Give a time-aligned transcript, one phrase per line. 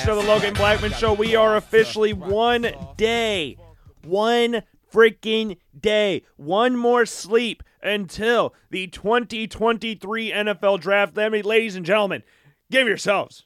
[0.00, 1.12] edition of the Logan Blackman Show.
[1.12, 3.58] We are officially one day,
[4.02, 11.16] one freaking day, one more sleep until the 2023 NFL Draft.
[11.18, 12.22] Let me, ladies and gentlemen,
[12.70, 13.44] give yourselves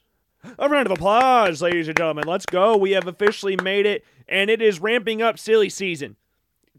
[0.57, 2.23] a round of applause, ladies and gentlemen.
[2.25, 2.77] Let's go.
[2.77, 6.15] We have officially made it, and it is ramping up silly season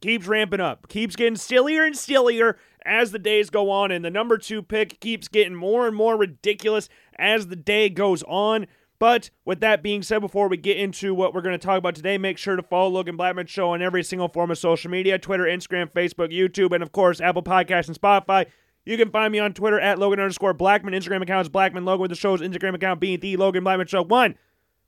[0.01, 4.11] keeps ramping up, keeps getting sillier and sillier as the days go on, and the
[4.11, 8.67] number two pick keeps getting more and more ridiculous as the day goes on.
[8.99, 11.95] But with that being said, before we get into what we're going to talk about
[11.95, 15.19] today, make sure to follow Logan Blackman Show on every single form of social media
[15.19, 18.47] Twitter, Instagram, Facebook, YouTube, and of course, Apple Podcasts and Spotify.
[18.85, 20.95] You can find me on Twitter at Logan underscore Blackman.
[20.95, 24.03] Instagram account is Blackman Logan with the show's Instagram account being the Logan Blackman Show
[24.03, 24.37] 1.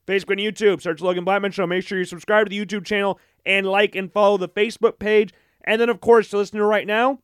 [0.06, 0.80] Facebook and YouTube.
[0.80, 1.66] Search Logan Blackman Show.
[1.66, 5.34] Make sure you subscribe to the YouTube channel and like and follow the Facebook page.
[5.64, 7.18] And then, of course, to listen to right now.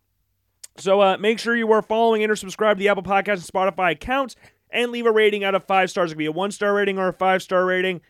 [0.76, 3.42] So uh, make sure you are following and or subscribe to the Apple Podcast and
[3.42, 4.34] Spotify accounts
[4.74, 6.10] and leave a rating out of five stars.
[6.10, 8.00] It could be a one star rating or a five star rating.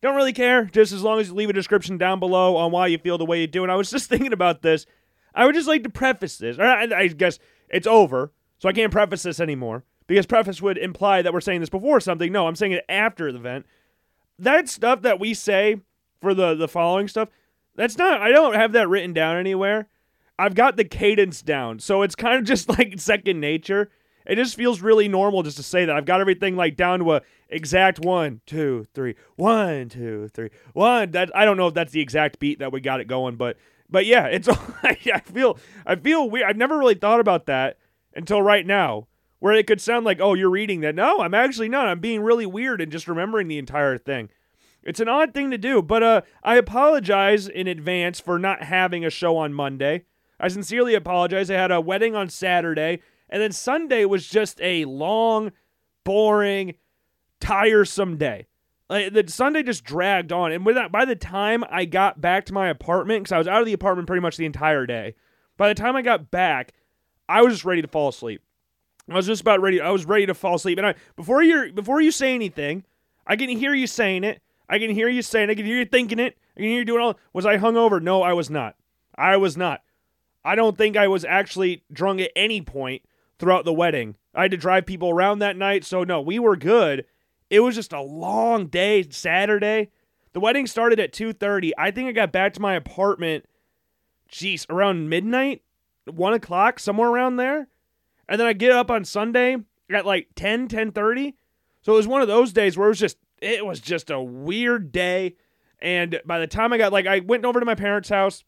[0.00, 2.88] Don't really care, just as long as you leave a description down below on why
[2.88, 3.62] you feel the way you do.
[3.62, 4.86] And I was just thinking about this.
[5.34, 6.58] I would just like to preface this.
[6.58, 11.32] I, guess it's over, so I can't preface this anymore because preface would imply that
[11.32, 12.32] we're saying this before something.
[12.32, 13.64] No, I'm saying it after the event
[14.42, 15.80] that stuff that we say
[16.20, 17.28] for the the following stuff
[17.76, 19.88] that's not i don't have that written down anywhere
[20.38, 23.90] i've got the cadence down so it's kind of just like second nature
[24.26, 27.14] it just feels really normal just to say that i've got everything like down to
[27.14, 31.92] a exact one two three one two three one that i don't know if that's
[31.92, 33.56] the exact beat that we got it going but
[33.90, 34.48] but yeah it's
[34.82, 37.78] i feel i feel weird i've never really thought about that
[38.14, 39.06] until right now
[39.42, 40.94] where it could sound like, oh, you're reading that.
[40.94, 41.88] No, I'm actually not.
[41.88, 44.28] I'm being really weird and just remembering the entire thing.
[44.84, 49.04] It's an odd thing to do, but uh, I apologize in advance for not having
[49.04, 50.04] a show on Monday.
[50.38, 51.50] I sincerely apologize.
[51.50, 53.00] I had a wedding on Saturday,
[53.32, 55.52] and then Sunday was just a long,
[56.04, 56.74] boring,
[57.40, 58.46] tiresome day.
[58.90, 62.52] Like, the Sunday just dragged on, and that, by the time I got back to
[62.52, 65.14] my apartment, because I was out of the apartment pretty much the entire day,
[65.56, 66.72] by the time I got back,
[67.26, 68.42] I was just ready to fall asleep.
[69.10, 69.80] I was just about ready.
[69.80, 70.76] I was ready to fall asleep.
[70.78, 72.84] And I before you before you say anything,
[73.26, 74.40] I can hear you saying it.
[74.68, 75.52] I can hear you saying it.
[75.52, 76.36] I can hear you thinking it.
[76.56, 77.18] I can hear you doing all.
[77.32, 78.00] Was I hungover?
[78.00, 78.76] No, I was not.
[79.16, 79.82] I was not.
[80.44, 83.02] I don't think I was actually drunk at any point
[83.42, 84.14] throughout the wedding.
[84.36, 87.04] I had to drive people around that night, so no, we were good.
[87.50, 89.90] It was just a long day Saturday.
[90.32, 91.72] The wedding started at 2:30.
[91.76, 93.46] I think I got back to my apartment,
[94.30, 95.62] jeez, around midnight,
[96.04, 97.66] one o'clock, somewhere around there.
[98.28, 99.56] And then I get up on Sunday
[99.90, 101.34] at like 10, 10.30.
[101.82, 104.22] So it was one of those days where it was just it was just a
[104.22, 105.34] weird day.
[105.80, 108.44] And by the time I got like I went over to my parents' house,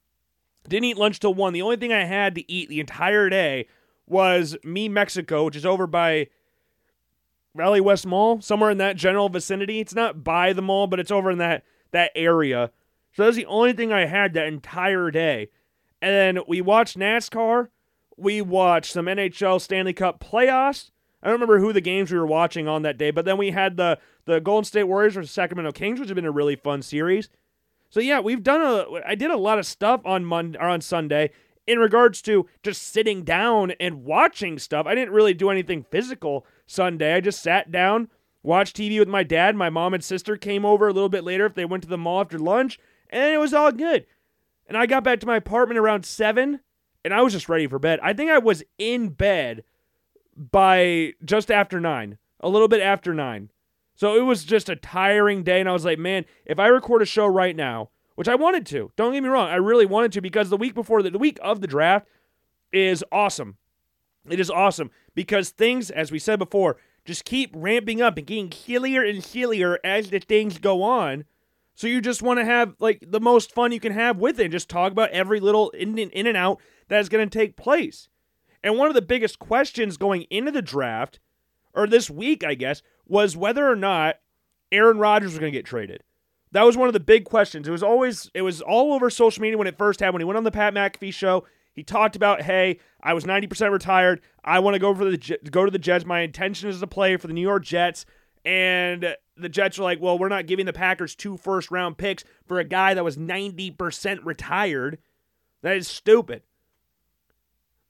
[0.69, 1.53] didn't eat lunch till one.
[1.53, 3.67] The only thing I had to eat the entire day
[4.07, 6.29] was Me Mexico, which is over by
[7.55, 9.81] Valley West Mall, somewhere in that general vicinity.
[9.81, 12.71] It's not by the mall, but it's over in that that area.
[13.13, 15.51] So that's the only thing I had that entire day.
[16.03, 17.69] And then we watched NASCAR
[18.17, 20.91] we watched some NHL Stanley Cup playoffs.
[21.23, 23.51] I don't remember who the games we were watching on that day, but then we
[23.51, 26.83] had the the Golden State Warriors versus Sacramento Kings, which have been a really fun
[26.83, 27.29] series.
[27.91, 30.81] So yeah, we've done a I did a lot of stuff on Monday or on
[30.81, 31.31] Sunday
[31.67, 34.87] in regards to just sitting down and watching stuff.
[34.87, 37.15] I didn't really do anything physical Sunday.
[37.15, 38.09] I just sat down,
[38.43, 39.57] watched TV with my dad.
[39.57, 41.99] My mom and sister came over a little bit later if they went to the
[41.99, 42.79] mall after lunch,
[43.11, 44.07] and it was all good.
[44.67, 46.61] And I got back to my apartment around 7
[47.05, 48.01] and I was just ready for bed.
[48.03, 49.63] I think I was in bed
[50.37, 53.51] by just after nine, a little bit after nine.
[53.95, 57.03] So it was just a tiring day, and I was like, man, if I record
[57.03, 60.13] a show right now, which I wanted to, don't get me wrong, I really wanted
[60.13, 62.07] to because the week before the, the week of the draft
[62.73, 63.57] is awesome.
[64.29, 68.51] It is awesome because things, as we said before, just keep ramping up and getting
[68.51, 71.25] hillier and hillier as the things go on.
[71.75, 74.51] So you just want to have like the most fun you can have with it.
[74.51, 77.57] Just talk about every little in, and in and out that is going to take
[77.57, 78.09] place.
[78.63, 81.21] And one of the biggest questions going into the draft,
[81.75, 84.17] or this week, I guess, was whether or not
[84.73, 86.03] Aaron Rodgers was going to get traded.
[86.55, 87.67] That was one of the big questions.
[87.67, 90.15] It was always, it was all over social media when it first happened.
[90.15, 93.73] When he went on the Pat McAfee show, he talked about, hey, I was 90%
[93.73, 94.21] retired.
[94.45, 96.05] I want to go for the go to the Jets.
[96.05, 98.07] My intention is to play for the New York Jets.
[98.45, 102.23] And the Jets are like, well, we're not giving the Packers two first round picks
[102.47, 104.99] for a guy that was 90% retired.
[105.63, 106.43] That is stupid.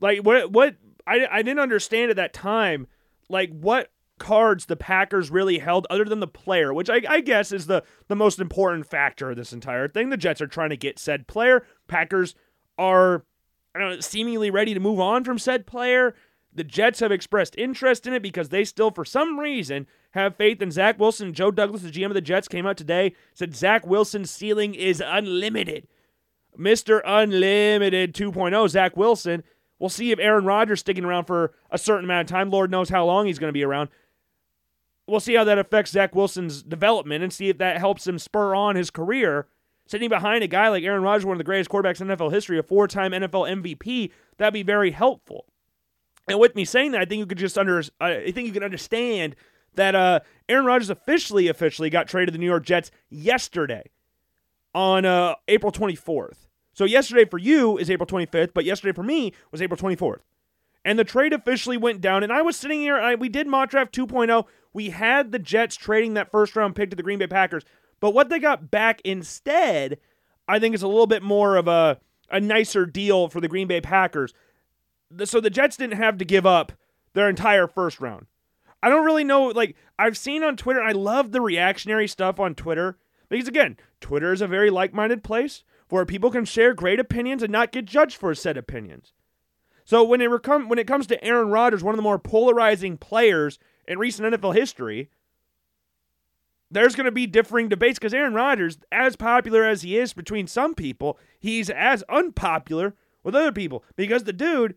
[0.00, 0.76] Like what what
[1.06, 2.86] I I didn't understand at that time
[3.28, 7.52] like what cards the Packers really held other than the player, which I, I guess
[7.52, 10.10] is the the most important factor of this entire thing.
[10.10, 11.66] The Jets are trying to get said player.
[11.88, 12.34] Packers
[12.78, 13.24] are
[13.74, 16.14] I don't know, seemingly ready to move on from said player.
[16.54, 20.62] The Jets have expressed interest in it because they still, for some reason, have faith
[20.62, 21.34] in Zach Wilson.
[21.34, 25.02] Joe Douglas, the GM of the Jets, came out today, said Zach Wilson's ceiling is
[25.04, 25.88] unlimited.
[26.56, 27.00] Mr.
[27.04, 29.42] Unlimited 2.0, Zach Wilson.
[29.80, 32.50] We'll see if Aaron Rodgers sticking around for a certain amount of time.
[32.50, 33.88] Lord knows how long he's going to be around.
[35.06, 38.54] We'll see how that affects Zach Wilson's development and see if that helps him spur
[38.54, 39.46] on his career.
[39.86, 42.58] Sitting behind a guy like Aaron Rodgers, one of the greatest quarterbacks in NFL history,
[42.58, 45.44] a four time NFL MVP, that'd be very helpful.
[46.26, 48.62] And with me saying that, I think you could just under, I think you can
[48.62, 49.36] understand
[49.74, 53.90] that uh, Aaron Rodgers officially, officially got traded to the New York Jets yesterday
[54.74, 56.46] on uh, April 24th.
[56.72, 60.20] So yesterday for you is April 25th, but yesterday for me was April 24th.
[60.84, 63.70] And the trade officially went down, and I was sitting here, I, we did mock
[63.70, 64.44] draft 2.0.
[64.72, 67.64] We had the Jets trading that first round pick to the Green Bay Packers,
[68.00, 69.98] but what they got back instead,
[70.46, 71.98] I think is a little bit more of a,
[72.30, 74.34] a nicer deal for the Green Bay Packers.
[75.24, 76.72] So the Jets didn't have to give up
[77.14, 78.26] their entire first round.
[78.82, 82.54] I don't really know, like, I've seen on Twitter, I love the reactionary stuff on
[82.54, 82.98] Twitter
[83.30, 87.42] because, again, Twitter is a very like minded place where people can share great opinions
[87.42, 89.14] and not get judged for said opinions.
[89.84, 92.96] So when it recom- when it comes to Aaron Rodgers, one of the more polarizing
[92.96, 95.10] players in recent NFL history,
[96.70, 100.46] there's going to be differing debates because Aaron Rodgers, as popular as he is between
[100.46, 104.74] some people, he's as unpopular with other people because the dude,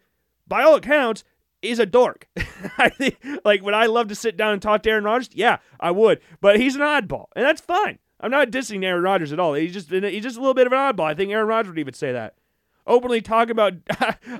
[0.47, 1.23] by all accounts,
[1.61, 2.27] is a dork.
[2.77, 5.29] I think, like, would I love to sit down and talk to Aaron Rodgers?
[5.33, 6.19] Yeah, I would.
[6.41, 7.99] But he's an oddball, and that's fine.
[8.19, 9.53] I'm not dissing Aaron Rodgers at all.
[9.53, 11.05] He's just he's just a little bit of an oddball.
[11.05, 12.35] I think Aaron Rodgers would even say that.
[12.87, 13.83] Openly talk about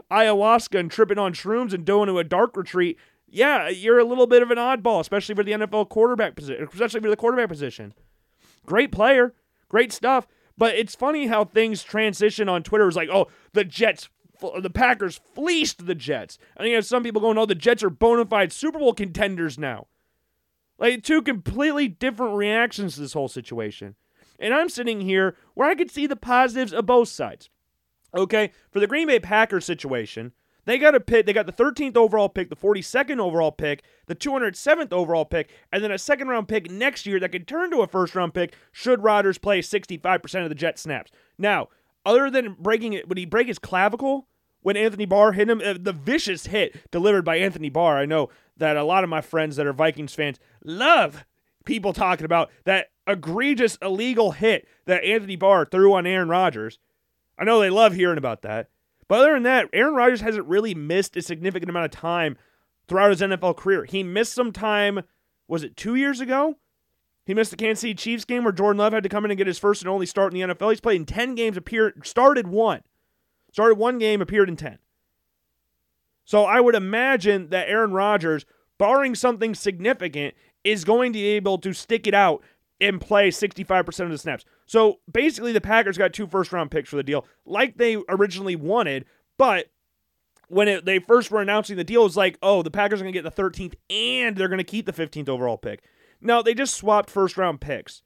[0.10, 2.98] ayahuasca and tripping on shrooms and going to a dark retreat.
[3.28, 7.02] Yeah, you're a little bit of an oddball, especially for the NFL quarterback position, especially
[7.02, 7.94] for the quarterback position.
[8.66, 9.34] Great player,
[9.68, 10.28] great stuff.
[10.58, 12.88] But it's funny how things transition on Twitter.
[12.88, 14.10] It's like, oh, the Jets,
[14.60, 16.40] the Packers fleeced the Jets.
[16.56, 19.60] And you have some people going, oh, the Jets are bona fide Super Bowl contenders
[19.60, 19.88] now.
[20.80, 23.96] Like two completely different reactions to this whole situation.
[24.40, 27.50] And I'm sitting here where I could see the positives of both sides.
[28.16, 30.32] Okay, for the Green Bay Packers situation,
[30.66, 31.26] they got a pick.
[31.26, 35.82] They got the 13th overall pick, the 42nd overall pick, the 207th overall pick, and
[35.84, 38.54] then a second round pick next year that could turn to a first round pick
[38.72, 41.12] should Rodgers play 65% of the Jet snaps.
[41.38, 41.70] Now,
[42.06, 44.28] other than breaking it, would he break his clavicle
[44.62, 45.62] when Anthony Barr hit him?
[45.64, 47.98] Uh, the vicious hit delivered by Anthony Barr.
[47.98, 51.24] I know that a lot of my friends that are Vikings fans love
[51.64, 56.80] people talking about that egregious illegal hit that Anthony Barr threw on Aaron Rodgers.
[57.38, 58.70] I know they love hearing about that.
[59.08, 62.38] But other than that, Aaron Rodgers hasn't really missed a significant amount of time
[62.88, 63.86] throughout his NFL career.
[63.86, 65.02] He missed some time,
[65.48, 66.56] was it two years ago?
[67.26, 69.38] He missed the Kansas City Chiefs game where Jordan Love had to come in and
[69.38, 70.70] get his first and only start in the NFL.
[70.70, 72.82] He's played in 10 games, appeared, started one.
[73.52, 74.80] Started one game, appeared in 10.
[76.24, 78.46] So I would imagine that Aaron Rodgers,
[78.78, 82.44] barring something significant, is going to be able to stick it out
[82.80, 84.46] and play 65% of the snaps.
[84.66, 88.56] So basically, the Packers got two first round picks for the deal, like they originally
[88.56, 89.06] wanted.
[89.38, 89.72] But
[90.48, 93.04] when it, they first were announcing the deal, it was like, oh, the Packers are
[93.04, 95.84] going to get the 13th and they're going to keep the 15th overall pick.
[96.22, 98.02] No, they just swapped first round picks.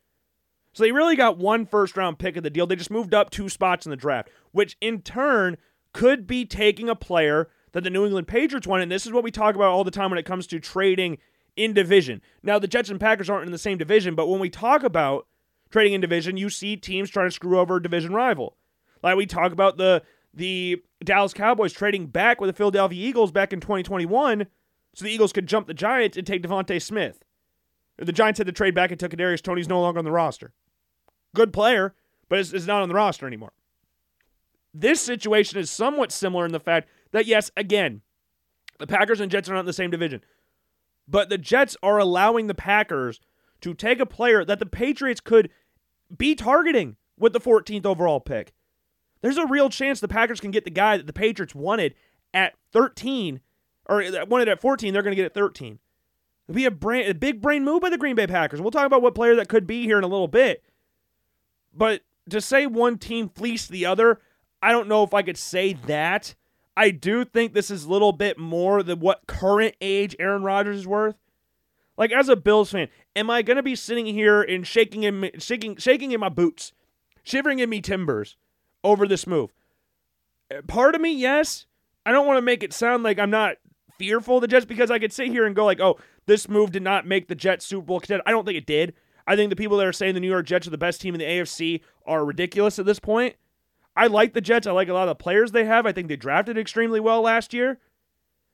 [0.74, 2.66] So they really got one first round pick of the deal.
[2.66, 5.58] They just moved up two spots in the draft, which in turn
[5.94, 8.84] could be taking a player that the New England Patriots want.
[8.84, 11.18] And this is what we talk about all the time when it comes to trading
[11.55, 12.22] in division.
[12.43, 15.27] Now, the Jets and Packers aren't in the same division, but when we talk about
[15.70, 18.58] trading in division, you see teams trying to screw over a division rival.
[19.03, 20.03] Like we talk about the
[20.34, 24.48] the Dallas Cowboys trading back with the Philadelphia Eagles back in 2021
[24.93, 27.24] so the Eagles could jump the Giants and take DeVonta Smith.
[27.98, 30.53] The Giants had to trade back and took Kadarius Toney's no longer on the roster.
[31.36, 31.96] Good player,
[32.29, 33.53] but is not on the roster anymore.
[34.74, 38.01] This situation is somewhat similar in the fact that, yes, again,
[38.79, 40.22] the Packers and Jets are not in the same division.
[41.12, 43.20] But the Jets are allowing the Packers
[43.60, 45.50] to take a player that the Patriots could
[46.18, 48.53] be targeting with the 14th overall pick.
[49.22, 51.94] There's a real chance the Packers can get the guy that the Patriots wanted
[52.34, 53.41] at 13,
[53.88, 55.80] or wanted at 14, they're going to get at 13.
[56.48, 58.62] It'll be a, brain, a big brain move by the Green Bay Packers.
[58.62, 60.63] We'll talk about what player that could be here in a little bit.
[61.74, 64.22] But to say one team fleeced the other,
[64.62, 66.36] I don't know if I could say that.
[66.75, 70.78] I do think this is a little bit more than what current age Aaron Rodgers
[70.78, 71.16] is worth.
[71.98, 75.32] Like as a Bills fan, am I going to be sitting here and shaking in
[75.40, 76.74] shaking shaking in my boots,
[77.24, 78.38] shivering in me timbers
[78.84, 79.51] over this move?
[80.50, 81.66] Uh, part of me, yes.
[82.06, 83.58] I don't want to make it sound like I'm not
[84.00, 86.72] fearful of the Jets because I could sit here and go like, "Oh, this move
[86.72, 88.94] did not make the Jets Super Bowl contender." I don't think it did.
[89.28, 91.13] I think the people that are saying the New York Jets are the best team
[91.13, 93.36] in the AFC are ridiculous at this point.
[93.95, 94.67] I like the Jets.
[94.67, 95.86] I like a lot of the players they have.
[95.86, 97.79] I think they drafted extremely well last year.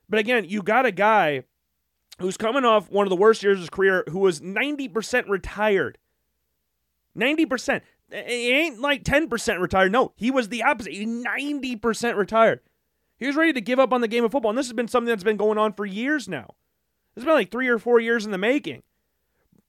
[0.10, 1.44] But again, you got a guy
[2.20, 5.98] who's coming off one of the worst years of his career who was 90% retired.
[7.16, 7.82] 90%.
[8.10, 9.92] It ain't like 10% retired.
[9.92, 10.94] No, he was the opposite.
[10.94, 12.62] 90% retired.
[13.18, 14.52] He was ready to give up on the game of football.
[14.52, 16.56] And this has been something that's been going on for years now.
[17.16, 18.84] It's been like three or four years in the making.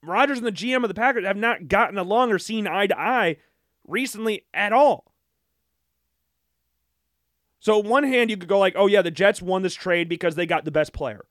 [0.01, 2.97] Rodgers and the GM of the Packers have not gotten along or seen eye to
[2.97, 3.37] eye
[3.85, 5.08] recently at all.
[7.59, 10.07] So, on one hand, you could go like, oh, yeah, the Jets won this trade
[10.07, 11.25] because they got the best player.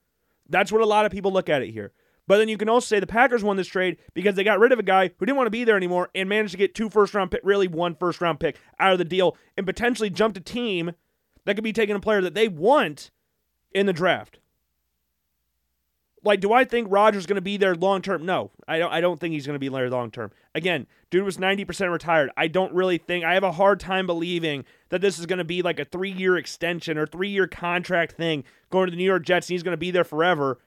[0.49, 1.93] That's what a lot of people look at it here.
[2.27, 4.71] But then you can also say the Packers won this trade because they got rid
[4.71, 6.91] of a guy who didn't want to be there anymore and managed to get two
[6.91, 10.37] first round pick, really one first round pick out of the deal and potentially jumped
[10.37, 10.93] a team
[11.47, 13.11] that could be taking a player that they want
[13.73, 14.41] in the draft.
[16.25, 18.27] Like, do I think Rodgers going to be there long term?
[18.27, 18.93] No, I don't.
[18.93, 20.33] I don't think he's going to be there long term.
[20.55, 22.31] Again, dude was ninety percent retired.
[22.37, 23.25] I don't really think.
[23.25, 26.11] I have a hard time believing that this is going to be like a three
[26.11, 29.63] year extension or three year contract thing going to the New York Jets, and he's
[29.63, 30.61] going to be there forever.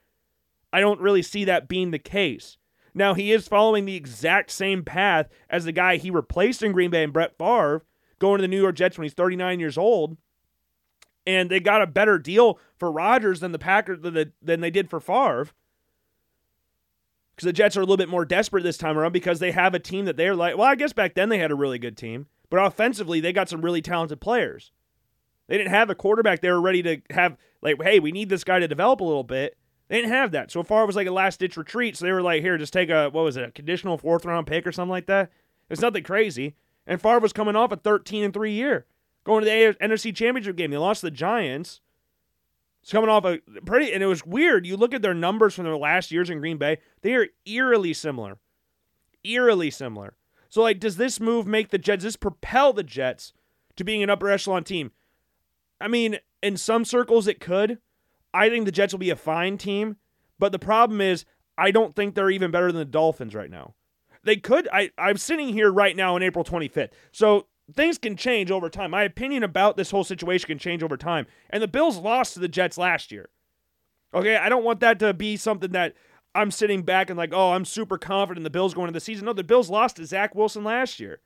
[0.72, 2.56] I don't really see that being the case.
[2.94, 6.90] Now he is following the exact same path as the guy he replaced in Green
[6.90, 7.84] Bay and Brett Favre,
[8.18, 10.16] going to the New York Jets when he's 39 years old
[11.26, 15.00] and they got a better deal for Rodgers than the Packers than they did for
[15.00, 15.48] Favre.
[17.34, 19.74] Because the Jets are a little bit more desperate this time around because they have
[19.74, 21.96] a team that they're like, well, I guess back then they had a really good
[21.96, 24.70] team, but offensively they got some really talented players.
[25.48, 28.44] They didn't have a quarterback they were ready to have like, hey, we need this
[28.44, 29.56] guy to develop a little bit.
[29.88, 30.50] They didn't have that.
[30.50, 31.96] So far it was like a last ditch retreat.
[31.96, 34.46] So they were like, here, just take a what was it, a conditional fourth round
[34.46, 35.30] pick or something like that.
[35.70, 36.54] It's nothing crazy.
[36.86, 38.86] And Favre was coming off a 13 and 3 year
[39.24, 40.70] going to the NFC Championship game.
[40.70, 41.80] They lost to the Giants.
[42.82, 44.66] It's coming off a pretty, and it was weird.
[44.66, 47.92] You look at their numbers from their last years in Green Bay; they are eerily
[47.92, 48.38] similar,
[49.22, 50.16] eerily similar.
[50.48, 52.02] So, like, does this move make the Jets?
[52.02, 53.32] Does this propel the Jets
[53.76, 54.90] to being an upper echelon team?
[55.80, 57.78] I mean, in some circles, it could.
[58.34, 59.96] I think the Jets will be a fine team,
[60.38, 61.24] but the problem is,
[61.56, 63.74] I don't think they're even better than the Dolphins right now.
[64.24, 64.68] They could.
[64.72, 66.90] I, I'm sitting here right now on April 25th.
[67.12, 68.90] So things can change over time.
[68.90, 71.26] My opinion about this whole situation can change over time.
[71.50, 73.28] And the Bills lost to the Jets last year.
[74.14, 75.94] Okay, I don't want that to be something that
[76.34, 79.04] I'm sitting back and like, oh, I'm super confident in the Bills going into the
[79.04, 79.26] season.
[79.26, 81.20] No, the Bills lost to Zach Wilson last year.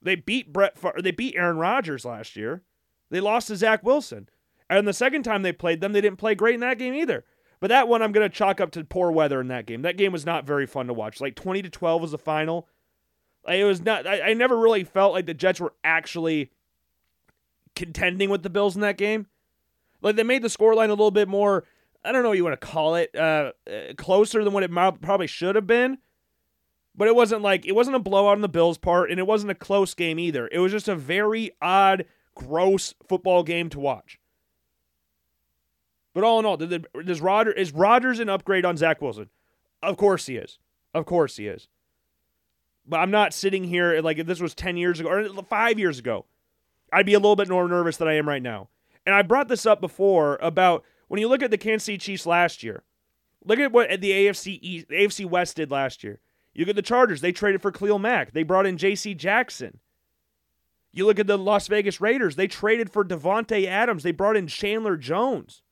[0.00, 0.76] They beat Brett.
[1.00, 2.62] They beat Aaron Rodgers last year.
[3.10, 4.28] They lost to Zach Wilson.
[4.68, 7.24] And the second time they played them, they didn't play great in that game either.
[7.60, 9.82] But that one I'm to chalk up to poor weather in that game.
[9.82, 11.20] That game was not very fun to watch.
[11.20, 12.66] Like 20 to 12 was the final.
[13.46, 14.06] Like it was not.
[14.06, 16.50] I, I never really felt like the Jets were actually
[17.74, 19.26] contending with the Bills in that game.
[20.00, 21.64] Like they made the scoreline a little bit more.
[22.04, 23.14] I don't know what you want to call it.
[23.14, 25.98] Uh, uh, closer than what it probably should have been.
[26.94, 29.50] But it wasn't like it wasn't a blowout on the Bills' part, and it wasn't
[29.50, 30.48] a close game either.
[30.52, 34.18] It was just a very odd, gross football game to watch.
[36.14, 39.30] But all in all, does Rodgers is Rodgers an upgrade on Zach Wilson?
[39.82, 40.58] Of course he is.
[40.92, 41.68] Of course he is.
[42.86, 45.98] But I'm not sitting here like if this was 10 years ago or five years
[45.98, 46.26] ago,
[46.92, 48.68] I'd be a little bit more nervous than I am right now.
[49.06, 52.26] And I brought this up before about when you look at the Kansas City Chiefs
[52.26, 52.84] last year,
[53.44, 56.20] look at what the AFC East, AFC West did last year.
[56.54, 58.32] You look at the Chargers, they traded for Khalil Mack.
[58.32, 59.14] They brought in J.C.
[59.14, 59.80] Jackson.
[60.92, 64.02] You look at the Las Vegas Raiders, they traded for Davante Adams.
[64.02, 65.62] They brought in Chandler Jones.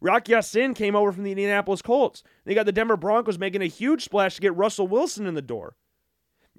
[0.00, 2.22] Rock Ya-Sin came over from the Indianapolis Colts.
[2.44, 5.42] They got the Denver Broncos making a huge splash to get Russell Wilson in the
[5.42, 5.74] door.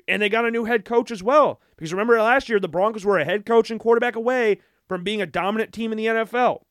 [0.10, 1.62] And they got a new head coach as well.
[1.78, 5.22] Because remember last year, the Broncos were a head coach and quarterback away from being
[5.22, 6.64] a dominant team in the NFL.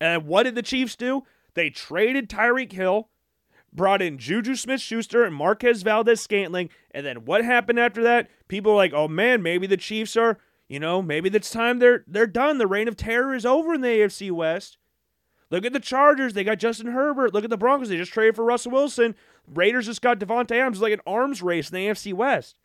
[0.00, 1.22] And what did the Chiefs do?
[1.54, 3.08] They traded Tyreek Hill,
[3.72, 6.68] brought in Juju Smith Schuster and Marquez Valdes Scantling.
[6.90, 8.28] And then what happened after that?
[8.46, 12.04] People were like, oh man, maybe the Chiefs are, you know, maybe it's time they're
[12.06, 12.58] they're done.
[12.58, 14.76] The reign of terror is over in the AFC West.
[15.54, 16.32] Look at the Chargers.
[16.32, 17.32] They got Justin Herbert.
[17.32, 17.88] Look at the Broncos.
[17.88, 19.14] They just traded for Russell Wilson.
[19.46, 20.78] Raiders just got Davante Adams.
[20.78, 22.56] It's like an arms race in the AFC West.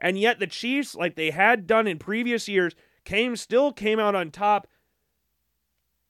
[0.00, 4.16] And yet the Chiefs, like they had done in previous years, came still came out
[4.16, 4.66] on top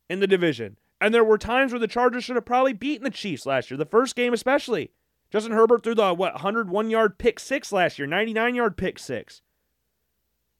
[0.08, 0.78] in the division.
[1.02, 3.76] And there were times where the Chargers should have probably beaten the Chiefs last year.
[3.76, 4.90] The first game especially.
[5.30, 9.42] Justin Herbert threw the what 101 yard pick six last year, 99 yard pick six.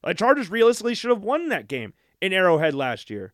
[0.03, 3.33] The Chargers realistically should have won that game in Arrowhead last year.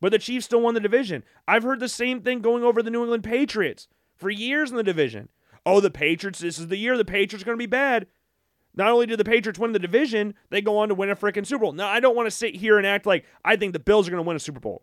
[0.00, 1.24] But the Chiefs still won the division.
[1.46, 4.82] I've heard the same thing going over the New England Patriots for years in the
[4.82, 5.28] division.
[5.66, 8.06] Oh, the Patriots, this is the year the Patriots are going to be bad.
[8.74, 11.46] Not only did the Patriots win the division, they go on to win a freaking
[11.46, 11.72] Super Bowl.
[11.72, 14.10] Now, I don't want to sit here and act like I think the Bills are
[14.10, 14.82] going to win a Super Bowl.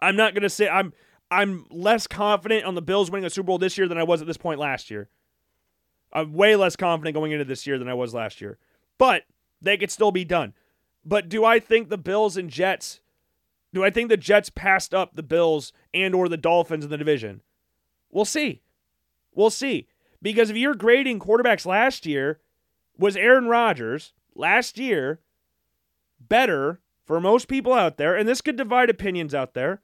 [0.00, 0.92] I'm not going to say I'm
[1.30, 4.20] I'm less confident on the Bills winning a Super Bowl this year than I was
[4.20, 5.08] at this point last year.
[6.12, 8.58] I'm way less confident going into this year than I was last year.
[8.96, 9.24] But
[9.60, 10.54] they could still be done.
[11.04, 13.00] But do I think the Bills and Jets
[13.72, 16.96] Do I think the Jets passed up the Bills and or the Dolphins in the
[16.96, 17.42] division?
[18.10, 18.62] We'll see.
[19.34, 19.86] We'll see.
[20.20, 22.40] Because if you're grading quarterbacks last year,
[22.98, 25.20] was Aaron Rodgers last year
[26.18, 28.16] better for most people out there?
[28.16, 29.82] And this could divide opinions out there.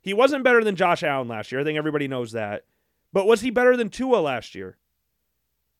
[0.00, 1.60] He wasn't better than Josh Allen last year.
[1.60, 2.64] I think everybody knows that.
[3.12, 4.76] But was he better than Tua last year?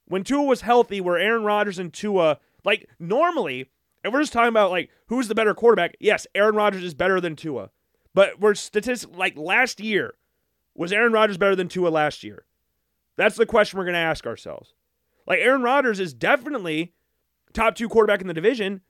[0.07, 3.71] When Tua was healthy, were Aaron Rodgers and Tua like normally
[4.05, 7.21] if we're just talking about like who's the better quarterback, yes, Aaron Rodgers is better
[7.21, 7.71] than Tua.
[8.15, 10.15] But we're statistic like last year,
[10.75, 12.47] was Aaron Rodgers better than Tua last year?
[13.17, 14.75] That's the question we're to ask ourselves.
[15.27, 16.93] Like Aaron Rodgers is definitely
[17.53, 18.83] top two quarterback in the division,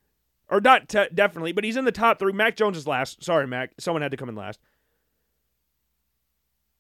[0.49, 2.33] or not t- definitely, but he's in the top three.
[2.33, 3.23] Mac Jones is last.
[3.23, 3.73] Sorry, Mac.
[3.79, 4.61] Someone had to come in last.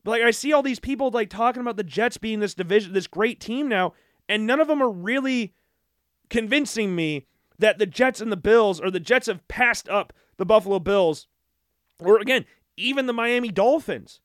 [0.04, 2.92] But like I see all these people like talking about the Jets being this division,
[2.92, 3.94] this great team now,
[4.28, 5.52] and none of them are really
[6.30, 7.26] convincing me
[7.58, 11.26] that the Jets and the Bills, or the Jets have passed up the Buffalo Bills,
[12.00, 12.44] or again,
[12.76, 14.20] even the Miami Dolphins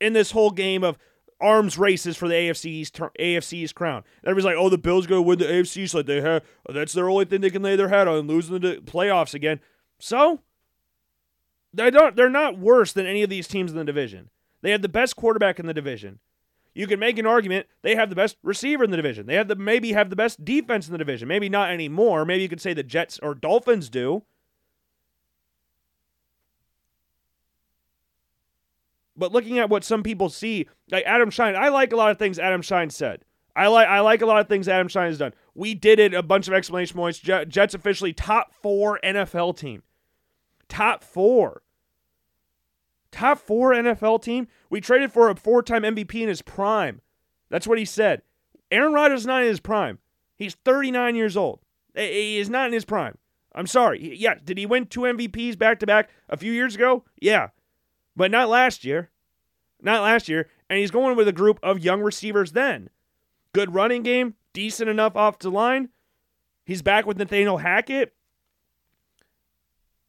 [0.00, 0.98] in this whole game of
[1.40, 4.02] arms races for the AFC's AFC's crown.
[4.24, 7.24] Everybody's like, "Oh, the Bills to win the AFC, so they have that's their only
[7.24, 9.60] thing they can lay their hat on, losing the playoffs again."
[9.98, 10.40] So
[11.72, 12.16] they don't.
[12.16, 14.30] They're not worse than any of these teams in the division.
[14.62, 16.18] They have the best quarterback in the division.
[16.78, 19.26] You can make an argument they have the best receiver in the division.
[19.26, 21.26] They have the maybe have the best defense in the division.
[21.26, 22.24] Maybe not anymore.
[22.24, 24.22] Maybe you could say the Jets or Dolphins do.
[29.16, 32.18] But looking at what some people see, like Adam Schein, I like a lot of
[32.20, 33.24] things Adam Schein said.
[33.56, 35.34] I like I like a lot of things Adam Schein has done.
[35.56, 36.14] We did it.
[36.14, 37.18] A bunch of explanation points.
[37.18, 39.82] Jets officially top four NFL team.
[40.68, 41.62] Top four.
[43.10, 44.48] Top four NFL team.
[44.70, 47.00] We traded for a four time MVP in his prime.
[47.48, 48.22] That's what he said.
[48.70, 49.98] Aaron Rodgers is not in his prime.
[50.36, 51.60] He's 39 years old.
[51.94, 53.16] He is not in his prime.
[53.54, 54.16] I'm sorry.
[54.16, 57.04] Yeah, did he win two MVPs back to back a few years ago?
[57.20, 57.48] Yeah.
[58.14, 59.10] But not last year.
[59.80, 60.48] Not last year.
[60.68, 62.90] And he's going with a group of young receivers then.
[63.52, 65.88] Good running game, decent enough off the line.
[66.64, 68.14] He's back with Nathaniel Hackett.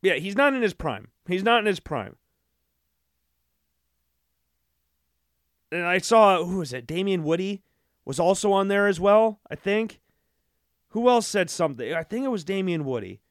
[0.01, 1.07] Yeah, he's not in his prime.
[1.27, 2.17] He's not in his prime.
[5.71, 6.87] And I saw who was it?
[6.87, 7.61] Damien Woody
[8.05, 9.39] was also on there as well.
[9.49, 9.99] I think.
[10.89, 11.93] Who else said something?
[11.93, 13.21] I think it was Damien Woody.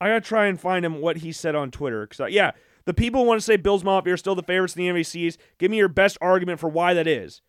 [0.00, 2.06] I gotta try and find him what he said on Twitter.
[2.06, 2.52] Cause yeah,
[2.84, 5.36] the people want to say Bills Mafia are still the favorites in the MVCs.
[5.58, 7.42] Give me your best argument for why that is.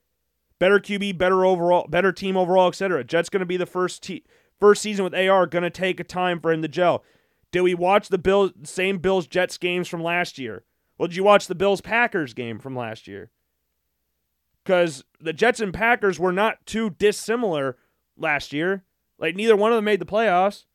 [0.58, 3.04] Better QB, better overall, better team overall, etc.
[3.04, 4.26] Jets gonna be the first te-
[4.60, 5.46] first season with AR.
[5.46, 7.04] Gonna take a time for him to gel.
[7.52, 10.66] Did we watch the Bills same Bills Jets games from last year?
[10.98, 13.32] Well, did you watch the Bills Packers game from last year?
[14.70, 17.76] Because the Jets and Packers were not too dissimilar
[18.16, 18.84] last year.
[19.18, 20.66] Like neither one of them made the playoffs.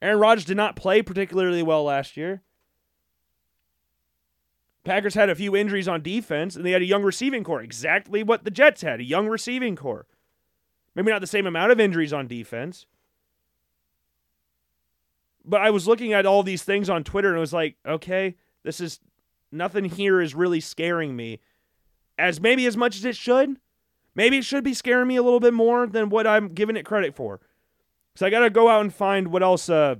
[0.00, 2.42] Aaron Rodgers did not play particularly well last year.
[4.84, 7.60] Packers had a few injuries on defense, and they had a young receiving core.
[7.60, 10.06] Exactly what the Jets had a young receiving core.
[10.94, 12.86] Maybe not the same amount of injuries on defense.
[15.44, 18.36] But I was looking at all these things on Twitter and I was like, okay,
[18.62, 19.00] this is
[19.50, 21.40] nothing here is really scaring me
[22.22, 23.58] as maybe as much as it should.
[24.14, 26.84] Maybe it should be scaring me a little bit more than what I'm giving it
[26.84, 27.40] credit for.
[28.14, 29.96] So I got to go out and find what else uh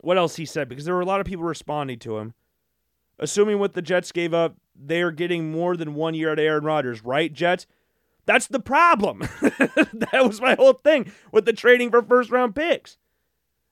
[0.00, 2.34] what else he said because there were a lot of people responding to him.
[3.18, 7.04] Assuming what the Jets gave up, they're getting more than 1 year at Aaron Rodgers,
[7.04, 7.66] right, Jets?
[8.26, 9.20] That's the problem.
[9.40, 12.96] that was my whole thing with the trading for first round picks.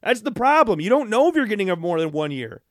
[0.02, 0.80] That's the problem.
[0.80, 2.62] You don't know if you're getting a more than 1 year.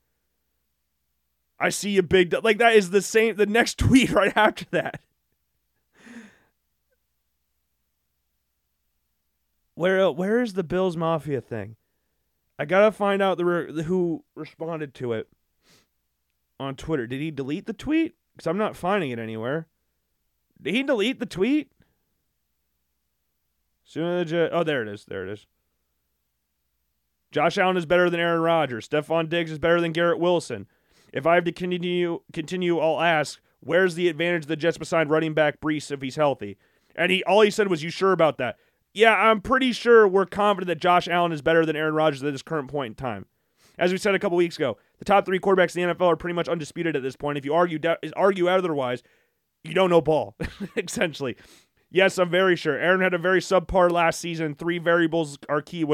[1.59, 5.01] I see a big like that is the same the next tweet right after that.
[9.75, 11.75] Where uh, where is the Bills Mafia thing?
[12.57, 15.27] I gotta find out the, re- who responded to it
[16.59, 17.05] on Twitter.
[17.05, 18.15] Did he delete the tweet?
[18.33, 19.67] Because I'm not finding it anywhere.
[20.61, 21.71] Did he delete the tweet?
[23.83, 25.05] Soon oh, there it is.
[25.05, 25.45] There it is.
[27.31, 28.87] Josh Allen is better than Aaron Rodgers.
[28.87, 30.67] Stefon Diggs is better than Garrett Wilson.
[31.15, 35.09] If I have to continue, continue, I'll ask, where's the advantage of the Jets beside
[35.09, 36.57] running back Breece if he's healthy?
[36.95, 38.57] And he all he said was, "You sure about that?"
[38.93, 42.31] Yeah, I'm pretty sure we're confident that Josh Allen is better than Aaron Rodgers at
[42.31, 43.25] this current point in time.
[43.77, 46.15] As we said a couple weeks ago, the top three quarterbacks in the NFL are
[46.15, 47.37] pretty much undisputed at this point.
[47.37, 47.79] If you argue
[48.15, 49.01] argue otherwise,
[49.63, 50.35] you don't know ball,
[50.77, 51.35] essentially.
[51.91, 52.77] Yes, I'm very sure.
[52.77, 54.55] Aaron had a very subpar last season.
[54.55, 55.85] Three variables are key.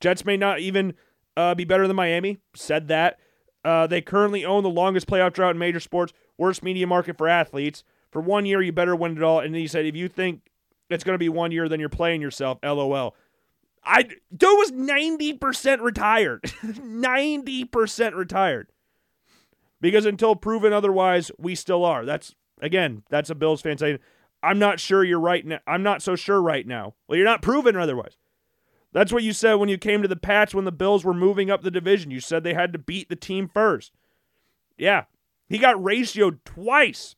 [0.00, 0.94] Jets may not even
[1.36, 2.38] uh, be better than Miami.
[2.54, 3.18] Said that.
[3.66, 7.26] Uh, they currently own the longest playoff drought in major sports, worst media market for
[7.26, 7.82] athletes.
[8.12, 9.40] For one year, you better win it all.
[9.40, 10.48] And he said, if you think
[10.88, 12.58] it's going to be one year, then you're playing yourself.
[12.62, 13.16] LOL.
[13.84, 16.42] I dude was 90% retired.
[16.62, 18.68] 90% retired.
[19.80, 22.04] Because until proven otherwise, we still are.
[22.04, 23.98] That's again, that's a Bills fan saying,
[24.44, 25.58] I'm not sure you're right now.
[25.66, 26.94] I'm not so sure right now.
[27.08, 28.16] Well, you're not proven otherwise.
[28.96, 31.50] That's what you said when you came to the Pats when the Bills were moving
[31.50, 32.10] up the division.
[32.10, 33.92] You said they had to beat the team first.
[34.78, 35.04] Yeah.
[35.50, 37.14] He got ratioed twice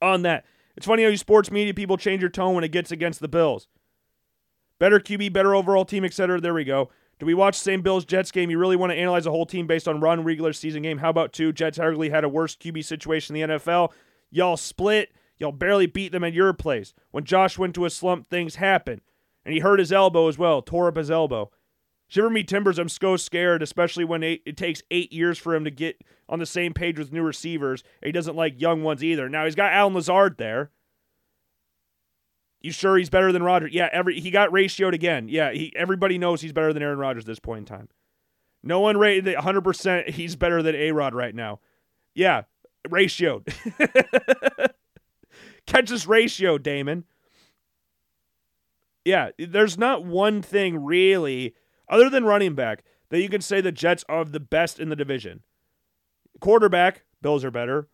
[0.00, 0.46] on that.
[0.78, 3.28] It's funny how you sports media people change your tone when it gets against the
[3.28, 3.68] Bills.
[4.78, 6.40] Better QB, better overall team, etc.
[6.40, 6.88] There we go.
[7.18, 8.48] Do we watch the same Bills Jets game?
[8.48, 10.96] You really want to analyze a whole team based on run regular season game?
[10.96, 11.52] How about two?
[11.52, 13.92] Jets arguably had a worse QB situation in the NFL.
[14.30, 15.10] Y'all split.
[15.36, 16.94] Y'all barely beat them at your place.
[17.10, 19.02] When Josh went to a slump, things happen.
[19.44, 21.50] And he hurt his elbow as well, tore up his elbow.
[22.08, 25.64] Shiver me timbers, I'm so scared, especially when eight, it takes eight years for him
[25.64, 27.82] to get on the same page with new receivers.
[28.02, 29.28] He doesn't like young ones either.
[29.28, 30.70] Now he's got Allen Lazard there.
[32.60, 33.74] You sure he's better than Rodgers?
[33.74, 35.28] Yeah, every he got ratioed again.
[35.28, 37.88] Yeah, he everybody knows he's better than Aaron Rodgers at this point in time.
[38.62, 41.60] No one rated 100% he's better than A-Rod right now.
[42.14, 42.44] Yeah,
[42.88, 43.52] ratioed.
[45.66, 47.04] Catch this ratio, Damon.
[49.04, 51.54] Yeah, there's not one thing really,
[51.88, 54.96] other than running back, that you can say the Jets are the best in the
[54.96, 55.42] division.
[56.40, 57.88] Quarterback, Bills are better.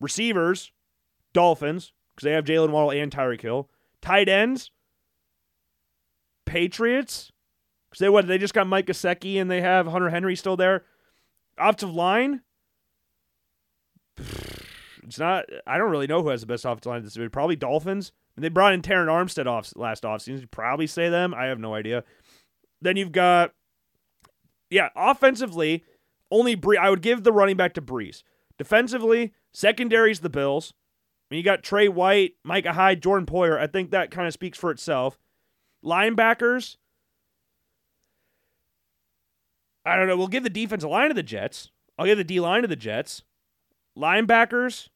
[0.00, 0.72] Receivers,
[1.32, 3.68] Dolphins, because they have Jaylen Waddle and Tyreek Hill.
[4.00, 4.70] Tight ends,
[6.44, 7.32] Patriots,
[7.90, 10.84] because they what they just got Mike Gesicki and they have Hunter Henry still there.
[11.58, 12.42] Offensive line,
[15.06, 15.44] it's not.
[15.66, 17.30] I don't really know who has the best offensive line this division.
[17.30, 18.12] Probably Dolphins.
[18.36, 20.40] And they brought in Terron Armstead off last offseason.
[20.40, 21.32] You probably say them.
[21.34, 22.04] I have no idea.
[22.82, 23.52] Then you've got,
[24.68, 25.84] yeah, offensively,
[26.30, 26.78] only Breece.
[26.78, 28.22] I would give the running back to Breece.
[28.58, 30.74] Defensively, secondary's the Bills.
[31.30, 33.58] I mean, you got Trey White, Micah Hyde, Jordan Poyer.
[33.58, 35.18] I think that kind of speaks for itself.
[35.84, 36.76] Linebackers,
[39.84, 40.16] I don't know.
[40.16, 41.70] We'll give the defensive line to the Jets.
[41.98, 43.22] I'll give the D line to the Jets.
[43.96, 44.88] Linebackers,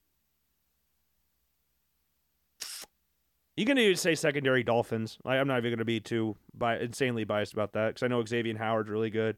[3.56, 5.18] you can even say secondary Dolphins.
[5.24, 8.24] I'm not even going to be too bi- insanely biased about that because I know
[8.24, 9.36] Xavier Howard's really good.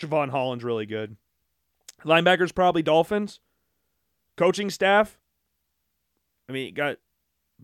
[0.00, 1.16] Jevon Holland's really good.
[2.04, 3.40] Linebackers probably Dolphins.
[4.36, 5.18] Coaching staff,
[6.46, 6.98] I mean, got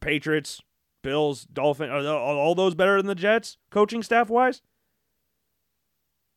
[0.01, 0.62] Patriots,
[1.03, 1.90] Bills, Dolphins.
[1.90, 4.62] Are all those better than the Jets, coaching staff wise?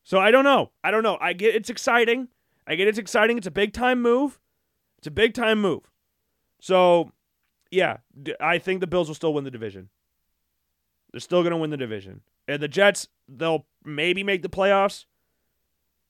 [0.03, 0.71] So I don't know.
[0.83, 1.17] I don't know.
[1.21, 2.27] I get it's exciting.
[2.67, 3.37] I get it's exciting.
[3.37, 4.39] It's a big time move.
[4.97, 5.89] It's a big time move.
[6.59, 7.11] So,
[7.75, 7.97] yeah,
[8.39, 9.89] I think the Bills will still win the division.
[11.11, 12.21] They're still going to win the division.
[12.47, 15.05] And the Jets, they'll maybe make the playoffs.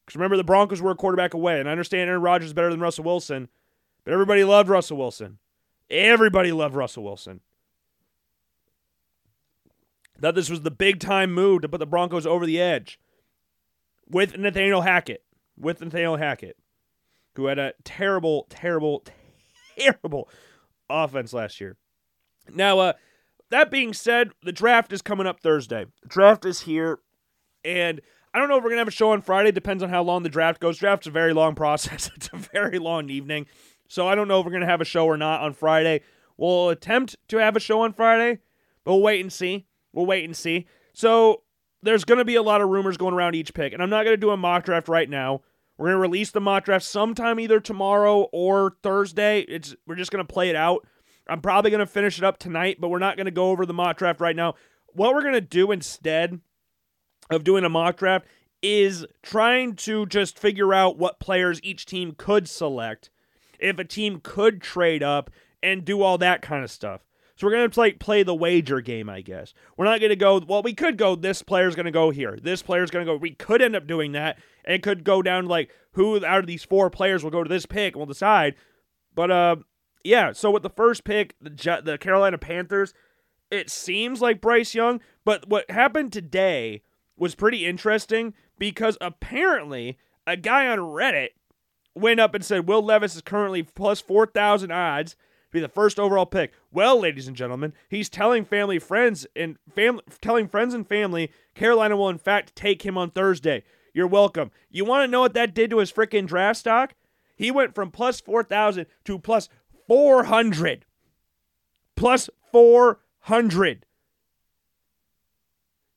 [0.05, 1.59] Because remember, the Broncos were a quarterback away.
[1.59, 3.49] And I understand Aaron Rodgers is better than Russell Wilson.
[4.03, 5.39] But everybody loved Russell Wilson.
[5.89, 7.41] Everybody loved Russell Wilson.
[10.19, 12.99] That this was the big time move to put the Broncos over the edge
[14.07, 15.23] with Nathaniel Hackett.
[15.57, 16.57] With Nathaniel Hackett,
[17.35, 19.05] who had a terrible, terrible,
[19.77, 20.29] terrible
[20.89, 21.77] offense last year.
[22.53, 22.93] Now, uh,
[23.49, 25.85] that being said, the draft is coming up Thursday.
[26.03, 26.99] The draft is here,
[27.63, 28.01] and
[28.33, 29.51] I don't know if we're gonna have a show on Friday.
[29.51, 30.77] Depends on how long the draft goes.
[30.77, 32.11] Draft's a very long process.
[32.15, 33.45] it's a very long evening.
[33.87, 36.01] So I don't know if we're to have a show or not on Friday.
[36.37, 38.39] We'll attempt to have a show on Friday,
[38.83, 39.67] but we'll wait and see.
[39.93, 40.65] We'll wait and see.
[40.93, 41.43] So
[41.81, 44.21] there's to be a lot of rumors going around each pick, and I'm not to
[44.21, 45.41] do a mock draft right now.
[45.77, 49.41] We're going to release the mock draft sometime either tomorrow or Thursday.
[49.41, 50.87] It's we're just going to play it out.
[51.27, 53.65] I'm probably going to finish it up tonight, but we're not going to go over
[53.65, 54.55] the mock draft right now.
[54.93, 56.39] What we're going to do instead
[57.29, 58.25] of doing a mock draft
[58.61, 63.09] is trying to just figure out what players each team could select
[63.59, 65.29] if a team could trade up
[65.61, 67.01] and do all that kind of stuff.
[67.35, 69.53] So we're going to play the wager game, I guess.
[69.75, 72.37] We're not to go, well, we could go this player's to go here.
[72.41, 73.17] This player's to go.
[73.17, 76.47] We could end up doing that and could go down to like who out of
[76.47, 78.55] these four players will go to this pick and we'll decide.
[79.13, 79.55] But uh
[80.03, 82.93] yeah, so with the first pick, the the Carolina Panthers,
[83.49, 86.83] it seems like Bryce Young, but what happened today
[87.17, 91.29] was pretty interesting because apparently a guy on Reddit
[91.95, 95.15] went up and said Will Levis is currently plus 4,000 odds
[95.55, 96.53] be the first overall pick.
[96.71, 101.95] Well, ladies and gentlemen, he's telling family, friends, and family, telling friends and family Carolina
[101.97, 103.63] will in fact take him on Thursday.
[103.93, 104.51] You're welcome.
[104.69, 106.93] You want to know what that did to his freaking draft stock?
[107.35, 109.49] He went from plus 4,000 to plus
[109.87, 110.85] 400.
[111.95, 113.85] Plus 400.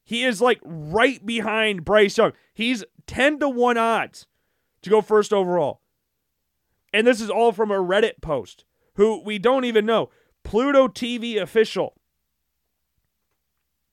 [0.05, 2.33] He is like right behind Bryce Young.
[2.55, 4.27] He's 10 to 1 odds
[4.83, 5.81] to go first overall.
[6.93, 8.65] And this is all from a Reddit post
[8.99, 10.11] who we don't even know.
[10.45, 11.95] Pluto TV official.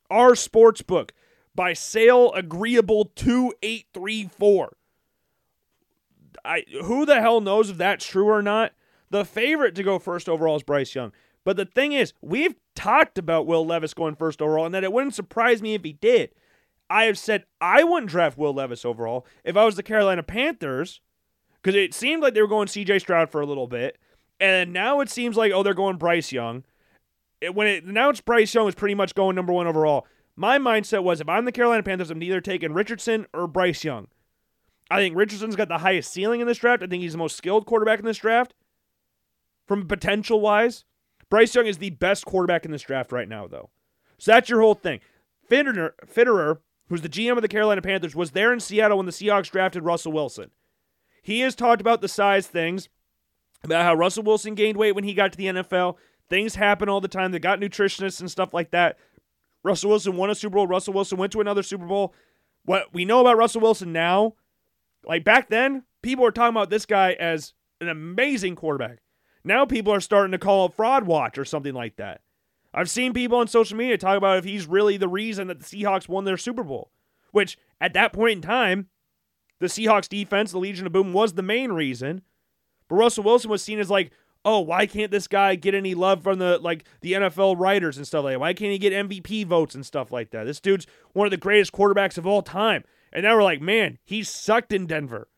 [0.09, 1.13] Our sports book.
[1.53, 4.75] by sale agreeable 2834.
[6.43, 8.73] I who the hell knows if that's true or not?
[9.09, 11.13] The favorite to go first overall is Bryce Young.
[11.45, 14.91] But the thing is, we've talked about Will Levis going first overall and that it
[14.91, 16.31] wouldn't surprise me if he did.
[16.89, 20.99] I have said I wouldn't draft Will Levis overall if I was the Carolina Panthers
[21.61, 23.99] because it seemed like they were going CJ Stroud for a little bit.
[24.39, 26.63] And now it seems like, oh, they're going Bryce Young.
[27.41, 30.05] It, when it now it's Bryce Young is pretty much going number one overall.
[30.35, 34.07] My mindset was if I'm the Carolina Panthers, I'm either taking Richardson or Bryce Young.
[34.91, 36.83] I think Richardson's got the highest ceiling in this draft.
[36.83, 38.53] I think he's the most skilled quarterback in this draft
[39.65, 40.83] from potential wise.
[41.29, 43.69] Bryce Young is the best quarterback in this draft right now, though.
[44.17, 44.99] So that's your whole thing.
[45.49, 49.11] Fitterer, Fitterer, who's the GM of the Carolina Panthers, was there in Seattle when the
[49.11, 50.51] Seahawks drafted Russell Wilson.
[51.23, 52.87] He has talked about the size things,
[53.65, 55.95] about how Russell Wilson gained weight when he got to the NFL.
[56.29, 57.31] Things happen all the time.
[57.31, 58.97] They got nutritionists and stuff like that.
[59.63, 60.67] Russell Wilson won a Super Bowl.
[60.67, 62.13] Russell Wilson went to another Super Bowl.
[62.63, 64.35] What we know about Russell Wilson now
[65.07, 68.99] like back then, people were talking about this guy as an amazing quarterback.
[69.43, 72.21] Now people are starting to call it fraud watch or something like that.
[72.73, 75.65] I've seen people on social media talk about if he's really the reason that the
[75.65, 76.91] Seahawks won their Super Bowl,
[77.31, 78.89] which at that point in time,
[79.59, 82.21] the Seahawks defense, the Legion of Boom, was the main reason.
[82.89, 84.11] But Russell Wilson was seen as like,
[84.45, 88.07] oh, why can't this guy get any love from the like the NFL writers and
[88.07, 88.39] stuff like that?
[88.39, 90.45] Why can't he get MVP votes and stuff like that?
[90.45, 92.83] This dude's one of the greatest quarterbacks of all time.
[93.11, 95.29] And now we're like, man, he sucked in Denver.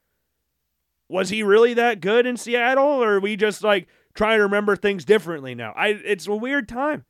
[1.10, 2.84] Was he really that good in Seattle?
[2.84, 5.74] Or are we just like trying to remember things differently now?
[5.76, 7.06] I it's a weird time.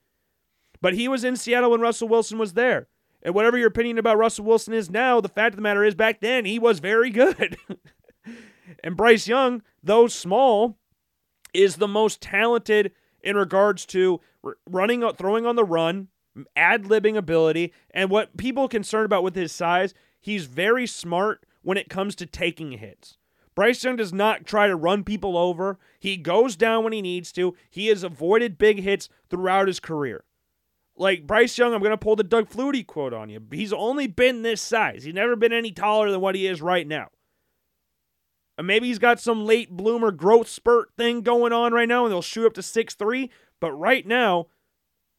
[0.79, 2.87] But he was in Seattle when Russell Wilson was there.
[3.23, 5.95] And whatever your opinion about Russell Wilson is now, the fact of the matter is
[5.95, 7.57] back then he was very good.
[8.83, 10.77] and Bryce Young, though small,
[11.53, 14.21] is the most talented in regards to
[14.65, 16.07] running, uh, throwing on the run,
[16.55, 19.93] ad libbing ability, and what people are concerned about with his size
[20.27, 23.17] He's very smart when it comes to taking hits.
[23.55, 25.79] Bryce Young does not try to run people over.
[25.99, 27.55] He goes down when he needs to.
[27.69, 30.25] He has avoided big hits throughout his career.
[30.95, 33.41] Like Bryce Young, I'm going to pull the Doug Flutie quote on you.
[33.51, 35.03] He's only been this size.
[35.03, 37.07] He's never been any taller than what he is right now.
[38.57, 42.11] And maybe he's got some late bloomer growth spurt thing going on right now and
[42.11, 43.29] they'll shoot up to six three.
[43.59, 44.47] But right now,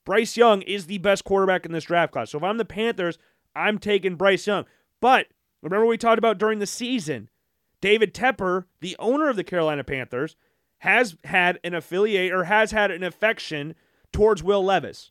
[0.05, 2.31] Bryce Young is the best quarterback in this draft class.
[2.31, 3.19] So if I'm the Panthers,
[3.55, 4.65] I'm taking Bryce Young.
[5.01, 5.27] But
[5.63, 7.29] remember, we talked about during the season,
[7.81, 10.35] David Tepper, the owner of the Carolina Panthers,
[10.79, 13.75] has had an affiliate or has had an affection
[14.13, 15.11] towards Will Levis.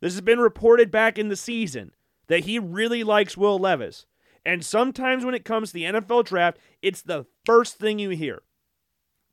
[0.00, 1.92] This has been reported back in the season
[2.26, 4.06] that he really likes Will Levis.
[4.44, 8.42] And sometimes when it comes to the NFL draft, it's the first thing you hear.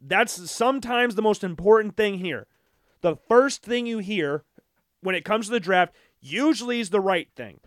[0.01, 2.47] That's sometimes the most important thing here.
[3.01, 4.43] The first thing you hear
[5.01, 7.59] when it comes to the draft usually is the right thing.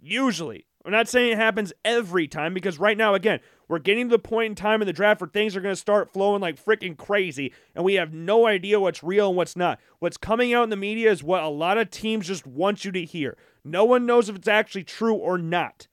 [0.00, 0.66] Usually.
[0.84, 4.18] I'm not saying it happens every time because right now, again, we're getting to the
[4.18, 6.96] point in time in the draft where things are going to start flowing like freaking
[6.96, 9.78] crazy, and we have no idea what's real and what's not.
[9.98, 12.92] What's coming out in the media is what a lot of teams just want you
[12.92, 13.36] to hear.
[13.62, 15.86] No one knows if it's actually true or not.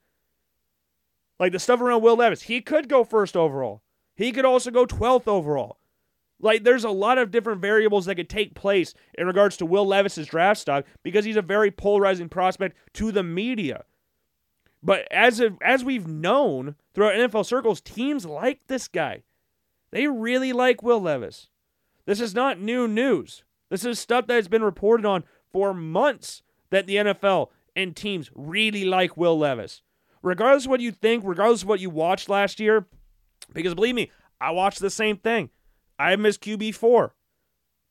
[1.40, 3.82] Like the stuff around Will Levis, he could go first overall.
[4.16, 5.78] He could also go 12th overall.
[6.40, 9.88] Like, there's a lot of different variables that could take place in regards to Will
[9.88, 13.86] Levis's draft stock because he's a very polarizing prospect to the media.
[14.84, 19.24] But as of, as we've known throughout NFL circles, teams like this guy.
[19.92, 21.48] They really like Will Levis.
[22.06, 23.44] This is not new news.
[23.70, 28.30] This is stuff that has been reported on for months that the NFL and teams
[28.36, 29.82] really like Will Levis.
[30.22, 32.88] Regardless of what you think, regardless of what you watched last year,
[33.54, 35.50] because believe me, I watched the same thing.
[36.00, 37.12] I missed QB4.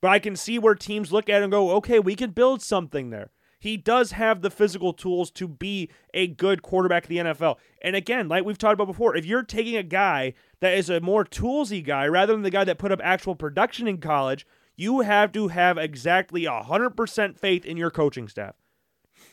[0.03, 2.62] But I can see where teams look at it and go, okay, we can build
[2.62, 7.19] something there he does have the physical tools to be a good quarterback of the
[7.19, 7.57] NFL.
[7.83, 11.01] And again, like we've talked about before, if you're taking a guy that is a
[11.01, 15.01] more toolsy guy rather than the guy that put up actual production in college, you
[15.01, 18.55] have to have exactly 100% faith in your coaching staff.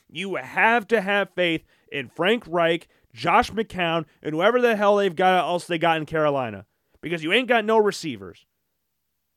[0.10, 5.16] You have to have faith in Frank Reich, Josh McCown, and whoever the hell they've
[5.16, 6.66] got else they got in Carolina.
[7.02, 8.46] Because you ain't got no receivers.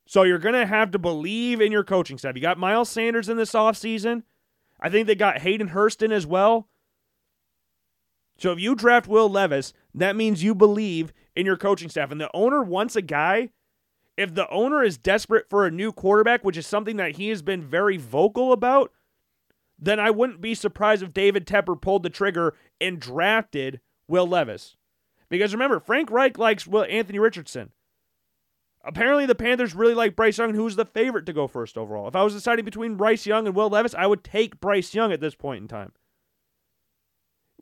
[0.07, 2.37] So you're going to have to believe in your coaching staff.
[2.37, 4.23] You got Miles Sanders in this offseason.
[4.81, 6.69] I think they got Hayden Hurston as well.
[8.39, 12.11] So if you draft Will Levis, that means you believe in your coaching staff.
[12.11, 13.51] And the owner wants a guy.
[14.17, 17.43] If the owner is desperate for a new quarterback, which is something that he has
[17.43, 18.93] been very vocal about,
[19.79, 24.77] then I wouldn't be surprised if David Tepper pulled the trigger and drafted Will Levis.
[25.29, 27.73] Because remember, Frank Reich likes Will Anthony Richardson.
[28.85, 32.07] Apparently, the Panthers really like Bryce Young, who's the favorite to go first overall.
[32.07, 35.13] If I was deciding between Bryce Young and Will Levis, I would take Bryce Young
[35.13, 35.93] at this point in time.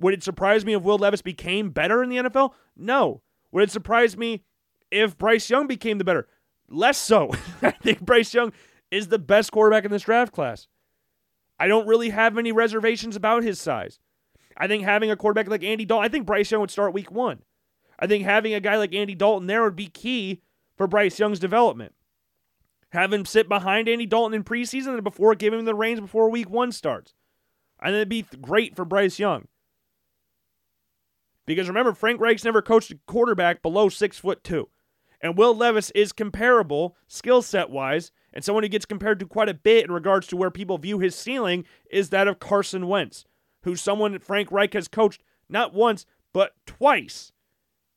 [0.00, 2.53] Would it surprise me if Will Levis became better in the NFL?
[2.77, 3.22] No.
[3.53, 4.44] Would it surprise me
[4.90, 6.29] if Bryce Young became the better?
[6.68, 7.31] Less so.
[7.62, 8.53] I think Bryce Young
[8.90, 10.68] is the best quarterback in this draft class.
[11.59, 13.99] I don't really have any reservations about his size.
[14.57, 17.11] I think having a quarterback like Andy Dalton, I think Bryce Young would start week
[17.11, 17.43] one.
[17.99, 20.43] I think having a guy like Andy Dalton there would be key
[20.77, 21.95] for Bryce Young's development.
[22.90, 26.31] Have him sit behind Andy Dalton in preseason and before giving him the reins before
[26.31, 27.14] week one starts.
[27.81, 29.49] I think it'd be great for Bryce Young.
[31.47, 34.69] Because remember, Frank Reich's never coached a quarterback below six foot two.
[35.21, 39.49] And Will Levis is comparable skill set wise, and someone who gets compared to quite
[39.49, 43.25] a bit in regards to where people view his ceiling is that of Carson Wentz,
[43.62, 47.33] who's someone Frank Reich has coached not once, but twice.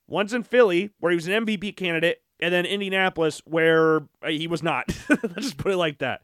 [0.08, 4.48] Once in Philly, where he was an MVP candidate, and then Indianapolis, where uh, he
[4.48, 4.86] was not.
[5.10, 6.22] Let's just put it like that.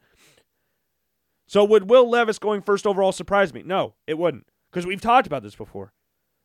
[1.47, 3.63] So, would Will Levis going first overall surprise me?
[3.65, 5.91] No, it wouldn't, because we've talked about this before.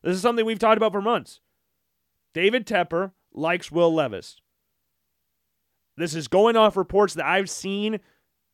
[0.01, 1.39] This is something we've talked about for months.
[2.33, 4.41] David Tepper likes Will Levis.
[5.99, 7.99] This is going off reports that I've seen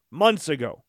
[0.09, 0.83] months ago.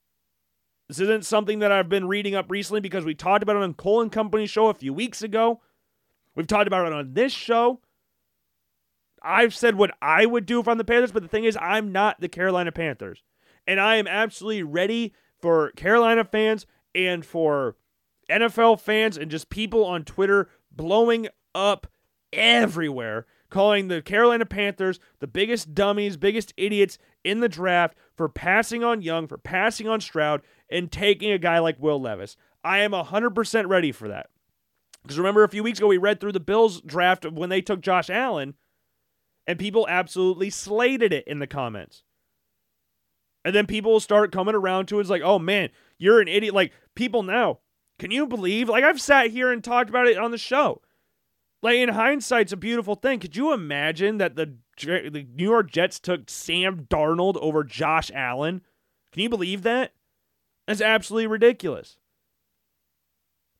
[0.88, 3.74] This isn't something that I've been reading up recently because we talked about it on
[3.74, 5.60] Cole and Company show a few weeks ago.
[6.34, 7.80] We've talked about it on this show.
[9.22, 11.92] I've said what I would do if I'm the Panthers, but the thing is, I'm
[11.92, 13.22] not the Carolina Panthers.
[13.66, 17.76] And I am absolutely ready for Carolina fans and for
[18.30, 21.86] NFL fans and just people on Twitter blowing up
[22.32, 28.82] everywhere, calling the Carolina Panthers the biggest dummies, biggest idiots in the draft for passing
[28.82, 32.36] on Young, for passing on Stroud, and taking a guy like Will Levis.
[32.64, 34.30] I am 100% ready for that.
[35.02, 37.80] Because remember, a few weeks ago, we read through the Bills draft when they took
[37.80, 38.54] Josh Allen,
[39.46, 42.02] and people absolutely slated it in the comments.
[43.44, 45.02] And then people will start coming around to it.
[45.02, 46.52] It's like, oh man, you're an idiot.
[46.52, 47.60] Like, people now,
[48.00, 48.68] can you believe?
[48.68, 50.82] Like, I've sat here and talked about it on the show.
[51.62, 53.18] Like, in hindsight, it's a beautiful thing.
[53.18, 58.62] Could you imagine that the, the New York Jets took Sam Darnold over Josh Allen?
[59.12, 59.92] Can you believe that?
[60.66, 61.96] That's absolutely ridiculous.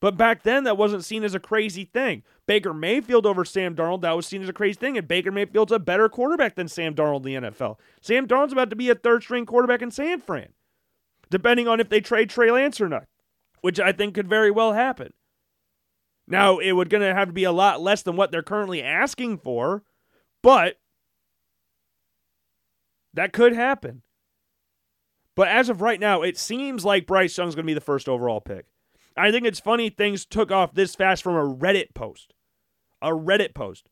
[0.00, 2.22] But back then, that wasn't seen as a crazy thing.
[2.46, 4.98] Baker Mayfield over Sam Darnold, that was seen as a crazy thing.
[4.98, 7.78] And Baker Mayfield's a better quarterback than Sam Darnold in the NFL.
[8.02, 10.48] Sam Darnold's about to be a third string quarterback in San Fran,
[11.30, 13.06] depending on if they trade Trey Lance or not,
[13.62, 15.12] which I think could very well happen.
[16.29, 18.83] Now, it would going to have to be a lot less than what they're currently
[18.83, 19.85] asking for,
[20.43, 20.79] but
[23.15, 24.03] that could happen.
[25.37, 28.09] But as of right now, it seems like Bryce Young's going to be the first
[28.09, 28.67] overall pick.
[29.17, 32.35] I think it's funny things took off this fast from a Reddit post.
[33.01, 33.89] A Reddit post.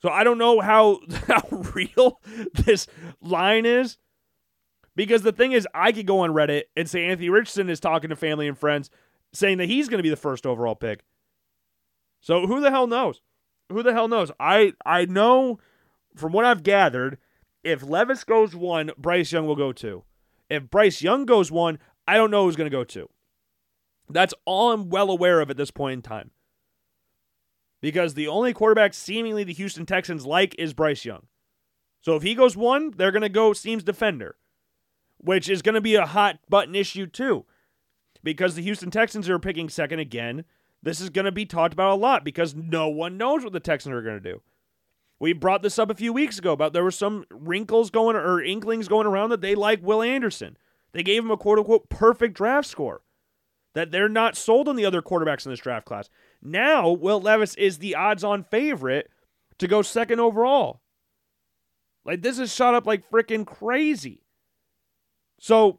[0.00, 2.20] So I don't know how, how real
[2.52, 2.86] this
[3.20, 3.98] line is.
[4.94, 8.10] Because the thing is, I could go on Reddit and say Anthony Richardson is talking
[8.10, 8.90] to family and friends
[9.32, 11.04] saying that he's going to be the first overall pick.
[12.22, 13.20] So who the hell knows?
[13.68, 14.30] Who the hell knows?
[14.40, 15.58] I I know
[16.16, 17.18] from what I've gathered,
[17.62, 20.04] if Levis goes one, Bryce Young will go two.
[20.48, 23.08] If Bryce Young goes one, I don't know who's going to go two.
[24.08, 26.30] That's all I'm well aware of at this point in time.
[27.80, 31.26] Because the only quarterback seemingly the Houston Texans like is Bryce Young.
[32.00, 34.36] So if he goes one, they're going to go seems defender,
[35.18, 37.46] which is going to be a hot button issue too.
[38.22, 40.44] Because the Houston Texans are picking second again.
[40.82, 43.60] This is going to be talked about a lot because no one knows what the
[43.60, 44.42] Texans are going to do.
[45.20, 48.42] We brought this up a few weeks ago about there were some wrinkles going or
[48.42, 50.56] inklings going around that they like Will Anderson.
[50.92, 53.02] They gave him a quote unquote perfect draft score
[53.74, 56.10] that they're not sold on the other quarterbacks in this draft class.
[56.42, 59.08] Now, Will Levis is the odds on favorite
[59.58, 60.80] to go second overall.
[62.04, 64.24] Like, this is shot up like freaking crazy.
[65.38, 65.78] So,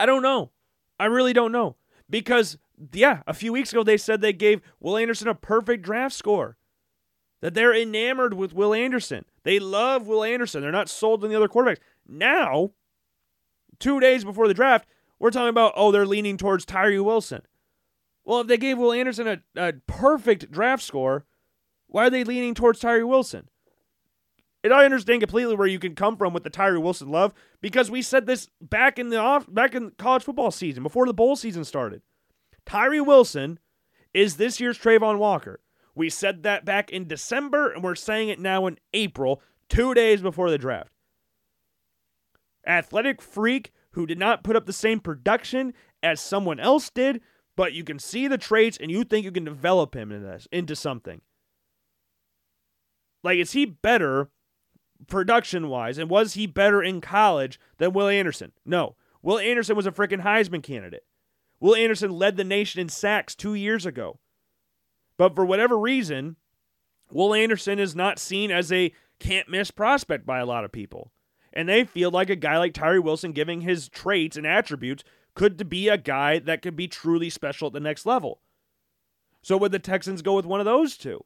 [0.00, 0.50] I don't know.
[0.98, 1.76] I really don't know.
[2.10, 2.58] Because,
[2.92, 6.56] yeah, a few weeks ago they said they gave Will Anderson a perfect draft score.
[7.40, 9.24] That they're enamored with Will Anderson.
[9.44, 10.60] They love Will Anderson.
[10.60, 11.78] They're not sold on the other quarterbacks.
[12.06, 12.72] Now,
[13.78, 14.88] two days before the draft,
[15.20, 17.42] we're talking about, oh, they're leaning towards Tyree Wilson.
[18.24, 21.26] Well, if they gave Will Anderson a, a perfect draft score,
[21.86, 23.48] why are they leaning towards Tyree Wilson?
[24.64, 27.90] And I understand completely where you can come from with the Tyree Wilson love because
[27.90, 31.36] we said this back in the off back in college football season before the bowl
[31.36, 32.02] season started.
[32.68, 33.58] Tyree Wilson
[34.12, 35.60] is this year's Travon Walker.
[35.94, 39.40] We said that back in December, and we're saying it now in April,
[39.70, 40.92] two days before the draft.
[42.66, 47.22] Athletic freak who did not put up the same production as someone else did,
[47.56, 50.46] but you can see the traits and you think you can develop him into, this,
[50.52, 51.22] into something.
[53.24, 54.28] Like, is he better
[55.06, 58.52] production wise, and was he better in college than Will Anderson?
[58.66, 58.94] No.
[59.22, 61.04] Will Anderson was a freaking Heisman candidate.
[61.60, 64.18] Will Anderson led the nation in sacks two years ago.
[65.16, 66.36] But for whatever reason,
[67.10, 71.12] Will Anderson is not seen as a can't miss prospect by a lot of people.
[71.52, 75.02] And they feel like a guy like Tyree Wilson, giving his traits and attributes,
[75.34, 78.40] could be a guy that could be truly special at the next level.
[79.42, 81.24] So would the Texans go with one of those two?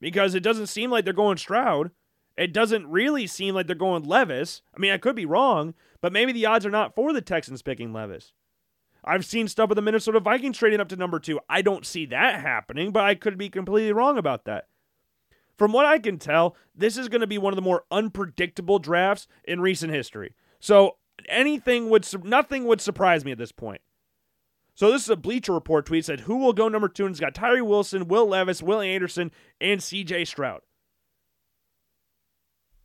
[0.00, 1.90] Because it doesn't seem like they're going Stroud.
[2.36, 4.62] It doesn't really seem like they're going Levis.
[4.74, 7.62] I mean, I could be wrong, but maybe the odds are not for the Texans
[7.62, 8.32] picking Levis.
[9.04, 11.40] I've seen stuff with the Minnesota Vikings trading up to number two.
[11.48, 14.68] I don't see that happening, but I could be completely wrong about that.
[15.58, 18.78] From what I can tell, this is going to be one of the more unpredictable
[18.78, 20.34] drafts in recent history.
[20.60, 20.96] So
[21.28, 23.80] anything would nothing would surprise me at this point.
[24.74, 27.20] So this is a Bleacher Report tweet said who will go number two and it's
[27.20, 29.30] got Tyree Wilson, Will Levis, Will Anderson,
[29.60, 30.24] and C.J.
[30.24, 30.62] Stroud.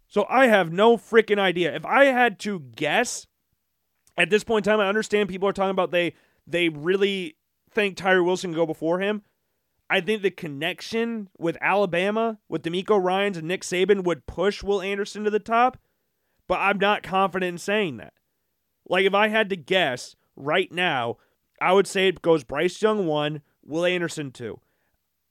[0.08, 1.76] So I have no freaking idea.
[1.76, 3.28] If I had to guess
[4.18, 6.14] at this point in time, I understand people are talking about they
[6.46, 7.38] they really
[7.72, 9.22] think Tyree Wilson can go before him.
[9.90, 14.82] I think the connection with Alabama, with DeMeco Ryans and Nick Saban would push Will
[14.82, 15.78] Anderson to the top,
[16.48, 18.14] but I'm not confident in saying that.
[18.90, 21.18] Like, if I had to guess right now,
[21.62, 24.60] I would say it goes Bryce Young one, Will Anderson two.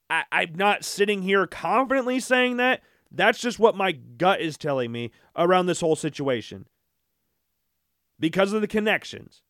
[0.09, 2.81] I, I'm not sitting here confidently saying that.
[3.11, 6.67] That's just what my gut is telling me around this whole situation.
[8.19, 9.41] Because of the connections.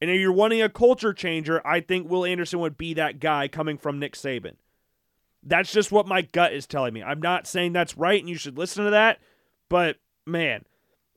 [0.00, 3.48] And if you're wanting a culture changer, I think Will Anderson would be that guy
[3.48, 4.54] coming from Nick Saban.
[5.42, 7.02] That's just what my gut is telling me.
[7.02, 9.18] I'm not saying that's right and you should listen to that,
[9.68, 9.96] but
[10.26, 10.64] man,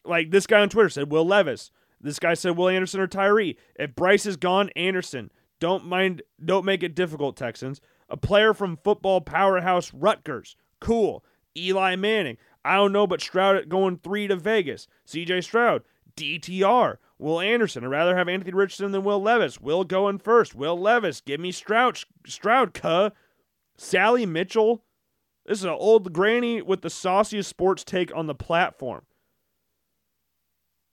[0.05, 1.71] like this guy on Twitter said, Will Levis.
[1.99, 3.57] This guy said Will Anderson or Tyree.
[3.75, 5.31] If Bryce is gone, Anderson.
[5.59, 7.81] Don't mind, don't make it difficult, Texans.
[8.09, 10.55] A player from football powerhouse Rutgers.
[10.79, 11.23] Cool.
[11.55, 12.37] Eli Manning.
[12.65, 14.87] I don't know, but Stroud going three to Vegas.
[15.07, 15.83] CJ Stroud.
[16.15, 16.97] DTR.
[17.17, 17.83] Will Anderson.
[17.83, 19.61] I'd rather have Anthony Richardson than Will Levis.
[19.61, 20.55] Will going first.
[20.55, 21.21] Will Levis.
[21.21, 21.99] Give me Stroud.
[22.25, 23.11] Stroud, cuh.
[23.77, 24.83] Sally Mitchell.
[25.45, 29.03] This is an old granny with the sauciest sports take on the platform.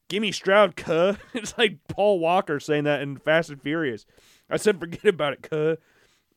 [0.09, 1.15] Give me Stroud, cuh.
[1.35, 4.07] It's like Paul Walker saying that in Fast and Furious.
[4.51, 5.77] I said, forget about it, cuh.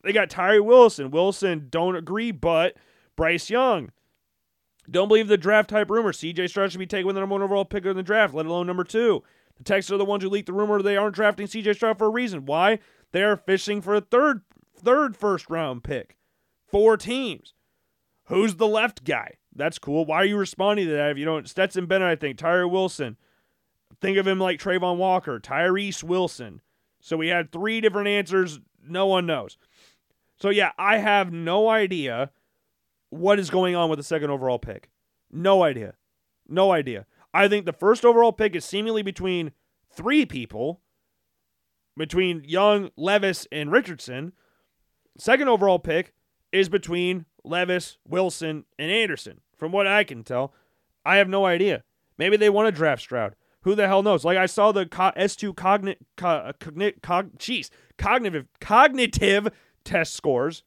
[0.02, 1.10] They got Tyree Wilson.
[1.10, 2.76] Wilson, don't agree, but
[3.16, 3.90] Bryce Young.
[4.90, 6.12] Don't believe the draft type rumor.
[6.12, 8.46] CJ Stroud should be taken with the number one overall pick in the draft, let
[8.46, 9.22] alone number two.
[9.56, 12.06] The Texans are the ones who leaked the rumor they aren't drafting CJ Stroud for
[12.06, 12.46] a reason.
[12.46, 12.78] Why?
[13.12, 14.42] They are fishing for a third
[14.76, 16.16] third first round pick.
[16.66, 17.54] Four teams.
[18.26, 19.34] Who's the left guy?
[19.54, 20.04] That's cool.
[20.04, 21.48] Why are you responding to that if you don't?
[21.48, 22.38] Stetson Bennett, I think.
[22.38, 23.16] Tyree Wilson.
[24.00, 25.38] Think of him like Travon Walker.
[25.38, 26.60] Tyrese Wilson.
[27.00, 28.58] So we had three different answers.
[28.84, 29.58] No one knows.
[30.40, 32.30] So yeah, I have no idea
[33.12, 34.88] what is going on with the second overall pick.
[35.30, 35.94] No idea.
[36.48, 37.04] No idea.
[37.34, 39.52] I think the first overall pick is seemingly between
[39.94, 40.80] three people,
[41.94, 44.32] between Young, Levis, and Richardson.
[45.18, 46.14] Second overall pick
[46.52, 49.42] is between Levis, Wilson, and Anderson.
[49.58, 50.54] From what I can tell,
[51.04, 51.84] I have no idea.
[52.16, 53.34] Maybe they want to draft Stroud.
[53.62, 54.24] Who the hell knows?
[54.24, 59.48] Like I saw the S2 cognitive, cognitive, cognitive
[59.84, 60.64] test scores,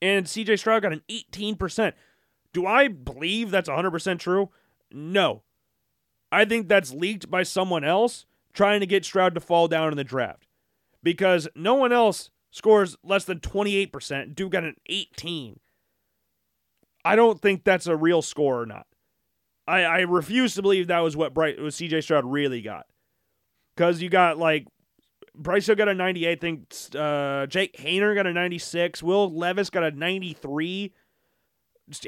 [0.00, 1.92] and CJ Stroud got an 18%.
[2.52, 4.50] Do I believe that's 100% true?
[4.90, 5.42] No.
[6.32, 9.96] I think that's leaked by someone else trying to get Stroud to fall down in
[9.96, 10.46] the draft
[11.02, 14.34] because no one else scores less than 28%.
[14.34, 15.60] Dude got an 18.
[17.04, 18.86] I don't think that's a real score or not.
[19.68, 22.86] I, I refuse to believe that was what Bright was CJ Stroud really got.
[23.76, 24.66] Because you got like
[25.36, 26.30] Bryce Hill got a 98.
[26.30, 29.02] I think uh, Jake Haener got a 96.
[29.02, 30.92] Will Levis got a 93.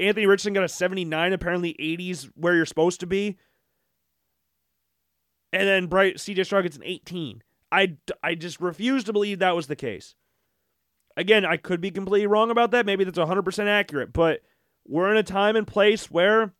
[0.00, 1.32] Anthony Richardson got a 79.
[1.32, 3.36] Apparently, 80s where you're supposed to be.
[5.52, 7.42] And then Bright CJ Stroud gets an 18.
[7.70, 10.14] I, I just refuse to believe that was the case.
[11.16, 12.86] Again, I could be completely wrong about that.
[12.86, 14.40] Maybe that's 100% accurate, but
[14.86, 16.54] we're in a time and place where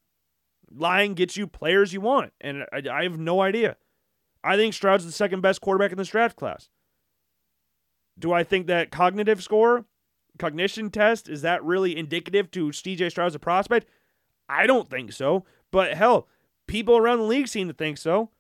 [0.71, 3.77] lying gets you players you want, and I, I have no idea.
[4.43, 6.69] I think Stroud's the second best quarterback in this draft class.
[8.19, 9.85] Do I think that cognitive score,
[10.39, 13.89] cognition test, is that really indicative to CJ Stroud as a prospect?
[14.49, 15.45] I don't think so.
[15.71, 16.29] But hell,
[16.67, 18.31] people around the league seem to think so.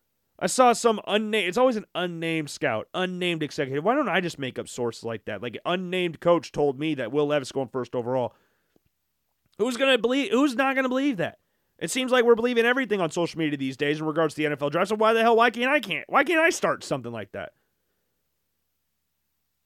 [0.40, 3.84] I saw some unnamed, it's always an unnamed scout, unnamed executive.
[3.84, 5.42] Why don't I just make up sources like that?
[5.42, 8.34] Like unnamed coach told me that Will Levis going first overall.
[9.59, 11.38] Who's going to believe, who's not going to believe that?
[11.79, 14.57] It seems like we're believing everything on social media these days in regards to the
[14.57, 14.89] NFL draft.
[14.89, 17.53] So why the hell why can't I can't why can't I start something like that?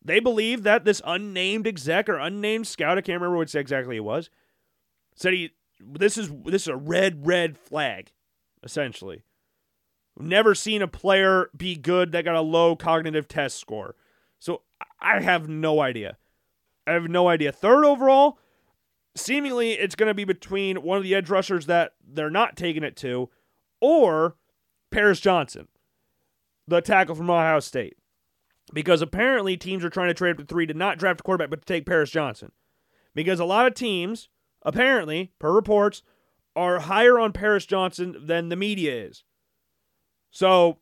[0.05, 4.05] They believe that this unnamed exec or unnamed scout, I can't remember what exactly it
[4.05, 4.31] was,
[5.15, 8.13] said he this is this is a red red flag,
[8.63, 9.23] essentially.
[10.19, 13.95] Never seen a player be good that got a low cognitive test score.
[14.39, 14.63] So
[15.01, 16.19] I have no idea.
[16.87, 17.53] I have no idea.
[17.53, 18.39] Third overall,
[19.15, 22.83] seemingly it's going to be between one of the edge rushers that they're not taking
[22.83, 23.31] it to
[23.81, 24.37] or
[24.91, 25.69] Paris Johnson,
[26.67, 27.97] the tackle from Ohio State.
[28.73, 31.51] Because apparently teams are trying to trade up to three to not draft a quarterback,
[31.51, 32.53] but to take Paris Johnson.
[33.15, 34.29] Because a lot of teams,
[34.63, 36.03] apparently, per reports,
[36.55, 39.25] are higher on Paris Johnson than the media is.
[40.31, 40.79] So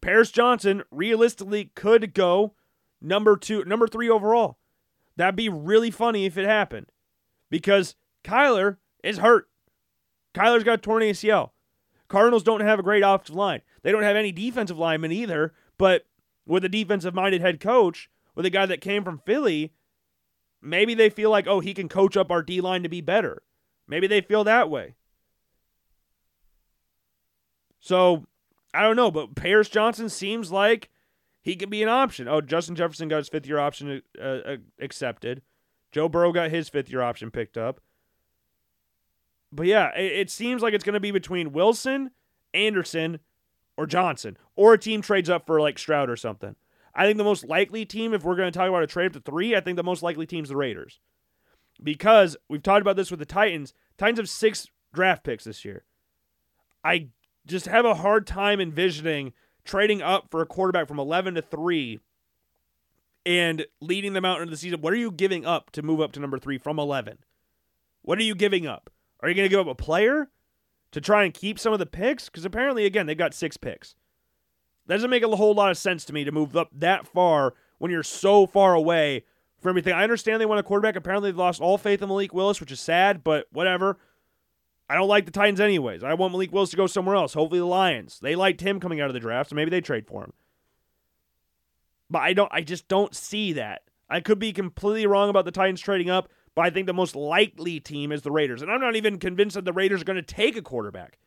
[0.00, 2.54] Paris Johnson realistically could go
[3.00, 4.58] number two, number three overall.
[5.16, 6.86] That'd be really funny if it happened
[7.52, 9.46] because Kyler is hurt.
[10.34, 11.50] Kyler's got a torn ACL.
[12.08, 13.60] Cardinals don't have a great offensive line.
[13.82, 16.06] They don't have any defensive linemen either, but
[16.46, 19.74] with a defensive minded head coach, with a guy that came from Philly,
[20.62, 23.42] maybe they feel like, oh, he can coach up our D line to be better.
[23.86, 24.94] Maybe they feel that way.
[27.80, 28.24] So
[28.72, 30.88] I don't know, but Paris Johnson seems like
[31.42, 32.28] he could be an option.
[32.28, 35.42] Oh, Justin Jefferson got his fifth year option uh, uh, accepted.
[35.92, 37.80] Joe Burrow got his fifth year option picked up.
[39.52, 42.10] But yeah, it, it seems like it's going to be between Wilson,
[42.54, 43.20] Anderson,
[43.76, 46.56] or Johnson, or a team trades up for like Stroud or something.
[46.94, 49.12] I think the most likely team, if we're going to talk about a trade up
[49.12, 51.00] to three, I think the most likely team is the Raiders.
[51.82, 53.72] Because we've talked about this with the Titans.
[53.98, 55.84] Titans have six draft picks this year.
[56.84, 57.08] I
[57.46, 59.32] just have a hard time envisioning
[59.64, 62.00] trading up for a quarterback from 11 to 3
[63.24, 66.12] and leading them out into the season, what are you giving up to move up
[66.12, 67.18] to number three from 11?
[68.02, 68.90] What are you giving up?
[69.20, 70.28] Are you going to give up a player
[70.90, 72.28] to try and keep some of the picks?
[72.28, 73.94] Because apparently, again, they've got six picks.
[74.86, 77.54] That doesn't make a whole lot of sense to me to move up that far
[77.78, 79.24] when you're so far away
[79.60, 79.92] from everything.
[79.92, 80.96] I understand they want a quarterback.
[80.96, 83.98] Apparently, they've lost all faith in Malik Willis, which is sad, but whatever.
[84.90, 86.02] I don't like the Titans anyways.
[86.02, 87.34] I want Malik Willis to go somewhere else.
[87.34, 88.18] Hopefully, the Lions.
[88.20, 90.32] They liked him coming out of the draft, so maybe they trade for him.
[92.12, 93.82] But I don't I just don't see that.
[94.10, 97.16] I could be completely wrong about the Titans trading up, but I think the most
[97.16, 98.60] likely team is the Raiders.
[98.60, 101.18] And I'm not even convinced that the Raiders are going to take a quarterback.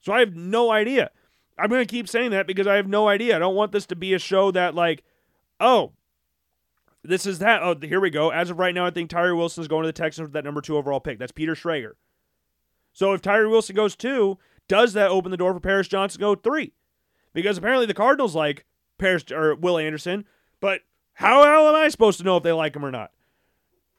[0.00, 1.10] So I have no idea.
[1.58, 3.36] I'm going to keep saying that because I have no idea.
[3.36, 5.04] I don't want this to be a show that like,
[5.60, 5.92] oh,
[7.04, 7.62] this is that.
[7.62, 8.30] Oh, here we go.
[8.30, 10.44] As of right now, I think Tyree Wilson is going to the Texans with that
[10.44, 11.18] number two overall pick.
[11.18, 11.92] That's Peter Schrager.
[12.94, 16.24] So if Tyree Wilson goes two, does that open the door for Paris Johnson to
[16.24, 16.72] go three?
[17.34, 18.64] Because apparently the Cardinals like
[18.98, 20.24] Paris or Will Anderson,
[20.60, 20.82] but
[21.14, 23.10] how the hell am I supposed to know if they like him or not?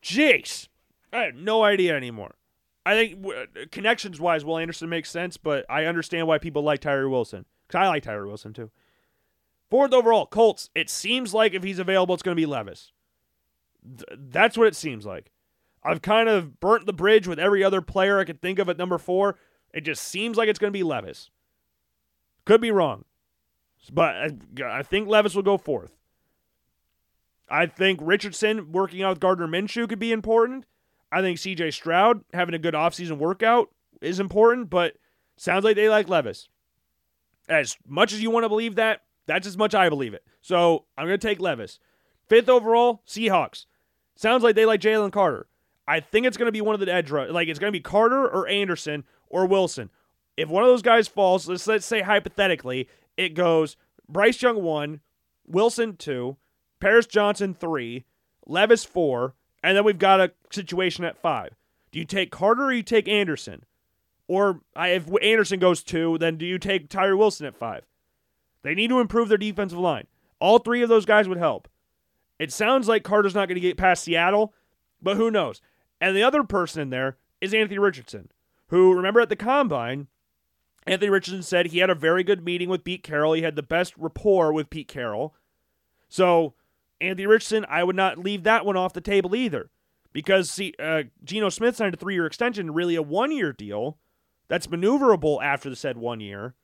[0.04, 0.68] Jeez,
[1.12, 2.36] I have no idea anymore.
[2.86, 7.08] I think connections wise, Will Anderson makes sense, but I understand why people like Tyree
[7.08, 8.72] Wilson because I like Tyree Wilson too.
[9.70, 10.70] Fourth overall, Colts.
[10.74, 12.92] It seems like if he's available, it's going to be Levis.
[13.84, 15.32] Th- that's what it seems like.
[15.84, 18.78] I've kind of burnt the bridge with every other player I could think of at
[18.78, 19.38] number four.
[19.74, 21.30] It just seems like it's going to be Levis.
[22.46, 23.06] Could be wrong.
[23.92, 24.32] But I,
[24.66, 25.96] I think Levis will go fourth.
[27.50, 30.66] I think Richardson working out with Gardner Minshew could be important.
[31.12, 33.70] I think CJ Stroud having a good offseason workout
[34.02, 34.94] is important, but
[35.38, 36.48] sounds like they like Levis.
[37.48, 40.24] As much as you want to believe that, that's as much I believe it.
[40.42, 41.80] So I'm going to take Levis.
[42.28, 43.66] Fifth overall, Seahawks.
[44.16, 45.48] Sounds like they like Jalen Carter.
[45.88, 47.12] I think it's going to be one of the edge.
[47.12, 49.90] Like it's going to be Carter or Anderson or Wilson.
[50.38, 52.88] If one of those guys falls, let's let's say hypothetically,
[53.20, 53.76] it goes
[54.08, 55.02] Bryce Young one,
[55.46, 56.38] Wilson two,
[56.80, 58.06] Paris Johnson three,
[58.48, 61.50] Levis four, and then we've got a situation at five.
[61.92, 63.66] Do you take Carter or you take Anderson?
[64.28, 67.86] Or if Anderson goes two, then do you take Tyree Wilson at five?
[68.62, 70.08] They need to improve their defensive line.
[70.40, 71.68] All three of those guys would help.
[72.38, 74.54] It sounds like Carter's not going to get past Seattle,
[75.02, 75.62] but who knows?
[76.00, 78.32] And the other person in there is Anthony Richardson,
[78.68, 80.08] who, remember at the combine,
[80.88, 83.34] Anthony Richardson said he had a very good meeting with Pete Carroll.
[83.34, 85.36] He had the best rapport with Pete Carroll.
[86.08, 86.56] So,
[87.02, 89.70] Anthony Richardson, I would not leave that one off the table either.
[90.12, 94.00] Because, see, uh, Geno Smith signed a three year extension, really a one year deal
[94.48, 96.56] that's maneuverable after the said one year.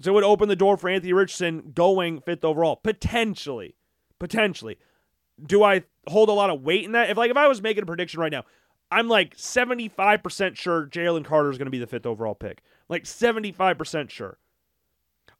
[0.00, 3.76] So it would open the door for Anthony Richardson going fifth overall, potentially.
[4.18, 4.78] Potentially.
[5.42, 7.10] Do I hold a lot of weight in that?
[7.10, 8.44] If like if I was making a prediction right now,
[8.90, 12.62] I'm like 75% sure Jalen Carter is going to be the fifth overall pick.
[12.90, 14.36] Like 75% sure.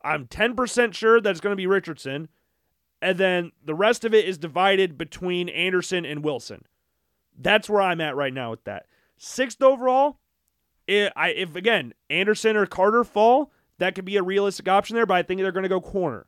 [0.03, 2.29] I'm 10% sure that it's going to be Richardson.
[3.03, 6.65] And then the rest of it is divided between Anderson and Wilson.
[7.37, 8.87] That's where I'm at right now with that.
[9.19, 10.21] Sixth overall,
[10.87, 15.07] if, I, if again, Anderson or Carter fall, that could be a realistic option there,
[15.07, 16.27] but I think they're going to go corner.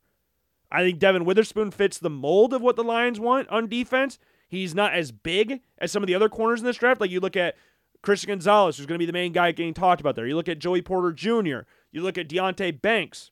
[0.72, 4.18] I think Devon Witherspoon fits the mold of what the Lions want on defense.
[4.48, 7.00] He's not as big as some of the other corners in this draft.
[7.00, 7.54] Like you look at
[8.02, 10.26] Christian Gonzalez, who's going to be the main guy getting talked about there.
[10.26, 13.30] You look at Joey Porter Jr., you look at Deonte Banks,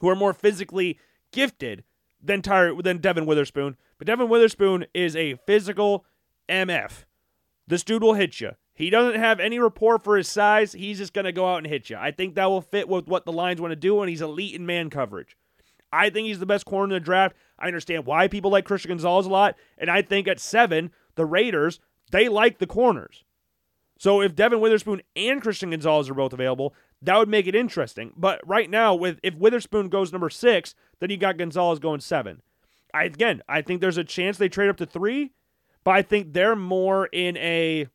[0.00, 0.98] who are more physically
[1.32, 1.84] gifted.
[2.22, 3.76] than Tyre than Devon Witherspoon.
[3.98, 6.04] But Devon Witherspoon is a physical
[6.48, 7.04] MF.
[7.66, 8.52] This dude will hit you.
[8.74, 10.72] He doesn't have any rapport for his size.
[10.72, 11.96] He's just going to go out and hit you.
[11.96, 14.54] I think that will fit with what the Lions want to do, and he's elite
[14.54, 15.36] in man coverage.
[15.92, 17.36] I think he's the best corner in the draft.
[17.58, 21.26] I understand why people like Christian Gonzalez a lot, and I think at seven, the
[21.26, 21.78] Raiders,
[22.10, 23.24] they like the corners.
[24.00, 28.14] So if Devon Witherspoon and Christian Gonzalez are both available, that would make it interesting.
[28.16, 32.40] But right now, with if Witherspoon goes number six, then you got Gonzalez going seven.
[32.94, 35.32] I again, I think there's a chance they trade up to three,
[35.84, 37.88] but I think they're more in a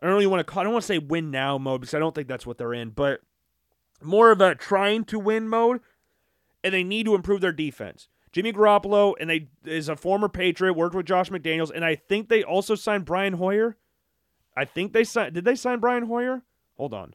[0.00, 1.94] I don't really want to call I don't want to say win now mode because
[1.94, 3.20] I don't think that's what they're in, but
[4.00, 5.80] more of a trying to win mode,
[6.62, 8.06] and they need to improve their defense.
[8.30, 12.28] Jimmy Garoppolo and they is a former Patriot, worked with Josh McDaniels, and I think
[12.28, 13.76] they also signed Brian Hoyer.
[14.58, 15.34] I think they signed.
[15.34, 16.42] Did they sign Brian Hoyer?
[16.76, 17.14] Hold on.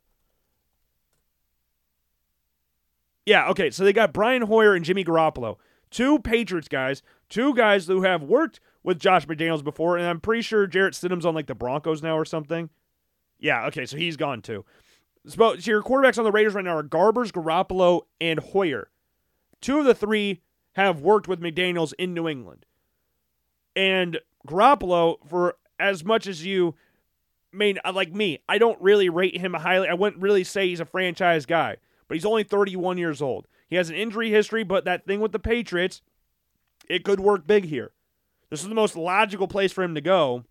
[3.25, 3.69] Yeah, okay.
[3.69, 5.57] So they got Brian Hoyer and Jimmy Garoppolo,
[5.91, 10.41] two Patriots guys, two guys who have worked with Josh McDaniels before, and I'm pretty
[10.41, 12.69] sure Jarrett Stidham's on like the Broncos now or something.
[13.39, 14.63] Yeah, okay, so he's gone too.
[15.27, 18.89] So, so your quarterbacks on the Raiders right now are Garbers, Garoppolo, and Hoyer.
[19.59, 20.41] Two of the three
[20.73, 22.65] have worked with McDaniels in New England.
[23.75, 26.75] And Garoppolo, for as much as you
[27.53, 29.87] mean, uh, like me, I don't really rate him highly.
[29.87, 31.77] I wouldn't really say he's a franchise guy,
[32.07, 33.47] but he's only 31 years old.
[33.69, 36.01] He has an injury history, but that thing with the Patriots,
[36.89, 37.91] it could work big here.
[38.49, 40.43] This is the most logical place for him to go,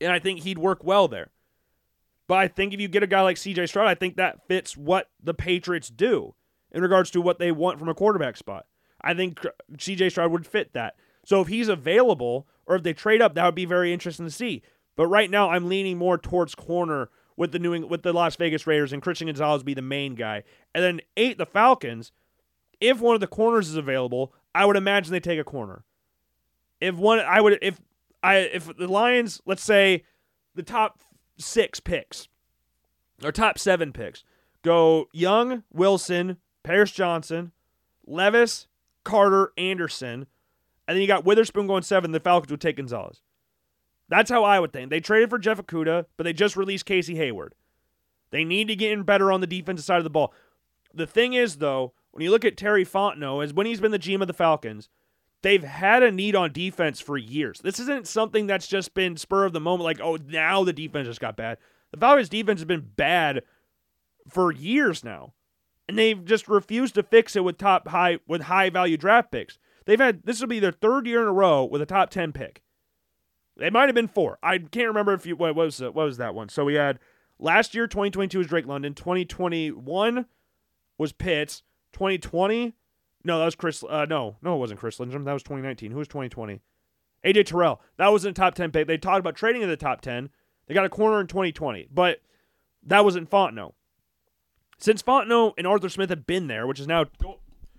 [0.00, 1.30] and I think he'd work well there.
[2.26, 4.76] But I think if you get a guy like CJ Stroud, I think that fits
[4.76, 6.34] what the Patriots do
[6.72, 8.66] in regards to what they want from a quarterback spot.
[9.00, 9.40] I think
[9.74, 10.96] CJ Stroud would fit that.
[11.24, 14.32] So if he's available or if they trade up, that would be very interesting to
[14.32, 14.62] see.
[14.96, 18.66] But right now, I'm leaning more towards corner with the New with the Las Vegas
[18.66, 20.42] Raiders and Christian Gonzalez be the main guy.
[20.74, 22.12] And then eight, the Falcons.
[22.80, 25.84] If one of the corners is available, I would imagine they take a corner.
[26.80, 27.80] If one, I would if
[28.22, 30.04] I if the Lions, let's say
[30.54, 31.00] the top
[31.38, 32.28] six picks
[33.22, 34.24] or top seven picks
[34.62, 37.52] go Young, Wilson, Paris Johnson,
[38.06, 38.66] Levis,
[39.04, 40.26] Carter, Anderson,
[40.88, 42.12] and then you got Witherspoon going seven.
[42.12, 43.20] The Falcons would take Gonzalez.
[44.08, 44.90] That's how I would think.
[44.90, 47.54] They traded for Jeff Okudah, but they just released Casey Hayward.
[48.30, 50.32] They need to get in better on the defensive side of the ball.
[50.94, 53.98] The thing is, though, when you look at Terry Fontenot, as when he's been the
[53.98, 54.88] GM of the Falcons,
[55.42, 57.60] they've had a need on defense for years.
[57.60, 61.08] This isn't something that's just been spur of the moment, like, oh, now the defense
[61.08, 61.58] just got bad.
[61.92, 63.42] The Falcons' defense has been bad
[64.28, 65.34] for years now.
[65.88, 69.58] And they've just refused to fix it with top high with high value draft picks.
[69.84, 72.32] They've had this will be their third year in a row with a top ten
[72.32, 72.60] pick.
[73.58, 74.38] It might have been four.
[74.42, 76.48] I can't remember if you what was what was that one.
[76.48, 76.98] So we had
[77.38, 78.94] last year, 2022 was Drake London.
[78.94, 80.26] 2021
[80.98, 81.62] was Pitts.
[81.92, 82.74] 2020,
[83.26, 83.82] no, that was Chris.
[83.82, 85.24] Uh, no, no, it wasn't Chris Lindstrom.
[85.24, 85.90] That was 2019.
[85.90, 86.60] Who was 2020?
[87.24, 87.80] AJ Terrell.
[87.96, 88.86] That was in top 10 pick.
[88.86, 90.30] They talked about trading in the top 10.
[90.68, 92.20] They got a corner in 2020, but
[92.84, 93.72] that wasn't Fontenot.
[94.78, 97.06] Since Fontenot and Arthur Smith have been there, which is now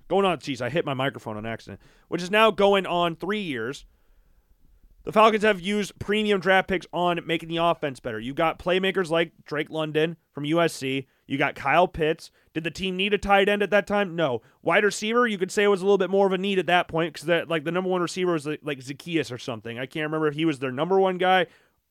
[0.10, 3.42] going on, geez, I hit my microphone on accident, which is now going on three
[3.42, 3.86] years.
[5.08, 8.20] The Falcons have used premium draft picks on making the offense better.
[8.20, 11.08] You got playmakers like Drake London from USC.
[11.26, 12.30] You got Kyle Pitts.
[12.54, 14.18] Did the team need a tight end at that time?
[14.18, 14.42] No.
[14.62, 16.66] Wide receiver, you could say it was a little bit more of a need at
[16.66, 19.80] that point because that like the number one receiver was like, like Zaccheaus or something.
[19.80, 21.48] I can't remember if he was their number one guy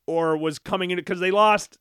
[0.06, 1.78] or was coming in because they lost.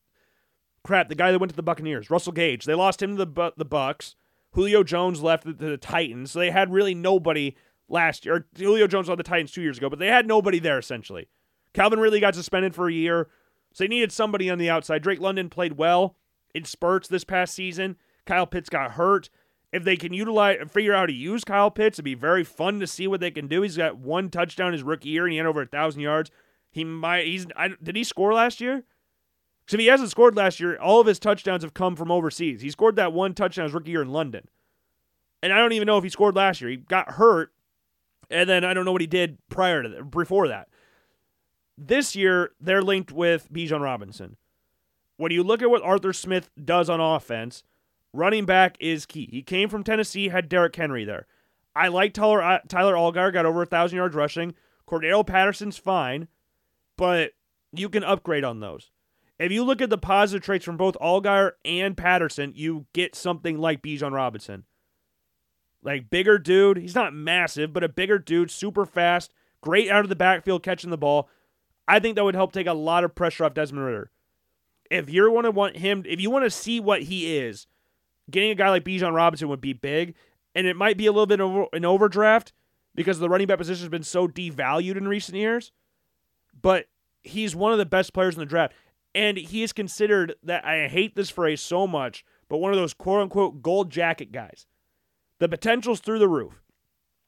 [0.85, 2.63] Crap, the guy that went to the Buccaneers, Russell Gage.
[2.63, 4.15] They lost him to the the Bucs.
[4.51, 7.57] Julio Jones left to the Titans, so they had really nobody
[7.89, 8.45] last year.
[8.57, 11.27] Julio Jones on the Titans two years ago, but they had nobody there essentially.
[11.73, 13.27] Calvin Ridley got suspended for a year,
[13.73, 15.03] so they needed somebody on the outside.
[15.03, 16.15] Drake London played well
[16.53, 17.97] in spurts this past season.
[18.25, 19.29] Kyle Pitts got hurt.
[19.71, 22.79] If they can utilize, figure out how to use Kyle Pitts, it'd be very fun
[22.79, 23.61] to see what they can do.
[23.61, 26.31] He's got one touchdown his rookie year, and he had over a thousand yards.
[26.71, 27.25] He might.
[27.25, 27.45] He's.
[27.57, 28.83] I, did he score last year?
[29.65, 32.61] Because if he hasn't scored last year, all of his touchdowns have come from overseas.
[32.61, 34.47] He scored that one touchdown his rookie year in London,
[35.43, 36.69] and I don't even know if he scored last year.
[36.69, 37.51] He got hurt,
[38.29, 40.69] and then I don't know what he did prior to that, before that.
[41.77, 44.37] This year, they're linked with Bijan Robinson.
[45.17, 47.63] When you look at what Arthur Smith does on offense,
[48.13, 49.27] running back is key.
[49.31, 51.27] He came from Tennessee, had Derrick Henry there.
[51.75, 54.53] I like Tyler, uh, Tyler Allgeier, got over a 1,000 yards rushing.
[54.87, 56.27] Cordarrelle Patterson's fine,
[56.95, 57.31] but
[57.73, 58.91] you can upgrade on those.
[59.37, 63.57] If you look at the positive traits from both Allgeier and Patterson, you get something
[63.57, 64.63] like Bijan Robinson.
[65.85, 69.31] Like bigger dude, he's not massive, but a bigger dude, super fast,
[69.61, 71.29] great out of the backfield catching the ball.
[71.87, 74.09] I think that would help take a lot of pressure off Desmond Ridder.
[74.89, 77.67] If you're want to want him, if you want to see what he is,
[78.31, 80.15] getting a guy like Bijan Robinson would be big,
[80.55, 82.51] and it might be a little bit of an overdraft.
[82.95, 85.71] because the running back position has been so devalued in recent years.
[86.59, 86.87] But
[87.21, 88.73] he's one of the best players in the draft.
[89.13, 92.93] And he is considered that I hate this phrase so much, but one of those
[92.93, 94.65] quote unquote gold jacket guys.
[95.39, 96.61] The potential's through the roof.